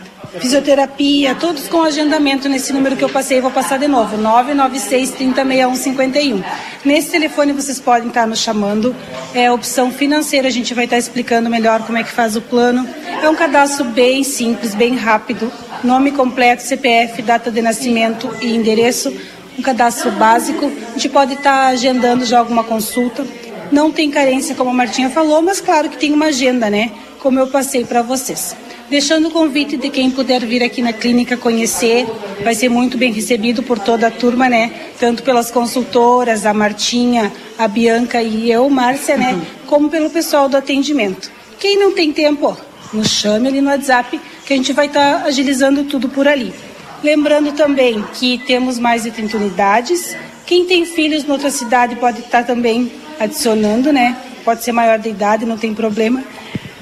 [0.40, 6.42] fisioterapia, todos com agendamento nesse número que eu passei, vou passar de novo, 996 306151.
[6.84, 8.94] Nesse telefone vocês podem estar nos chamando,
[9.34, 12.88] é opção financeira, a gente vai estar explicando melhor como é que faz o plano.
[13.22, 15.50] É um cadastro bem simples, bem rápido,
[15.82, 19.12] nome completo, CPF, data de nascimento e endereço,
[19.58, 20.66] um cadastro básico.
[20.66, 23.26] A gente pode estar agendando já alguma consulta.
[23.72, 26.92] Não tem carência, como a Martinha falou, mas claro que tem uma agenda, né?
[27.20, 28.54] Como eu passei para vocês.
[28.88, 32.06] Deixando o convite de quem puder vir aqui na clínica conhecer,
[32.44, 34.70] vai ser muito bem recebido por toda a turma, né?
[35.00, 39.40] Tanto pelas consultoras, a Martinha, a Bianca e eu, Márcia, né?
[39.66, 41.32] Como pelo pessoal do atendimento.
[41.58, 42.56] Quem não tem tempo,
[42.92, 46.54] nos chame ali no WhatsApp que a gente vai estar agilizando tudo por ali.
[47.02, 50.16] Lembrando também que temos mais de 30 unidades.
[50.46, 54.16] Quem tem filhos em outra cidade pode estar também adicionando, né?
[54.44, 56.22] Pode ser maior de idade, não tem problema.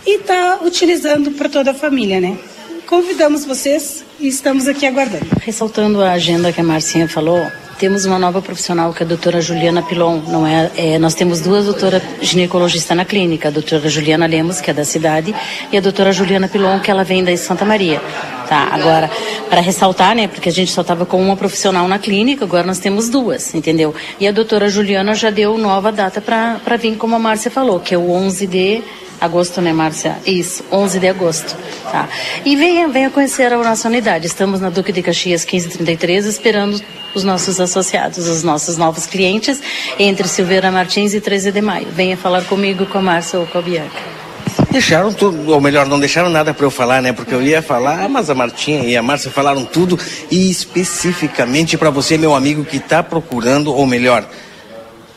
[0.07, 2.37] E está utilizando para toda a família, né?
[2.87, 5.27] Convidamos vocês e estamos aqui aguardando.
[5.41, 7.41] Ressaltando a agenda que a Marcinha falou,
[7.79, 10.21] temos uma nova profissional que é a doutora Juliana Pilon.
[10.29, 14.71] Não é, é, nós temos duas doutoras ginecologistas na clínica, a doutora Juliana Lemos, que
[14.71, 15.35] é da cidade,
[15.73, 18.03] e a doutora Juliana Pilon, que ela vem da Santa Maria.
[18.47, 19.11] Tá, agora,
[19.49, 22.79] para ressaltar, né, porque a gente só estava com uma profissional na clínica, agora nós
[22.79, 23.95] temos duas, entendeu?
[24.21, 27.95] E a doutora Juliana já deu nova data para vir, como a Márcia falou, que
[27.95, 28.83] é o 11 de
[29.21, 30.17] agosto, né, Márcia?
[30.27, 31.57] Isso, 11 de agosto,
[31.91, 32.09] tá?
[32.45, 34.27] E venha, venha conhecer a nossa unidade.
[34.27, 36.81] Estamos na Duque de Caxias 1533, esperando
[37.15, 39.63] os nossos associados, os nossos novos clientes,
[39.99, 41.87] entre Silveira Martins e 13 de maio.
[41.91, 44.25] Venha falar comigo, com a Márcia ou com a Bianca.
[44.71, 47.13] Deixaram tudo, ou melhor, não deixaram nada para eu falar, né?
[47.13, 49.99] Porque eu ia falar, mas a Martinha e a Márcia falaram tudo
[50.31, 54.29] e especificamente para você, meu amigo, que está procurando, ou melhor,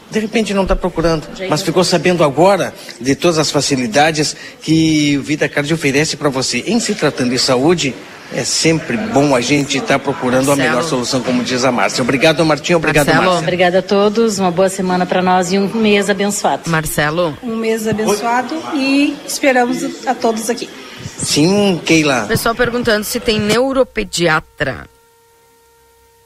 [0.10, 5.22] de repente não está procurando, mas ficou sabendo agora de todas as facilidades que o
[5.22, 6.64] Vida Card oferece para você.
[6.66, 7.94] Em se tratando de saúde,
[8.34, 10.70] é sempre bom a gente estar procurando a Marcelo.
[10.70, 12.02] melhor solução, como diz a Márcia.
[12.02, 12.78] Obrigado, Martinha.
[12.78, 13.40] Obrigado, Márcia.
[13.40, 16.70] Obrigada a todos, uma boa semana para nós e um mês abençoado.
[16.70, 17.38] Marcelo.
[17.42, 20.70] Um mês abençoado e esperamos a todos aqui.
[21.18, 22.26] Sim, Keila.
[22.28, 24.88] Pessoal perguntando se tem neuropediatra.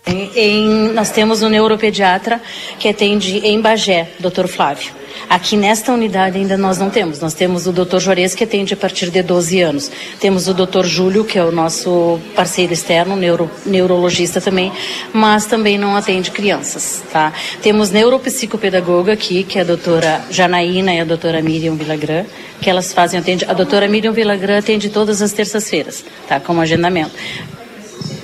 [0.08, 2.42] Em- em- nós temos um neuropediatra
[2.80, 4.48] que atende em Bagé, Dr.
[4.48, 4.92] Flávio.
[5.30, 7.20] Aqui nesta unidade ainda nós não temos.
[7.20, 8.00] Nós temos o Dr.
[8.00, 9.92] Juarez, que atende a partir de 12 anos.
[10.20, 10.86] Temos o Dr.
[10.86, 14.72] Júlio, que é o nosso parceiro externo, neuro, neurologista também,
[15.14, 17.32] mas também não atende crianças, tá?
[17.62, 22.26] Temos neuropsicopedagoga aqui, que é a doutora Janaína e a doutora Miriam Vilagran,
[22.60, 23.46] que elas fazem atende.
[23.46, 26.40] A doutora Miriam Vilagran atende todas as terças-feiras, tá?
[26.40, 27.12] Como agendamento.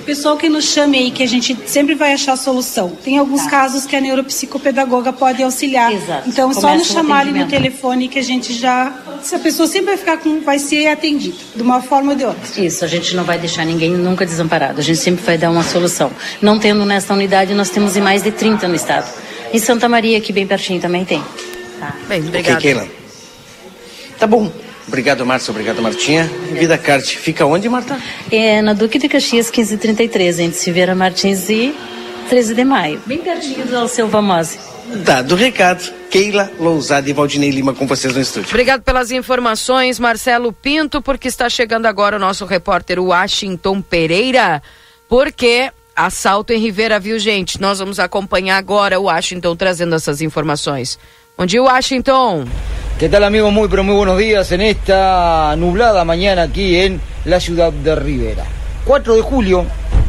[0.08, 2.88] Pessoal que nos chame aí, que a gente sempre vai achar solução.
[3.04, 3.50] Tem alguns Tá.
[3.50, 5.92] casos que a neuropsicopedagoga pode auxiliar.
[6.26, 8.90] Então, só Começa nos o chamar ali no telefone que a gente já.
[9.22, 10.40] Se a pessoa sempre vai ficar com.
[10.40, 12.58] vai ser atendida, de uma forma ou de outra.
[12.58, 14.80] Isso, a gente não vai deixar ninguém nunca desamparado.
[14.80, 16.10] A gente sempre vai dar uma solução.
[16.40, 19.12] Não tendo nesta unidade, nós temos em mais de 30 no estado.
[19.52, 21.22] Em Santa Maria, aqui bem pertinho, também tem.
[21.78, 21.94] Tá.
[22.08, 22.88] Bem, Ok, Keila.
[24.18, 24.50] Tá bom.
[24.88, 25.50] Obrigado, Márcia.
[25.52, 26.24] Obrigado, Martinha.
[26.52, 28.00] Vida Card fica onde, Marta?
[28.32, 31.74] É na Duque de Caxias 1533, entre Silveira Martins e
[32.28, 33.00] 13 de maio.
[33.06, 34.58] Bem pertinho do Alceu Vamose.
[35.04, 38.48] Dado o recado, Keila Lousada e Valdinei Lima com vocês no estúdio.
[38.48, 44.62] Obrigado pelas informações, Marcelo Pinto, porque está chegando agora o nosso repórter Washington Pereira,
[45.06, 47.60] porque assalto em Rivera, viu, gente?
[47.60, 50.98] Nós vamos acompanhar agora o Washington trazendo essas informações.
[51.38, 52.46] Bom Washington.
[52.98, 53.52] ¿Qué tal amigos?
[53.52, 58.42] Muy pero muy buenos días en esta nublada mañana aquí en la ciudad de Rivera.
[58.84, 59.64] 4 de julio,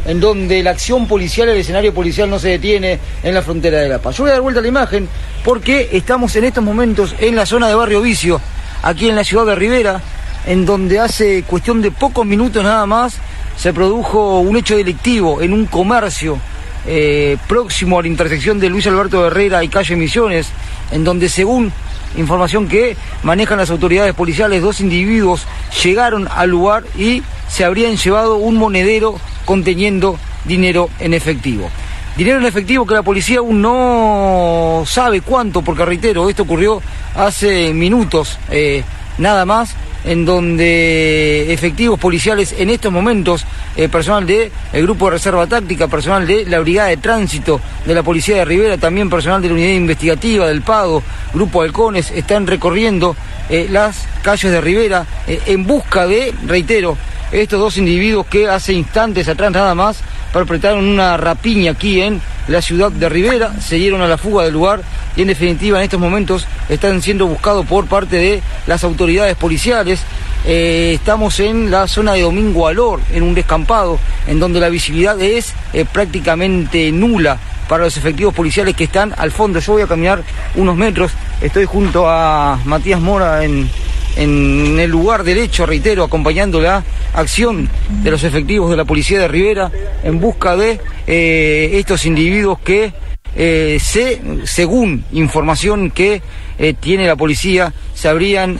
[0.06, 3.88] en donde la acción policial, el escenario policial no se detiene en la frontera de
[3.88, 4.16] La Paz.
[4.16, 5.08] Yo voy a dar vuelta a la imagen
[5.44, 8.40] porque estamos en estos momentos en la zona de Barrio Vicio,
[8.82, 10.00] aquí en la ciudad de Rivera,
[10.46, 13.18] en donde hace cuestión de pocos minutos nada más
[13.56, 16.40] se produjo un hecho delictivo en un comercio
[16.86, 20.48] eh, próximo a la intersección de Luis Alberto Herrera y calle Misiones,
[20.90, 21.72] en donde según
[22.16, 25.46] información que manejan las autoridades policiales, dos individuos
[25.82, 31.70] llegaron al lugar y se habrían llevado un monedero conteniendo dinero en efectivo.
[32.16, 36.82] Dinero en efectivo que la policía aún no sabe cuánto, porque reitero, esto ocurrió
[37.14, 38.82] hace minutos eh,
[39.18, 43.44] nada más, en donde efectivos policiales en estos momentos,
[43.76, 48.02] eh, personal del Grupo de Reserva Táctica, personal de la Brigada de Tránsito de la
[48.02, 51.02] Policía de Rivera, también personal de la Unidad Investigativa del Pago,
[51.34, 53.16] Grupo Halcones, están recorriendo
[53.48, 56.96] eh, las calles de Rivera eh, en busca de, reitero,
[57.32, 60.00] estos dos individuos que hace instantes atrás nada más
[60.32, 64.52] perpetraron una rapiña aquí en la ciudad de Rivera, se dieron a la fuga del
[64.52, 64.82] lugar
[65.16, 70.00] y en definitiva en estos momentos están siendo buscados por parte de las autoridades policiales.
[70.44, 75.20] Eh, estamos en la zona de Domingo Alor, en un descampado, en donde la visibilidad
[75.20, 77.38] es eh, prácticamente nula
[77.68, 79.60] para los efectivos policiales que están al fondo.
[79.60, 80.22] Yo voy a caminar
[80.56, 83.70] unos metros, estoy junto a Matías Mora en,
[84.16, 86.84] en el lugar derecho, reitero, acompañando la
[87.14, 87.68] acción
[88.02, 89.70] de los efectivos de la policía de Rivera
[90.02, 92.92] en busca de eh, estos individuos que,
[93.36, 96.22] eh, se, según información que
[96.58, 98.58] eh, tiene la policía, se habrían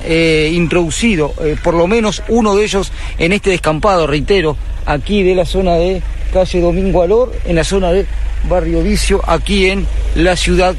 [0.53, 4.57] introducido, por lo menos uno de ellos, en este descampado, reitero,
[4.87, 6.03] aquí de la zona de
[6.33, 8.07] calle Domingo Alor, en la zona de
[8.49, 10.75] Barrio Vicio, aquí en la ciudad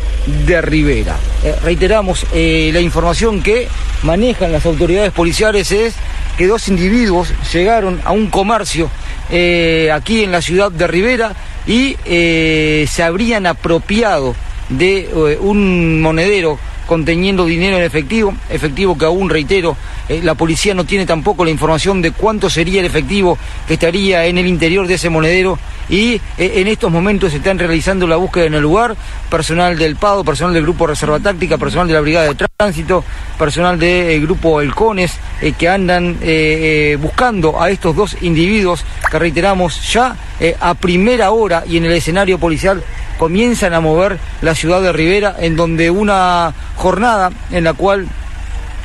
[0.45, 1.15] de Rivera.
[1.43, 3.67] Eh, reiteramos, eh, la información que
[4.03, 5.95] manejan las autoridades policiales es
[6.37, 8.89] que dos individuos llegaron a un comercio
[9.29, 11.33] eh, aquí en la ciudad de Rivera
[11.67, 14.35] y se habrían apropiado
[14.69, 16.57] de un monedero
[16.91, 19.77] conteniendo dinero en efectivo, efectivo que aún reitero,
[20.09, 24.25] eh, la policía no tiene tampoco la información de cuánto sería el efectivo que estaría
[24.25, 25.57] en el interior de ese monedero
[25.87, 28.97] y eh, en estos momentos se están realizando la búsqueda en el lugar,
[29.29, 33.03] personal del PADO, personal del Grupo Reserva Táctica, personal de la Brigada de Tránsito,
[33.39, 39.17] personal del Grupo Elcones, eh, que andan eh, eh, buscando a estos dos individuos que
[39.17, 42.83] reiteramos ya eh, a primera hora y en el escenario policial
[43.17, 48.07] comienzan a mover la ciudad de Rivera, en donde una jornada en la cual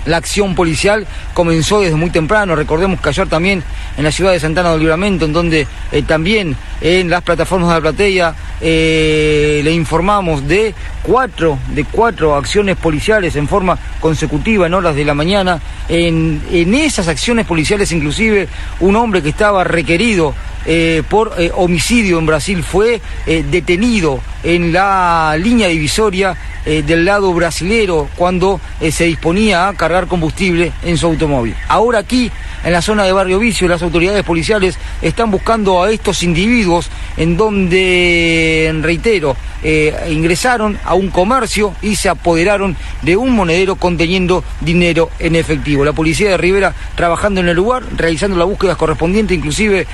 [0.06, 2.56] la acción policial comenzó desde muy temprano.
[2.56, 3.62] Recordemos que ayer también
[3.96, 7.74] en la ciudad de Santana del Libramento, en donde eh, también en las plataformas de
[7.74, 14.74] la platea eh, le informamos de cuatro, de cuatro acciones policiales en forma consecutiva en
[14.74, 15.60] horas de la mañana.
[15.88, 18.48] En, en esas acciones policiales inclusive
[18.80, 20.34] un hombre que estaba requerido
[20.68, 26.36] eh, por eh, homicidio en Brasil fue eh, detenido en la línea divisoria
[26.66, 28.60] del lado brasilero cuando
[28.90, 31.54] se disponía a cargar combustible en su automóvil.
[31.68, 32.28] Ahora aquí,
[32.64, 37.36] en la zona de Barrio Vicio, las autoridades policiales están buscando a estos individuos en
[37.36, 39.36] donde, reitero,
[40.10, 45.84] ingresaron a un comercio y se apoderaron de un monedero conteniendo dinero en efectivo.
[45.84, 49.86] La policía de Rivera trabajando en el lugar, realizando las búsquedas correspondientes, inclusive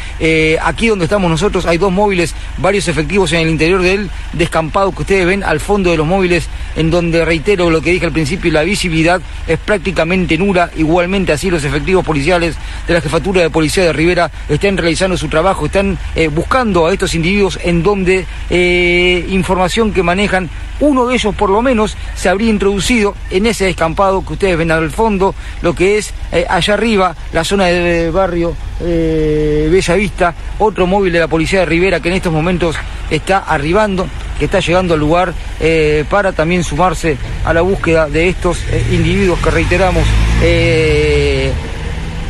[0.64, 5.02] aquí donde estamos nosotros hay dos móviles, varios efectivos en el interior del descampado que
[5.02, 8.50] ustedes ven al fondo de los móviles en donde reitero lo que dije al principio,
[8.52, 12.56] la visibilidad es prácticamente nula, igualmente así los efectivos policiales
[12.86, 16.92] de la jefatura de policía de Rivera están realizando su trabajo, están eh, buscando a
[16.92, 20.48] estos individuos en donde eh, información que manejan,
[20.80, 24.70] uno de ellos por lo menos se habría introducido en ese descampado que ustedes ven
[24.70, 30.86] al fondo, lo que es eh, allá arriba, la zona de barrio Bella Vista, otro
[30.86, 32.76] móvil de la policía de Rivera que en estos momentos
[33.10, 34.06] está arribando,
[34.38, 38.84] que está llegando al lugar eh, para también sumarse a la búsqueda de estos eh,
[38.92, 40.04] individuos que reiteramos
[40.42, 41.11] eh,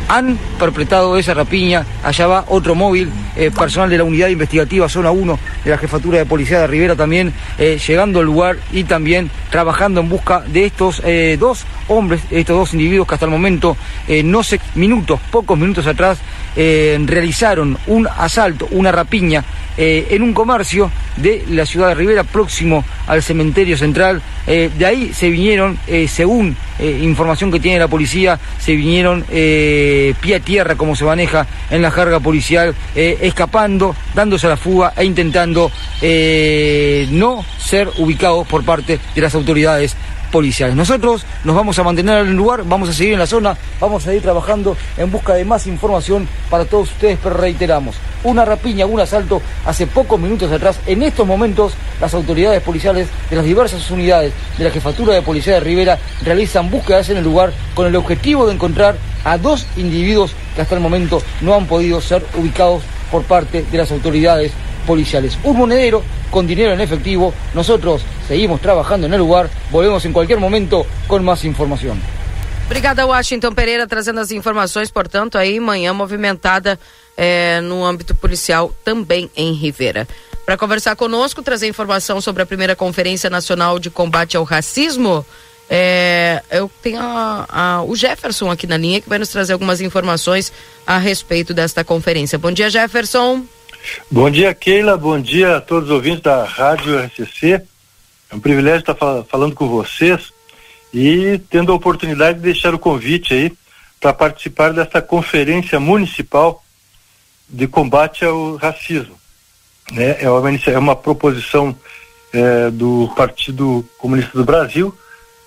[0.07, 1.85] han perpetrado esa rapiña.
[2.03, 6.19] Allá va otro móvil, eh, personal de la unidad investigativa zona 1 de la jefatura
[6.19, 10.65] de policía de Rivera también eh, llegando al lugar y también trabajando en busca de
[10.65, 13.75] estos eh, dos hombres, estos dos individuos que hasta el momento,
[14.23, 16.19] no sé, minutos, pocos minutos atrás,
[16.55, 19.43] realizaron un asalto, una rapiña
[19.77, 24.21] en un comercio de la ciudad de Rivera próximo al cementerio central.
[24.45, 25.77] De ahí se vinieron,
[26.07, 29.25] según información que tiene la policía, se vinieron
[29.93, 34.49] eh, pie a tierra como se maneja en la carga policial, eh, escapando, dándose a
[34.49, 35.71] la fuga e intentando
[36.01, 39.95] eh, no ser ubicados por parte de las autoridades
[40.33, 40.75] policiales.
[40.75, 44.07] Nosotros nos vamos a mantener en el lugar, vamos a seguir en la zona, vamos
[44.07, 48.87] a ir trabajando en busca de más información para todos ustedes, pero reiteramos, una rapiña,
[48.87, 50.79] un asalto hace pocos minutos atrás.
[50.87, 55.53] En estos momentos, las autoridades policiales de las diversas unidades de la Jefatura de Policía
[55.53, 60.33] de Rivera realizan búsquedas en el lugar con el objetivo de encontrar a dos individuos
[60.55, 62.81] que hasta el momento no han podido ser ubicados
[63.11, 64.51] por parte de las autoridades
[64.83, 65.37] policiales.
[65.43, 67.33] Un monedero con dinero en efectivo.
[67.53, 69.49] Nosotros seguimos trabajando en el lugar.
[69.71, 71.99] Volvemos en cualquier momento con más información.
[72.65, 76.79] Obrigada, Washington Pereira, trazendo as informações, portanto, aí manhã movimentada
[77.17, 80.07] eh, no âmbito policial também em Rivera.
[80.45, 85.25] Para conversar conosco, trazer informação sobre a primeira Conferência Nacional de Combate ao Racismo,
[85.69, 89.79] eh, eu tenho a- a- o Jefferson aqui na linha que vai nos trazer algumas
[89.81, 90.51] informações
[90.87, 92.37] a respeito desta conferência.
[92.39, 93.43] Bom dia, Jefferson.
[94.09, 94.97] Bom dia, Keila.
[94.97, 97.61] Bom dia a todos os ouvintes da Rádio RCC.
[98.29, 100.31] É um privilégio estar fal- falando com vocês
[100.93, 103.53] e tendo a oportunidade de deixar o convite aí
[103.99, 106.63] para participar desta conferência municipal
[107.49, 109.15] de combate ao racismo.
[109.91, 110.17] Né?
[110.21, 111.75] É, uma, é uma proposição
[112.31, 114.97] eh, do Partido Comunista do Brasil,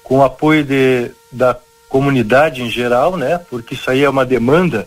[0.05, 1.57] com apoio de, da
[1.89, 3.39] comunidade em geral, né?
[3.51, 4.87] porque isso aí é uma demanda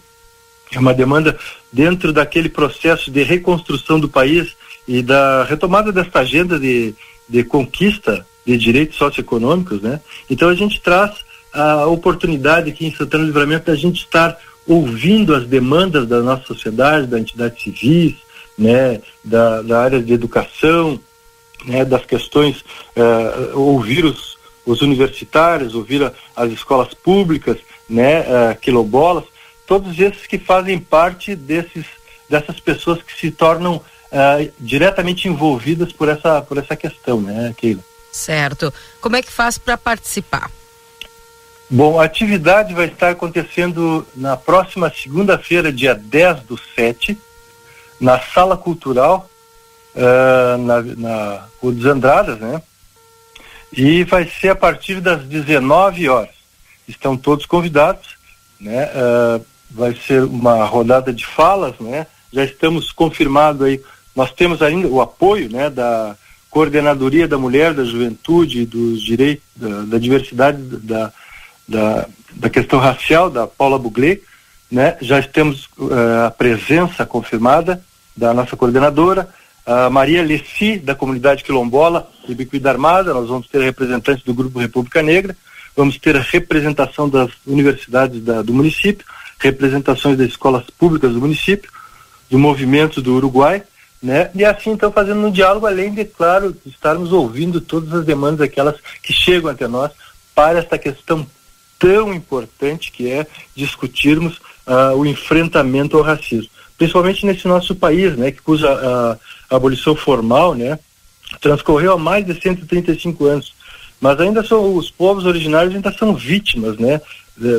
[0.72, 1.38] é uma demanda
[1.72, 4.56] dentro daquele processo de reconstrução do país
[4.88, 6.94] e da retomada desta agenda de,
[7.28, 10.00] de conquista de direitos socioeconômicos, né?
[10.30, 11.12] Então a gente traz
[11.54, 14.38] a oportunidade aqui em Santana do Livramento da gente estar
[14.68, 18.16] ouvindo as demandas da nossa sociedade, da entidade civis,
[18.58, 19.02] né?
[19.24, 21.00] Da, da área de educação,
[21.66, 21.84] né?
[21.86, 22.64] Das questões,
[22.96, 27.58] eh, ouvir os, os universitários, ouvir a- as escolas públicas,
[27.90, 28.56] né?
[28.62, 29.24] quilombolas,
[29.70, 31.86] todos esses que fazem parte desses
[32.28, 33.80] dessas pessoas que se tornam
[34.12, 37.84] ah, diretamente envolvidas por essa por essa questão, né, Keila?
[38.12, 38.74] Certo.
[39.00, 40.50] Como é que faz para participar?
[41.70, 47.16] Bom, a atividade vai estar acontecendo na próxima segunda-feira, dia 10 do 7,
[48.02, 49.30] na Sala Cultural,
[49.96, 52.60] ah, na, na Rua dos Andradas, né?
[53.72, 56.34] E vai ser a partir das 19 horas.
[56.88, 58.18] Estão todos convidados,
[58.60, 58.90] né?
[58.96, 59.40] Ah,
[59.70, 62.08] vai ser uma rodada de falas, né?
[62.32, 63.82] Já estamos confirmado aí,
[64.16, 66.16] nós temos ainda o apoio, né, da
[66.50, 71.12] Coordenadoria da Mulher, da Juventude, dos direitos, da, da diversidade, da,
[71.68, 74.20] da, da questão racial, da Paula Buglé,
[74.72, 74.98] né?
[75.02, 77.82] Já temos eh, a presença confirmada
[78.16, 79.30] da nossa coordenadora,
[79.66, 84.60] a Maria Lessi, da comunidade quilombola e Bicuída Armada, nós vamos ter representantes do Grupo
[84.60, 85.36] República Negra,
[85.76, 89.06] vamos ter a representação das universidades da- do município,
[89.40, 91.72] representações das escolas públicas do município,
[92.30, 93.64] do movimento do Uruguai,
[94.02, 94.30] né?
[94.34, 98.76] E assim então fazendo um diálogo além de claro estarmos ouvindo todas as demandas aquelas
[99.02, 99.92] que chegam até nós
[100.34, 101.28] para esta questão
[101.78, 103.26] tão importante que é
[103.56, 109.18] discutirmos ah, o enfrentamento ao racismo, principalmente nesse nosso país, né, que cuja ah,
[109.50, 110.78] abolição formal, né,
[111.42, 113.54] transcorreu há mais de 135 anos,
[114.00, 117.02] mas ainda são os povos originários ainda são vítimas, né,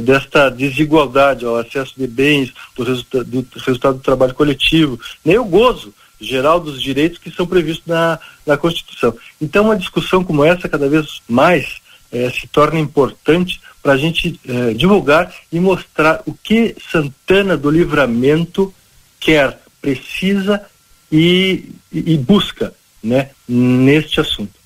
[0.02, 5.44] desta desigualdade ao acesso de bens, do, resulta do resultado do trabalho coletivo, nem o
[5.44, 9.16] gozo geral dos direitos que são previstos na, na Constituição.
[9.40, 11.78] Então, uma discussão como essa, cada vez mais,
[12.12, 17.70] eh, se torna importante para a gente eh, divulgar e mostrar o que Santana do
[17.70, 18.74] Livramento
[19.18, 20.62] quer, precisa
[21.10, 24.59] e, e- busca né, neste assunto.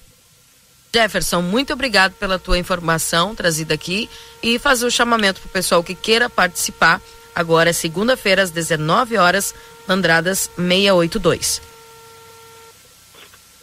[0.94, 4.08] Jefferson, muito obrigado pela tua informação trazida aqui
[4.40, 7.00] e fazer o chamamento para o pessoal que queira participar.
[7.34, 9.52] Agora é segunda-feira, às 19 horas,
[9.88, 11.60] Andradas 682.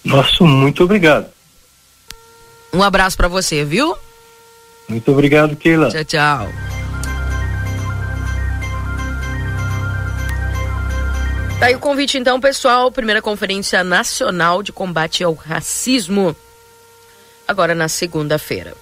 [0.04, 1.28] Nosso muito obrigado.
[2.74, 3.96] Um abraço para você, viu?
[4.90, 5.88] Muito obrigado, Keila.
[5.90, 6.50] Tchau, tchau.
[11.62, 16.36] Tá aí o convite então, pessoal, primeira conferência nacional de combate ao racismo,
[17.52, 18.74] agora na segunda-feira.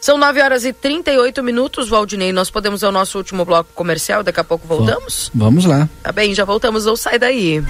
[0.00, 2.30] São 9 horas e 38 minutos, Valdinei.
[2.32, 5.30] Nós podemos ao nosso último bloco comercial, daqui a pouco voltamos?
[5.34, 5.88] Vamos lá.
[6.02, 7.64] Tá bem, já voltamos, ou sai daí.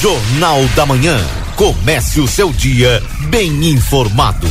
[0.00, 1.18] Jornal da Manhã.
[1.56, 4.46] Comece o seu dia bem informado.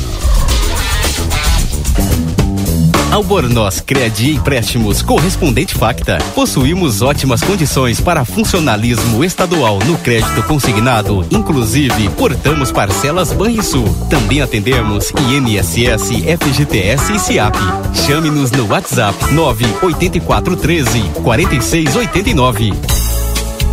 [3.11, 6.19] Albornoz Crédito e Empréstimos Correspondente Facta.
[6.35, 11.25] Possuímos ótimas condições para funcionalismo estadual no crédito consignado.
[11.31, 13.87] Inclusive, portamos parcelas Banrisul.
[14.09, 17.55] Também atendemos INSS, FGTS e SIAP.
[18.05, 23.08] Chame-nos no WhatsApp 98413 4689.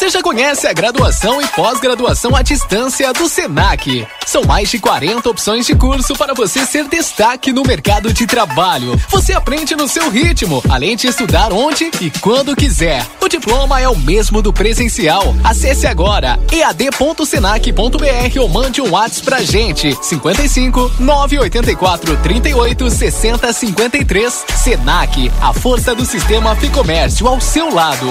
[0.00, 4.08] Você já conhece a graduação e pós-graduação à distância do Senac.
[4.24, 8.98] São mais de 40 opções de curso para você ser destaque no mercado de trabalho.
[9.10, 13.06] Você aprende no seu ritmo, além de estudar onde e quando quiser.
[13.20, 15.34] O diploma é o mesmo do presencial.
[15.44, 19.94] Acesse agora ead.senac.br ou mande um WhatsApp pra gente.
[20.02, 24.44] 55 984 38 60 53.
[24.64, 28.10] Senac, a força do sistema Ficomércio ao seu lado.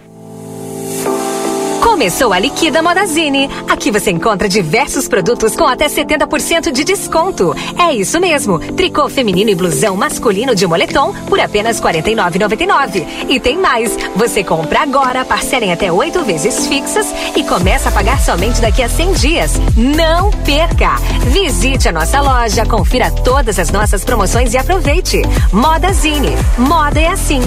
[2.01, 3.47] Começou a Liquida Modazine.
[3.69, 7.55] Aqui você encontra diversos produtos com até 70% de desconto.
[7.77, 8.57] É isso mesmo.
[8.57, 13.05] Tricô feminino e blusão masculino de moletom por apenas R$ 49,99.
[13.29, 13.95] E tem mais.
[14.15, 18.81] Você compra agora, parcela em até oito vezes fixas e começa a pagar somente daqui
[18.81, 19.51] a 100 dias.
[19.77, 20.95] Não perca!
[21.27, 25.21] Visite a nossa loja, confira todas as nossas promoções e aproveite.
[25.51, 26.35] Modazine.
[26.57, 27.41] Moda é assim.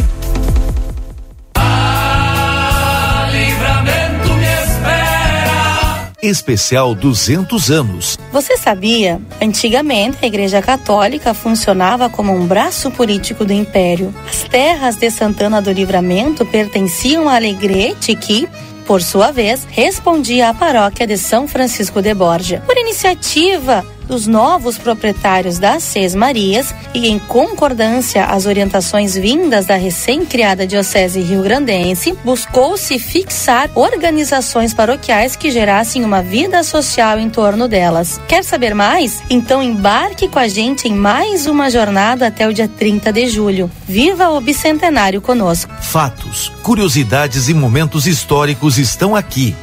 [6.25, 8.19] Especial 200 anos.
[8.33, 9.21] Você sabia?
[9.43, 14.15] Antigamente, a Igreja Católica funcionava como um braço político do Império.
[14.27, 18.49] As terras de Santana do Livramento pertenciam a Alegrete, que,
[18.87, 22.63] por sua vez, respondia à paróquia de São Francisco de Borja.
[22.65, 29.77] Por iniciativa dos novos proprietários das Seis Marias e em concordância às orientações vindas da
[29.77, 38.21] recém-criada Diocese Rio-Grandense, buscou-se fixar organizações paroquiais que gerassem uma vida social em torno delas.
[38.29, 39.23] Quer saber mais?
[39.29, 43.71] Então embarque com a gente em mais uma jornada até o dia 30 de julho.
[43.87, 45.73] Viva o bicentenário conosco.
[45.81, 49.55] Fatos, curiosidades e momentos históricos estão aqui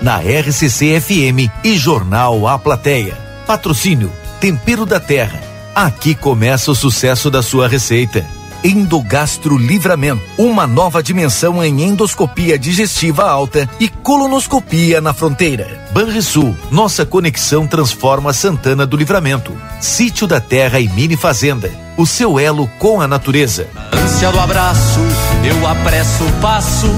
[0.00, 3.29] na RCC FM e Jornal A Plateia.
[3.50, 5.40] Patrocínio Tempero da Terra.
[5.74, 8.24] Aqui começa o sucesso da sua receita.
[8.62, 15.84] Endogastro Livramento, uma nova dimensão em endoscopia digestiva alta e colonoscopia na fronteira.
[15.90, 19.52] Banrisul, nossa conexão transforma Santana do Livramento.
[19.80, 23.66] Sítio da Terra e Mini Fazenda, o seu elo com a natureza.
[23.92, 25.00] ânsia do abraço,
[25.42, 26.88] eu apresso o passo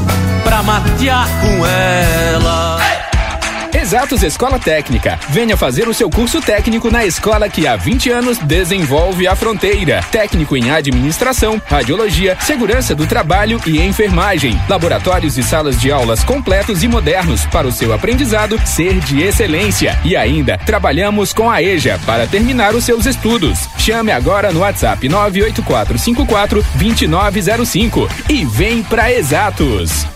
[0.45, 2.72] pra matear com ela.
[3.93, 5.21] Exatos Escola Técnica.
[5.29, 10.03] Venha fazer o seu curso técnico na escola que há 20 anos desenvolve a fronteira.
[10.11, 14.59] Técnico em administração, radiologia, segurança do trabalho e enfermagem.
[14.67, 20.01] Laboratórios e salas de aulas completos e modernos para o seu aprendizado ser de excelência.
[20.07, 23.69] E ainda, trabalhamos com a EJA para terminar os seus estudos.
[23.77, 30.07] Chame agora no WhatsApp 98454 2905 e vem para Exatos.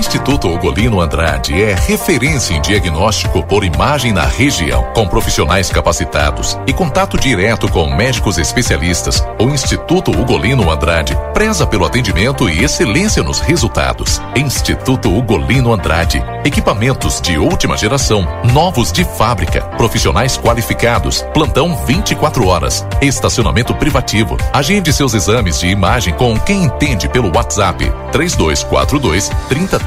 [0.00, 6.72] Instituto Ugolino Andrade é referência em diagnóstico por imagem na região, com profissionais capacitados e
[6.72, 9.22] contato direto com médicos especialistas.
[9.38, 14.22] O Instituto Ugolino Andrade preza pelo atendimento e excelência nos resultados.
[14.34, 22.86] Instituto Ugolino Andrade, equipamentos de última geração, novos de fábrica, profissionais qualificados, plantão 24 horas,
[23.02, 24.38] estacionamento privativo.
[24.50, 29.28] Agende seus exames de imagem com quem entende pelo WhatsApp 3242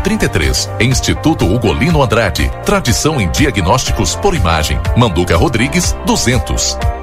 [0.04, 0.70] 3033.
[0.82, 2.52] Instituto Ugolino Andrade.
[2.66, 4.80] Tradição em diagnósticos por imagem.
[4.96, 7.03] Manduca Rodrigues 200.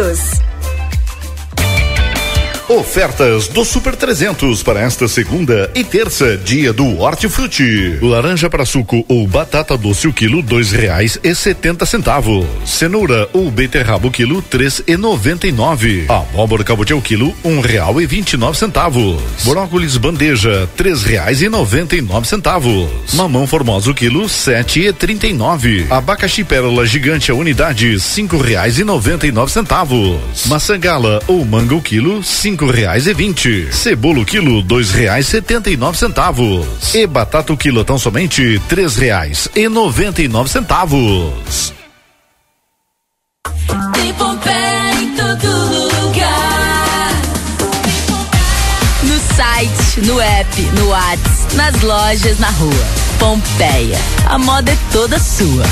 [0.01, 0.50] todos.
[2.71, 7.97] Ofertas do Super 300 para esta segunda e terça, dia do Hortifruti.
[8.01, 12.45] Laranja para suco ou batata doce o quilo dois reais e setenta centavos.
[12.63, 16.05] Cenoura ou beterraba o quilo três e noventa e nove.
[16.07, 19.21] Abóbora cabotiá o quilo um real e vinte e nove centavos.
[19.43, 22.89] Brócolis bandeja três reais e noventa e nove centavos.
[23.15, 25.87] Mamão formosa o quilo sete e trinta e nove.
[25.89, 30.45] Abacaxi pérola gigante a unidade cinco reais e noventa e nove centavos.
[30.45, 33.69] Maçã gala ou manga o quilo cinco reais e vinte.
[33.71, 36.93] Cebola o quilo dois reais setenta e nove centavos.
[36.93, 41.73] E batata o quilo tão somente três reais e noventa e nove centavos.
[43.93, 47.11] Tem Pompeia em todo lugar.
[49.03, 52.85] No site, no app, no Whats, nas lojas, na rua.
[53.17, 53.97] Pompeia,
[54.27, 55.63] a moda é toda sua.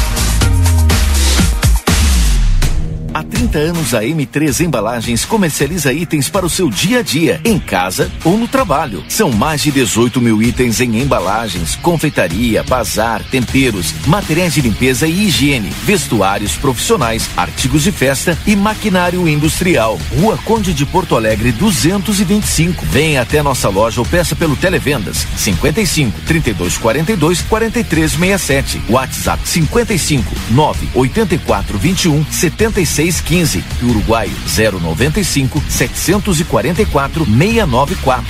[3.39, 8.11] 30 anos a M3 Embalagens comercializa itens para o seu dia a dia, em casa
[8.25, 9.01] ou no trabalho.
[9.07, 15.27] São mais de 18 mil itens em embalagens, confeitaria, bazar, temperos, materiais de limpeza e
[15.27, 19.97] higiene, vestuários profissionais, artigos de festa e maquinário industrial.
[20.17, 22.85] Rua Conde de Porto Alegre 225.
[22.87, 28.81] Venha até nossa loja ou peça pelo Televendas 55 32 42 43 67.
[28.89, 38.25] WhatsApp 55 9 84 21 76 15 e Uruguai 095 744 694.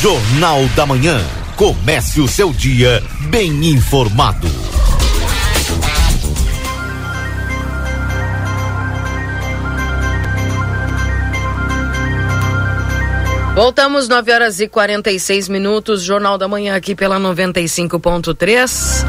[0.00, 1.20] Jornal da Manhã.
[1.56, 4.46] Comece o seu dia bem informado.
[13.56, 19.04] Voltamos 9 horas e 46 minutos, Jornal da Manhã aqui pela 95.3.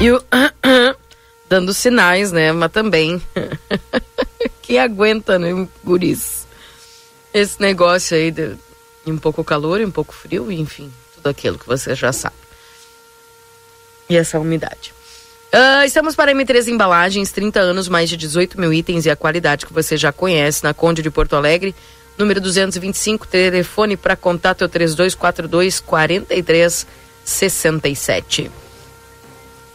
[0.00, 0.20] E o
[1.48, 2.52] dando sinais, né?
[2.52, 3.22] Mas também
[4.62, 6.46] que aguenta, né, guris?
[7.32, 8.56] Esse negócio aí de,
[9.06, 12.34] um pouco calor um pouco frio, enfim, tudo aquilo que você já sabe.
[14.08, 14.94] E essa umidade.
[15.54, 19.66] Uh, estamos para M3 Embalagens, 30 anos, mais de 18 mil itens e a qualidade
[19.66, 21.72] que você já conhece na Conde de Porto Alegre,
[22.18, 28.50] número 225, telefone para contato é o 3242 4367.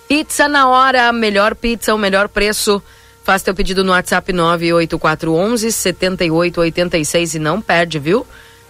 [0.09, 2.81] Pizza na hora, melhor pizza, o melhor preço.
[3.23, 8.25] Faz teu pedido no WhatsApp 98411 7886 e não perde, viu?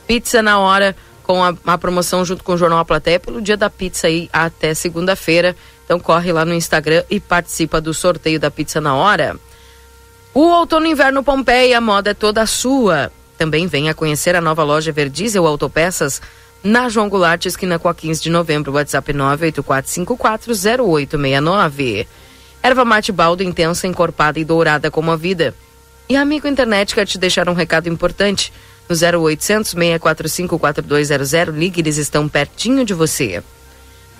[0.05, 0.93] Pizza na hora
[1.23, 4.29] com a, a, promoção junto com o Jornal A Plateia pelo dia da pizza aí
[4.33, 5.55] até segunda-feira.
[5.85, 9.37] Então corre lá no Instagram e participa do sorteio da pizza na hora.
[10.33, 13.13] O outono e inverno Pompeia, a moda é toda sua.
[13.37, 16.21] Também venha conhecer a nova loja Verdiesel Autopeças
[16.63, 22.05] na João Goulart, esquina com a 15 de novembro, WhatsApp 984540869.
[22.61, 25.55] Erva mate baldo intensa, encorpada e dourada como a vida.
[26.09, 28.51] E amigo internet quer te deixar um recado importante.
[28.89, 33.41] No 0800 645 4200, ligue, eles estão pertinho de você.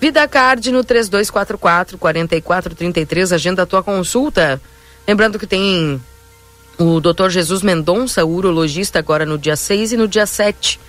[0.00, 4.60] Vida Card no 3244 4433, agenda a tua consulta.
[5.06, 6.00] Lembrando que tem
[6.78, 7.28] o Dr.
[7.28, 10.80] Jesus Mendonça, urologista, agora no dia 6 e no dia 7.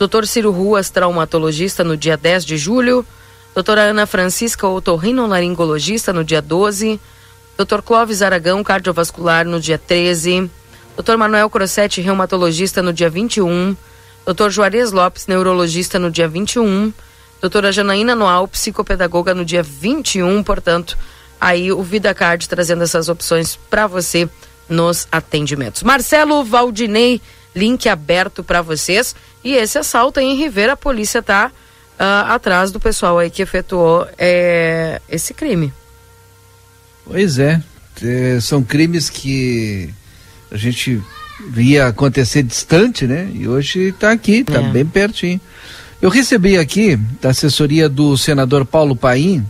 [0.00, 0.24] Dr.
[0.24, 3.04] Ciro Ruas, traumatologista, no dia 10 de julho.
[3.54, 6.98] Doutora Ana Francisca, otorrinolaringologista, no dia 12.
[7.58, 7.82] Dr.
[7.84, 10.50] Clóvis Aragão, cardiovascular, no dia 13.
[10.96, 11.18] Dr.
[11.18, 13.76] Manuel Crossetti, reumatologista, no dia 21.
[14.24, 14.48] Dr.
[14.48, 16.94] Juarez Lopes, neurologista, no dia 21.
[17.42, 20.42] Doutora Janaína Noal, psicopedagoga, no dia 21.
[20.42, 20.96] Portanto,
[21.38, 24.26] aí o Vida Card trazendo essas opções para você
[24.66, 25.82] nos atendimentos.
[25.82, 27.20] Marcelo Valdinei,
[27.54, 29.14] link aberto para vocês.
[29.42, 31.50] E esse assalto em Rivera, a polícia tá
[31.98, 35.72] uh, atrás do pessoal aí que efetuou é, esse crime.
[37.04, 37.60] Pois é,
[38.02, 39.92] é, são crimes que
[40.50, 41.02] a gente
[41.48, 43.30] via acontecer distante, né?
[43.32, 44.70] E hoje está aqui, está é.
[44.70, 45.40] bem pertinho.
[46.00, 49.44] Eu recebi aqui da assessoria do senador Paulo Paim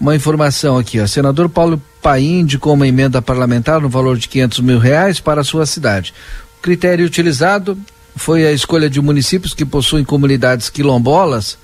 [0.00, 1.06] uma informação aqui, ó.
[1.06, 5.44] Senador Paulo Paim indicou uma emenda parlamentar no valor de 500 mil reais para a
[5.44, 6.12] sua cidade.
[6.58, 7.78] O critério utilizado
[8.16, 11.58] foi a escolha de municípios que possuem comunidades quilombolas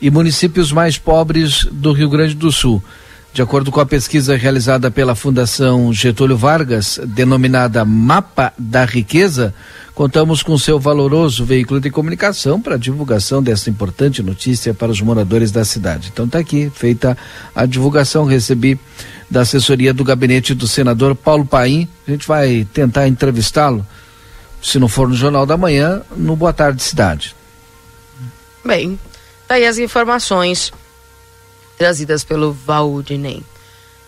[0.00, 2.82] e municípios mais pobres do Rio Grande do Sul.
[3.34, 9.52] De acordo com a pesquisa realizada pela Fundação Getúlio Vargas, denominada Mapa da Riqueza,
[9.92, 15.50] contamos com seu valoroso veículo de comunicação para divulgação dessa importante notícia para os moradores
[15.50, 16.10] da cidade.
[16.12, 17.18] Então está aqui, feita
[17.52, 18.78] a divulgação, recebi
[19.28, 21.88] da assessoria do gabinete do senador Paulo Paim.
[22.06, 23.84] A gente vai tentar entrevistá-lo,
[24.64, 27.36] se não for no Jornal da Manhã, no Boa Tarde Cidade.
[28.64, 28.98] Bem,
[29.46, 30.72] tá aí as informações
[31.76, 33.42] trazidas pelo Valdinei.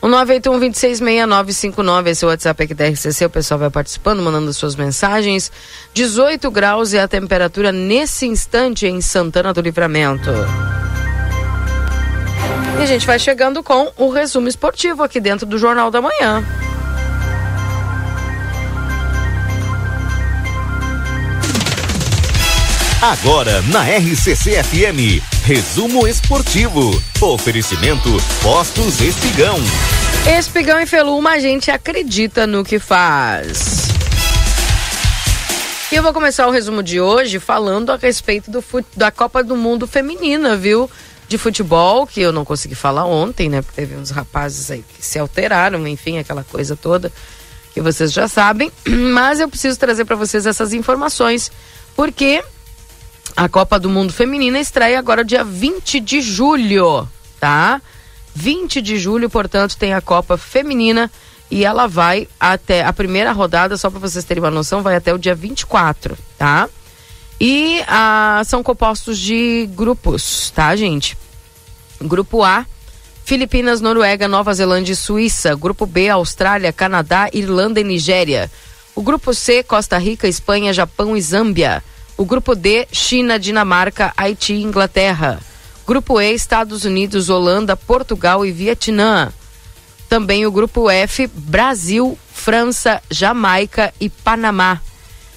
[0.01, 4.75] O 981-266959, esse é o WhatsApp aqui da RCC, o pessoal vai participando, mandando suas
[4.77, 5.53] mensagens.
[5.93, 10.31] 18 graus é a temperatura nesse instante em Santana do Livramento.
[12.79, 16.43] E a gente vai chegando com o resumo esportivo aqui dentro do Jornal da Manhã.
[23.03, 26.91] Agora na RCC FM, resumo esportivo.
[27.21, 28.09] Oferecimento
[28.43, 29.59] Postos Espigão.
[30.39, 33.89] Espigão e Feluma, a gente acredita no que faz.
[35.93, 38.65] E eu vou começar o resumo de hoje falando a respeito do
[38.97, 40.91] da Copa do Mundo Feminina, viu?
[41.29, 43.61] De futebol, que eu não consegui falar ontem, né?
[43.61, 47.13] Porque teve uns rapazes aí que se alteraram, enfim, aquela coisa toda
[47.75, 48.73] que vocês já sabem.
[49.13, 51.53] Mas eu preciso trazer para vocês essas informações,
[51.95, 52.43] porque
[53.37, 57.07] a Copa do Mundo Feminina estreia agora dia 20 de julho,
[57.39, 57.83] tá?
[58.35, 61.11] 20 de julho, portanto, tem a Copa Feminina
[61.51, 65.13] e ela vai até a primeira rodada, só para vocês terem uma noção, vai até
[65.13, 66.69] o dia 24, tá?
[67.39, 71.17] E ah, são compostos de grupos, tá, gente?
[72.01, 72.65] Grupo A,
[73.25, 75.55] Filipinas, Noruega, Nova Zelândia e Suíça.
[75.55, 78.51] Grupo B, Austrália, Canadá, Irlanda e Nigéria.
[78.95, 81.83] O grupo C, Costa Rica, Espanha, Japão e Zâmbia.
[82.17, 85.39] O grupo D, China, Dinamarca, Haiti e Inglaterra.
[85.87, 89.33] Grupo E, Estados Unidos, Holanda, Portugal e Vietnã.
[90.09, 94.81] Também o grupo F, Brasil, França, Jamaica e Panamá.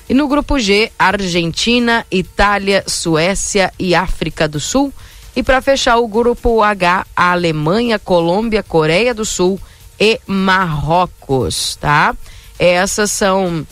[0.08, 4.94] E no grupo G, Argentina, Itália, Suécia e África do Sul.
[5.36, 9.60] E para fechar o grupo H, a Alemanha, Colômbia, Coreia do Sul
[10.00, 12.16] e Marrocos, tá?
[12.58, 13.68] Essas são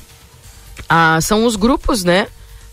[0.87, 2.27] ah, são os grupos, né?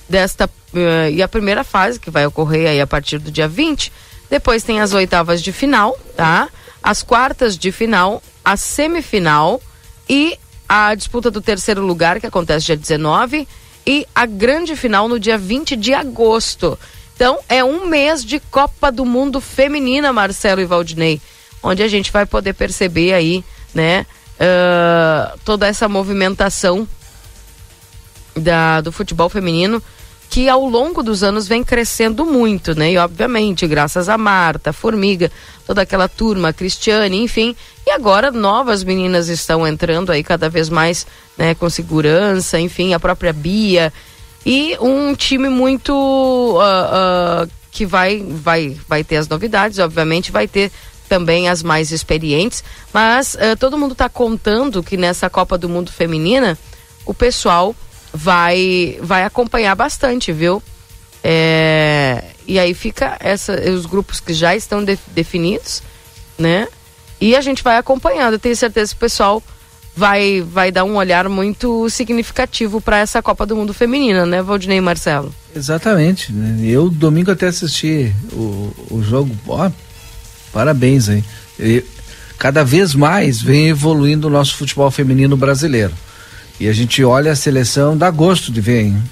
[0.08, 3.92] Desta uh, e a primeira fase que vai ocorrer aí a partir do dia 20.
[4.30, 6.48] Depois tem as oitavas de final, tá?
[6.82, 9.60] As quartas de final, a semifinal
[10.08, 13.46] e a disputa do terceiro lugar que acontece dia 19
[13.86, 16.78] e a grande final no dia 20 de agosto.
[17.14, 21.20] Então é um mês de Copa do Mundo feminina, Marcelo e Valdinei,
[21.62, 26.88] onde a gente vai poder perceber aí, né, uh, toda essa movimentação
[28.34, 29.82] da, do futebol feminino
[30.28, 32.92] que ao longo dos anos vem crescendo muito, né?
[32.92, 35.30] E obviamente, graças a Marta, Formiga,
[35.66, 37.54] toda aquela turma, Cristiane, enfim.
[37.86, 41.06] E agora novas meninas estão entrando aí cada vez mais,
[41.38, 43.92] né, com segurança, enfim, a própria Bia.
[44.44, 45.92] E um time muito.
[45.92, 50.70] Uh, uh, que vai, vai, vai ter as novidades, obviamente, vai ter
[51.08, 52.62] também as mais experientes.
[52.92, 56.56] Mas uh, todo mundo está contando que nessa Copa do Mundo Feminina,
[57.04, 57.74] o pessoal
[58.14, 60.62] vai vai acompanhar bastante, viu?
[61.22, 65.82] É, e aí fica essa, os grupos que já estão de, definidos,
[66.38, 66.68] né?
[67.20, 68.34] E a gente vai acompanhando.
[68.34, 69.42] Eu tenho certeza que o pessoal
[69.96, 74.78] vai, vai dar um olhar muito significativo para essa Copa do Mundo Feminina, né, Valdinei
[74.78, 75.34] e Marcelo?
[75.56, 76.32] Exatamente.
[76.32, 76.66] Né?
[76.66, 79.34] Eu domingo até assisti o, o jogo.
[79.48, 79.70] Ó,
[80.52, 81.24] parabéns aí.
[82.38, 85.94] Cada vez mais vem evoluindo o nosso futebol feminino brasileiro.
[86.58, 89.02] E a gente olha a seleção, dá gosto de ver, hein?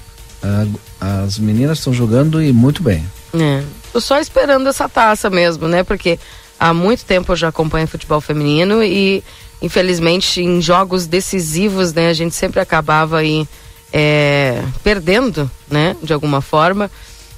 [0.99, 3.05] as meninas estão jogando e muito bem.
[3.33, 3.63] É.
[3.91, 5.83] Tô só esperando essa taça mesmo, né?
[5.83, 6.19] Porque
[6.59, 9.23] há muito tempo eu já acompanho futebol feminino e
[9.61, 13.47] infelizmente em jogos decisivos, né, a gente sempre acabava aí
[13.93, 16.91] é, perdendo, né, de alguma forma.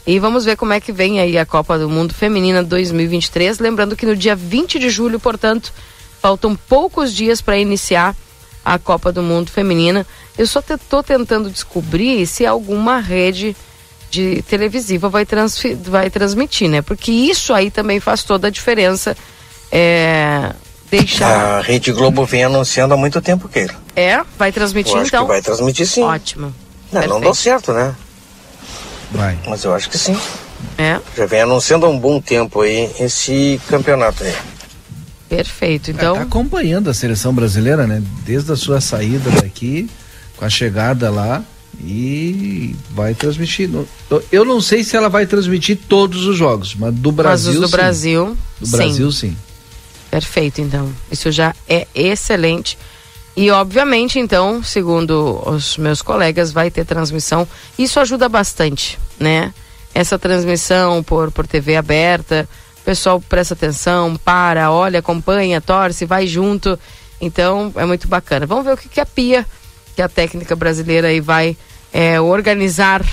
[0.08, 3.60] E vamos ver como é que vem aí a Copa do Mundo Feminina 2023.
[3.60, 5.74] Lembrando que no dia 20 de julho, portanto,
[6.22, 8.16] faltam poucos dias para iniciar
[8.66, 10.06] a Copa do Mundo Feminina.
[10.36, 13.56] Eu só estou tentando descobrir se alguma rede
[14.10, 15.26] de televisiva vai,
[15.84, 16.82] vai transmitir, né?
[16.82, 19.16] Porque isso aí também faz toda a diferença.
[19.72, 20.52] É,
[20.90, 21.58] deixar.
[21.58, 23.76] A Rede Globo vem anunciando há muito tempo, Keira.
[23.96, 24.22] É?
[24.38, 25.24] Vai transmitir então?
[25.24, 26.04] Que vai transmitir sim.
[26.04, 26.54] Ótimo.
[26.92, 27.96] Não, não deu certo, né?
[29.12, 29.38] Vai.
[29.48, 30.18] Mas eu acho que sim.
[30.78, 31.00] É?
[31.16, 34.36] Já vem anunciando há um bom tempo aí esse campeonato aí.
[35.36, 35.92] Perfeito.
[35.92, 36.14] Então.
[36.14, 38.02] Está é, acompanhando a seleção brasileira, né?
[38.26, 39.90] Desde a sua saída daqui,
[40.38, 41.44] com a chegada lá
[41.80, 43.70] e vai transmitir.
[44.32, 47.54] Eu não sei se ela vai transmitir todos os jogos, mas do Brasil.
[47.54, 47.72] Mas os do sim.
[47.72, 48.38] Brasil.
[48.60, 49.30] Do Brasil, sim.
[49.30, 49.38] sim.
[50.10, 50.90] Perfeito, então.
[51.12, 52.78] Isso já é excelente.
[53.36, 57.46] E, obviamente, então, segundo os meus colegas, vai ter transmissão.
[57.78, 59.54] Isso ajuda bastante, né?
[59.94, 62.48] Essa transmissão por, por TV aberta,
[62.86, 66.80] pessoal presta atenção, para, olha, acompanha, torce, vai junto.
[67.20, 68.46] Então, é muito bacana.
[68.46, 69.46] Vamos ver o que, que a Pia,
[69.96, 71.58] que é a técnica brasileira aí vai
[71.92, 73.04] é, organizar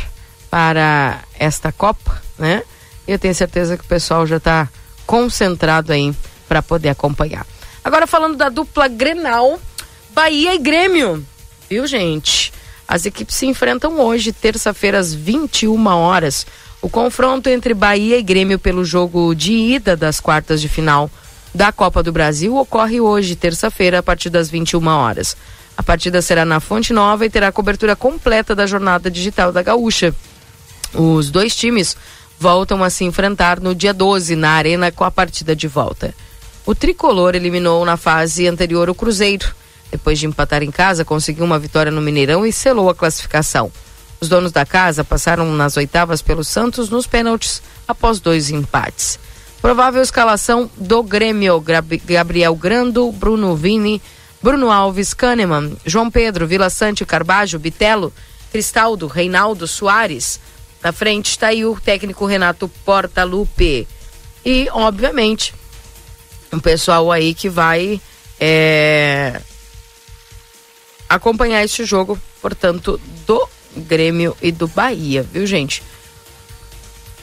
[0.51, 2.63] para esta Copa, né?
[3.09, 4.69] Eu tenho certeza que o pessoal já está
[5.07, 6.15] concentrado aí
[6.47, 7.47] para poder acompanhar.
[7.83, 9.59] Agora falando da dupla Grenal,
[10.11, 11.27] Bahia e Grêmio.
[11.69, 12.53] Viu, gente?
[12.87, 16.47] As equipes se enfrentam hoje, terça-feira, às 21 horas.
[16.83, 21.09] O confronto entre Bahia e Grêmio pelo jogo de ida das quartas de final
[21.55, 25.37] da Copa do Brasil ocorre hoje, terça-feira, a partir das 21 horas.
[25.77, 30.13] A partida será na Fonte Nova e terá cobertura completa da jornada digital da Gaúcha.
[30.93, 31.97] Os dois times
[32.37, 36.13] voltam a se enfrentar no dia 12 na Arena com a partida de volta.
[36.67, 39.55] O tricolor eliminou na fase anterior o Cruzeiro.
[39.89, 43.71] Depois de empatar em casa, conseguiu uma vitória no Mineirão e selou a classificação.
[44.23, 49.19] Os donos da casa passaram nas oitavas pelo Santos nos pênaltis após dois empates.
[49.61, 51.61] Provável escalação do Grêmio:
[52.05, 54.01] Gabriel Grando, Bruno Vini,
[54.41, 58.13] Bruno Alves, Kahneman, João Pedro, Vila Sante, Carbajo, Bitelo,
[58.53, 60.39] Cristaldo, Reinaldo Soares.
[60.81, 63.89] Na frente está aí o técnico Renato Portaluppi.
[64.47, 65.53] E, obviamente,
[66.53, 68.01] um pessoal aí que vai
[68.39, 69.41] é,
[71.09, 75.83] acompanhar este jogo, portanto, do Grêmio e do Bahia, viu, gente?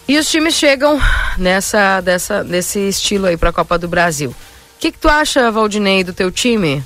[0.07, 0.99] E os times chegam
[1.37, 4.31] nessa, dessa, nesse estilo aí para a Copa do Brasil.
[4.31, 4.35] O
[4.79, 6.83] que, que tu acha, Valdinei, do teu time?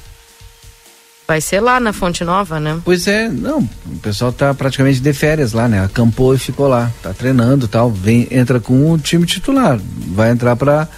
[1.26, 2.82] Vai ser lá na Fonte Nova, né?
[2.84, 5.82] Pois é, não, o pessoal tá praticamente de férias lá, né?
[5.82, 10.58] Acampou e ficou lá, tá treinando tal, vem, entra com o time titular, vai entrar
[10.58, 10.90] para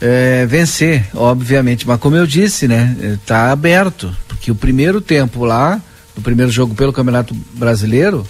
[0.00, 1.86] é, vencer, obviamente.
[1.86, 5.80] Mas como eu disse, né, está aberto, porque o primeiro tempo lá,
[6.16, 8.26] o primeiro jogo pelo Campeonato Brasileiro,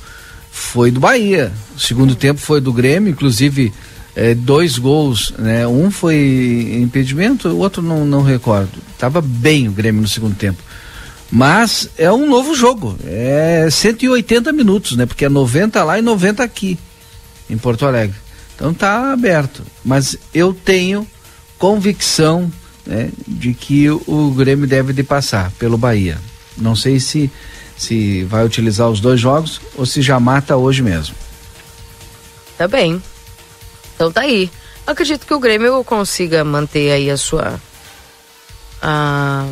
[0.50, 1.52] foi do Bahia.
[1.76, 3.72] O segundo tempo foi do Grêmio, inclusive
[4.14, 5.66] é, dois gols, né?
[5.66, 8.70] Um foi impedimento, o outro não, não recordo.
[8.98, 10.62] Tava bem o Grêmio no segundo tempo.
[11.30, 15.06] Mas é um novo jogo, é 180 minutos, né?
[15.06, 16.78] Porque é 90 lá e 90 aqui,
[17.48, 18.16] em Porto Alegre.
[18.54, 19.62] Então tá aberto.
[19.82, 21.06] Mas eu tenho
[21.58, 22.52] convicção
[22.84, 26.18] né, de que o, Grêmio deve de passar pelo Bahia.
[26.56, 27.30] Não sei se
[27.82, 31.14] se vai utilizar os dois jogos ou se já mata hoje mesmo.
[32.56, 33.02] Tá bem.
[33.94, 34.50] Então tá aí.
[34.86, 37.60] Acredito que o Grêmio consiga manter aí a sua
[38.80, 39.46] a,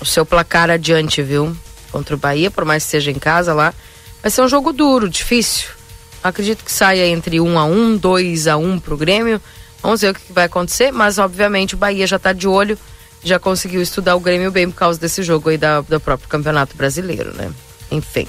[0.00, 1.56] o seu placar adiante, viu?
[1.90, 3.74] Contra o Bahia, por mais que seja em casa lá.
[4.22, 5.68] Vai ser um jogo duro, difícil.
[6.22, 9.40] Acredito que saia entre 1 um a 1 um, 2 a 1 um pro Grêmio
[9.82, 12.78] Vamos ver o que vai acontecer, mas obviamente o Bahia já está de olho,
[13.22, 16.76] já conseguiu estudar o Grêmio bem por causa desse jogo aí da, do próprio Campeonato
[16.76, 17.50] Brasileiro, né?
[17.90, 18.26] Enfim.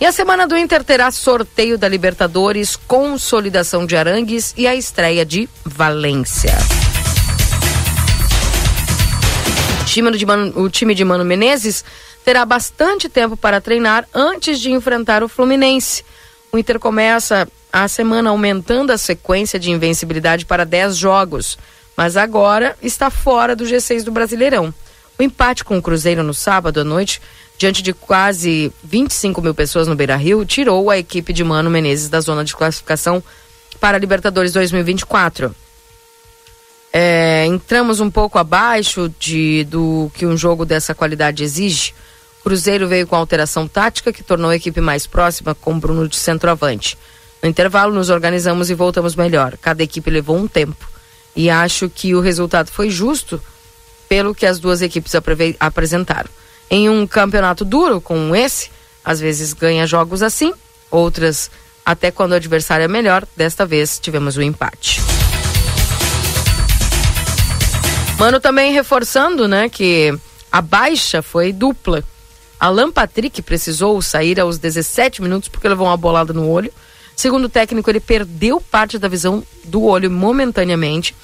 [0.00, 5.24] E a semana do Inter terá sorteio da Libertadores, consolidação de Arangues e a estreia
[5.24, 6.56] de Valência.
[9.80, 11.84] O time de Mano, o time de Mano Menezes
[12.24, 16.04] terá bastante tempo para treinar antes de enfrentar o Fluminense.
[16.52, 21.58] O Inter começa a semana aumentando a sequência de invencibilidade para 10 jogos.
[21.96, 24.72] Mas agora está fora do G6 do Brasileirão.
[25.18, 27.20] O empate com o Cruzeiro no sábado à noite,
[27.58, 32.08] diante de quase 25 mil pessoas no Beira Rio, tirou a equipe de Mano Menezes
[32.08, 33.22] da zona de classificação
[33.78, 35.54] para a Libertadores 2024.
[36.92, 41.94] É, entramos um pouco abaixo de, do que um jogo dessa qualidade exige.
[42.42, 46.96] Cruzeiro veio com alteração tática que tornou a equipe mais próxima com Bruno de centroavante.
[47.42, 49.56] No intervalo, nos organizamos e voltamos melhor.
[49.60, 50.89] Cada equipe levou um tempo.
[51.34, 53.40] E acho que o resultado foi justo
[54.08, 55.12] pelo que as duas equipes
[55.58, 56.28] apresentaram.
[56.68, 58.70] Em um campeonato duro como esse,
[59.04, 60.52] às vezes ganha jogos assim,
[60.90, 61.50] outras
[61.84, 63.26] até quando o adversário é melhor.
[63.36, 65.00] Desta vez tivemos o um empate.
[68.18, 70.14] Mano também reforçando, né, que
[70.52, 72.04] a baixa foi dupla.
[72.58, 76.70] Alan Patrick precisou sair aos 17 minutos porque levou uma bolada no olho.
[77.20, 81.14] Segundo o técnico, ele perdeu parte da visão do olho momentaneamente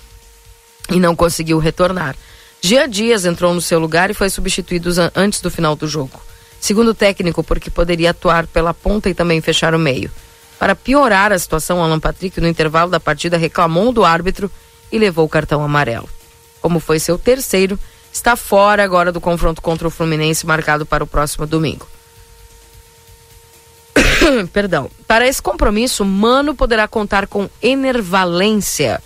[0.90, 2.14] e não conseguiu retornar.
[2.60, 6.20] Gia Dias entrou no seu lugar e foi substituído antes do final do jogo.
[6.60, 10.10] Segundo o técnico, porque poderia atuar pela ponta e também fechar o meio.
[10.58, 14.50] Para piorar a situação, Alan Patrick, no intervalo da partida, reclamou do árbitro
[14.92, 16.08] e levou o cartão amarelo
[16.66, 17.78] como foi seu terceiro,
[18.12, 21.86] está fora agora do confronto contra o Fluminense marcado para o próximo domingo.
[24.52, 24.90] Perdão.
[25.06, 29.02] Para esse compromisso, Mano poderá contar com Enervalência.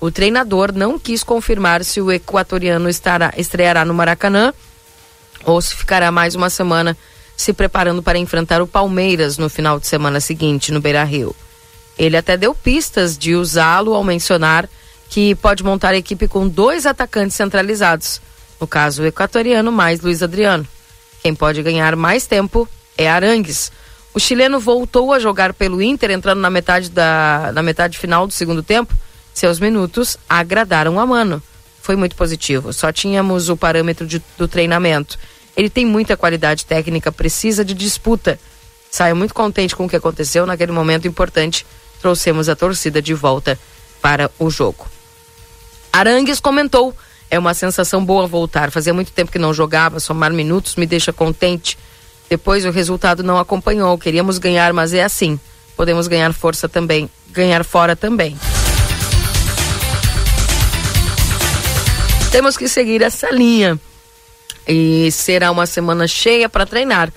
[0.00, 4.52] O treinador não quis confirmar se o equatoriano estará, estreará no Maracanã
[5.44, 6.96] ou se ficará mais uma semana
[7.36, 11.34] se preparando para enfrentar o Palmeiras no final de semana seguinte no Beira Rio.
[11.98, 14.68] Ele até deu pistas de usá-lo ao mencionar
[15.08, 18.20] que pode montar a equipe com dois atacantes centralizados.
[18.60, 20.66] No caso, o equatoriano mais Luiz Adriano.
[21.22, 23.72] Quem pode ganhar mais tempo é Arangues.
[24.12, 28.32] O chileno voltou a jogar pelo Inter, entrando na metade, da, na metade final do
[28.32, 28.94] segundo tempo.
[29.32, 31.42] Seus minutos agradaram a mano.
[31.80, 32.72] Foi muito positivo.
[32.72, 35.18] Só tínhamos o parâmetro de, do treinamento.
[35.56, 38.38] Ele tem muita qualidade técnica, precisa de disputa.
[38.90, 41.64] Saio muito contente com o que aconteceu naquele momento importante.
[42.00, 43.58] Trouxemos a torcida de volta
[44.02, 44.86] para o jogo.
[45.92, 46.94] Arangues comentou:
[47.30, 48.70] é uma sensação boa voltar.
[48.72, 51.78] Fazia muito tempo que não jogava, somar minutos me deixa contente.
[52.30, 53.98] Depois o resultado não acompanhou.
[53.98, 55.38] Queríamos ganhar, mas é assim.
[55.76, 58.38] Podemos ganhar força também, ganhar fora também.
[62.30, 63.76] Temos que seguir essa linha.
[64.68, 67.12] E será uma semana cheia para treinar.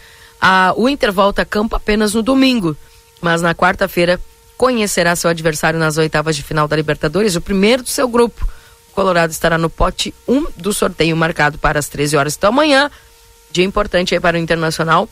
[0.76, 2.76] O Inter volta a campo apenas no domingo,
[3.22, 4.20] mas na quarta-feira
[4.58, 8.48] conhecerá seu adversário nas oitavas de final da Libertadores, o primeiro do seu grupo.
[8.94, 12.90] Colorado estará no pote 1 do sorteio marcado para as 13 horas da manhã.
[13.54, 15.08] Dia importante aí para o Internacional,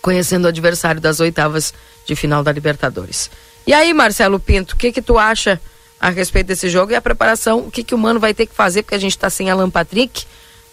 [0.00, 1.74] conhecendo o adversário das oitavas
[2.06, 3.28] de final da Libertadores.
[3.66, 5.60] E aí, Marcelo Pinto, o que que tu acha
[6.00, 7.58] a respeito desse jogo e a preparação?
[7.58, 9.68] O que que o Mano vai ter que fazer, porque a gente está sem Alan
[9.68, 10.24] Patrick,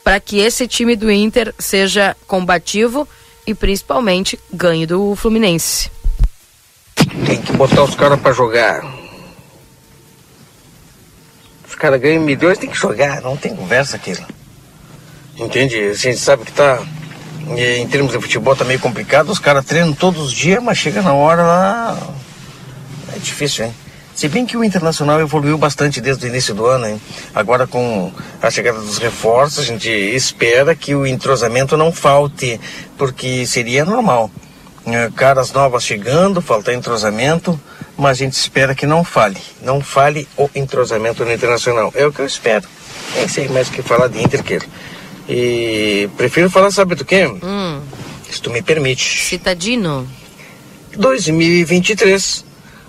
[0.03, 3.07] para que esse time do Inter seja combativo
[3.47, 5.89] e principalmente ganhe do Fluminense?
[7.25, 9.03] Tem que botar os caras para jogar
[11.73, 14.23] os caras ganham milhões, tem que jogar, não tem conversa aquilo.
[15.37, 15.75] Entende?
[15.77, 16.81] A gente sabe que tá.
[17.57, 21.01] Em termos de futebol tá meio complicado, os caras treinam todos os dias, mas chega
[21.01, 21.97] na hora lá.
[23.13, 23.73] É difícil, hein?
[24.15, 27.01] Se bem que o Internacional evoluiu bastante desde o início do ano, hein?
[27.33, 28.11] Agora com
[28.41, 32.61] a chegada dos reforços, a gente espera que o entrosamento não falte,
[32.97, 34.29] porque seria normal.
[34.85, 37.59] É, caras novas chegando, faltar entrosamento,
[37.97, 41.91] mas a gente espera que não fale, não fale o entrosamento no internacional.
[41.95, 42.67] É o que eu espero.
[43.15, 44.43] Nem sei mais o que falar de Inter
[45.27, 47.25] E prefiro falar, sabe do quê?
[47.25, 47.81] Hum.
[48.29, 49.23] Se tu me permite.
[49.23, 50.07] Citadino.
[50.97, 52.45] 2023.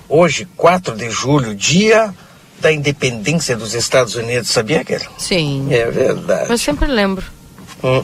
[0.09, 2.15] Hoje, 4 de julho, dia
[2.61, 5.07] da independência dos Estados Unidos, sabia, Kelly?
[5.19, 5.67] Sim.
[5.71, 6.51] É verdade.
[6.51, 7.25] Eu sempre lembro.
[7.83, 8.03] Hum.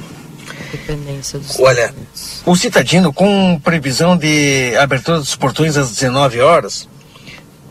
[0.68, 2.42] Independência dos Olha, Estados Unidos.
[2.46, 6.88] o Citadino, com previsão de abertura dos portões às 19 horas,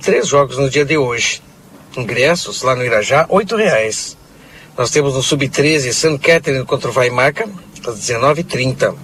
[0.02, 1.42] três jogos no dia de hoje.
[1.98, 4.16] Ingressos lá no Irajá, oito reais.
[4.80, 6.18] Nós temos no Sub-13 St.
[6.20, 7.50] Catherine contra o Vaimaca,
[7.86, 8.96] às 19h30.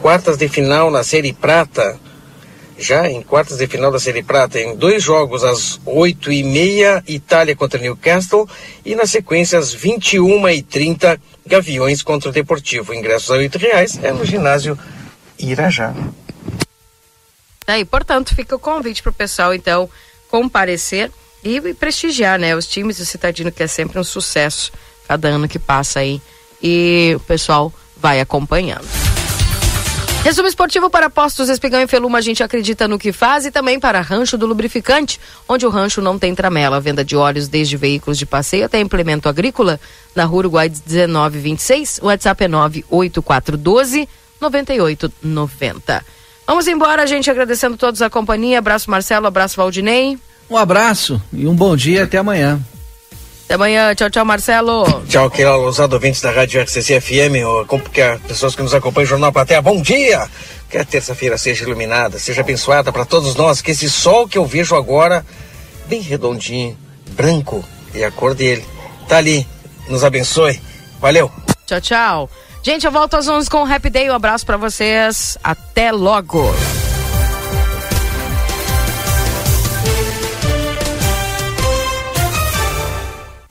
[0.00, 1.98] Quartas de final na Série Prata,
[2.78, 7.80] já em quartas de final da Série Prata, em dois jogos às 8h30, Itália contra
[7.80, 8.48] Newcastle,
[8.84, 12.94] e na sequência às 21h30, Gaviões contra o Deportivo.
[12.94, 14.78] Ingressos a R$ reais é no ginásio
[15.36, 15.92] Irajá.
[17.66, 19.90] Aí, portanto, fica o convite para o pessoal, então,
[20.30, 21.10] comparecer
[21.44, 22.56] e, prestigiar, né?
[22.56, 24.72] Os times do Citadino, que é sempre um sucesso
[25.06, 26.20] cada ano que passa aí.
[26.62, 28.86] E o pessoal vai acompanhando.
[30.24, 33.78] Resumo esportivo para Postos Espigão e Feluma, a gente acredita no que faz e também
[33.78, 36.80] para Rancho do Lubrificante, onde o rancho não tem tramela.
[36.80, 39.78] Venda de óleos desde veículos de passeio até implemento agrícola,
[40.14, 42.00] na Rua Uruguai 1926.
[42.02, 44.08] O WhatsApp é 98412
[44.40, 46.04] 9890.
[46.46, 48.58] Vamos embora, gente, agradecendo todos a companhia.
[48.58, 50.18] Abraço Marcelo, abraço Valdinei.
[50.48, 52.60] Um abraço e um bom dia até amanhã.
[53.44, 53.94] Até amanhã.
[53.94, 55.02] Tchau, tchau, Marcelo.
[55.08, 57.44] Tchau, Keila Lousado, ouvintes da Rádio RCC FM,
[57.92, 60.28] que as pessoas que nos acompanham no Jornal Plateia, bom dia!
[60.68, 64.46] Que a terça-feira seja iluminada, seja abençoada para todos nós, que esse sol que eu
[64.46, 65.24] vejo agora,
[65.86, 66.76] bem redondinho,
[67.10, 67.64] branco,
[67.94, 68.64] e a cor dele,
[69.06, 69.46] tá ali,
[69.88, 70.60] nos abençoe.
[71.00, 71.30] Valeu!
[71.66, 72.30] Tchau, tchau.
[72.62, 74.10] Gente, eu volto às 11 com o Happy Day.
[74.10, 75.36] Um abraço para vocês.
[75.44, 76.50] Até logo.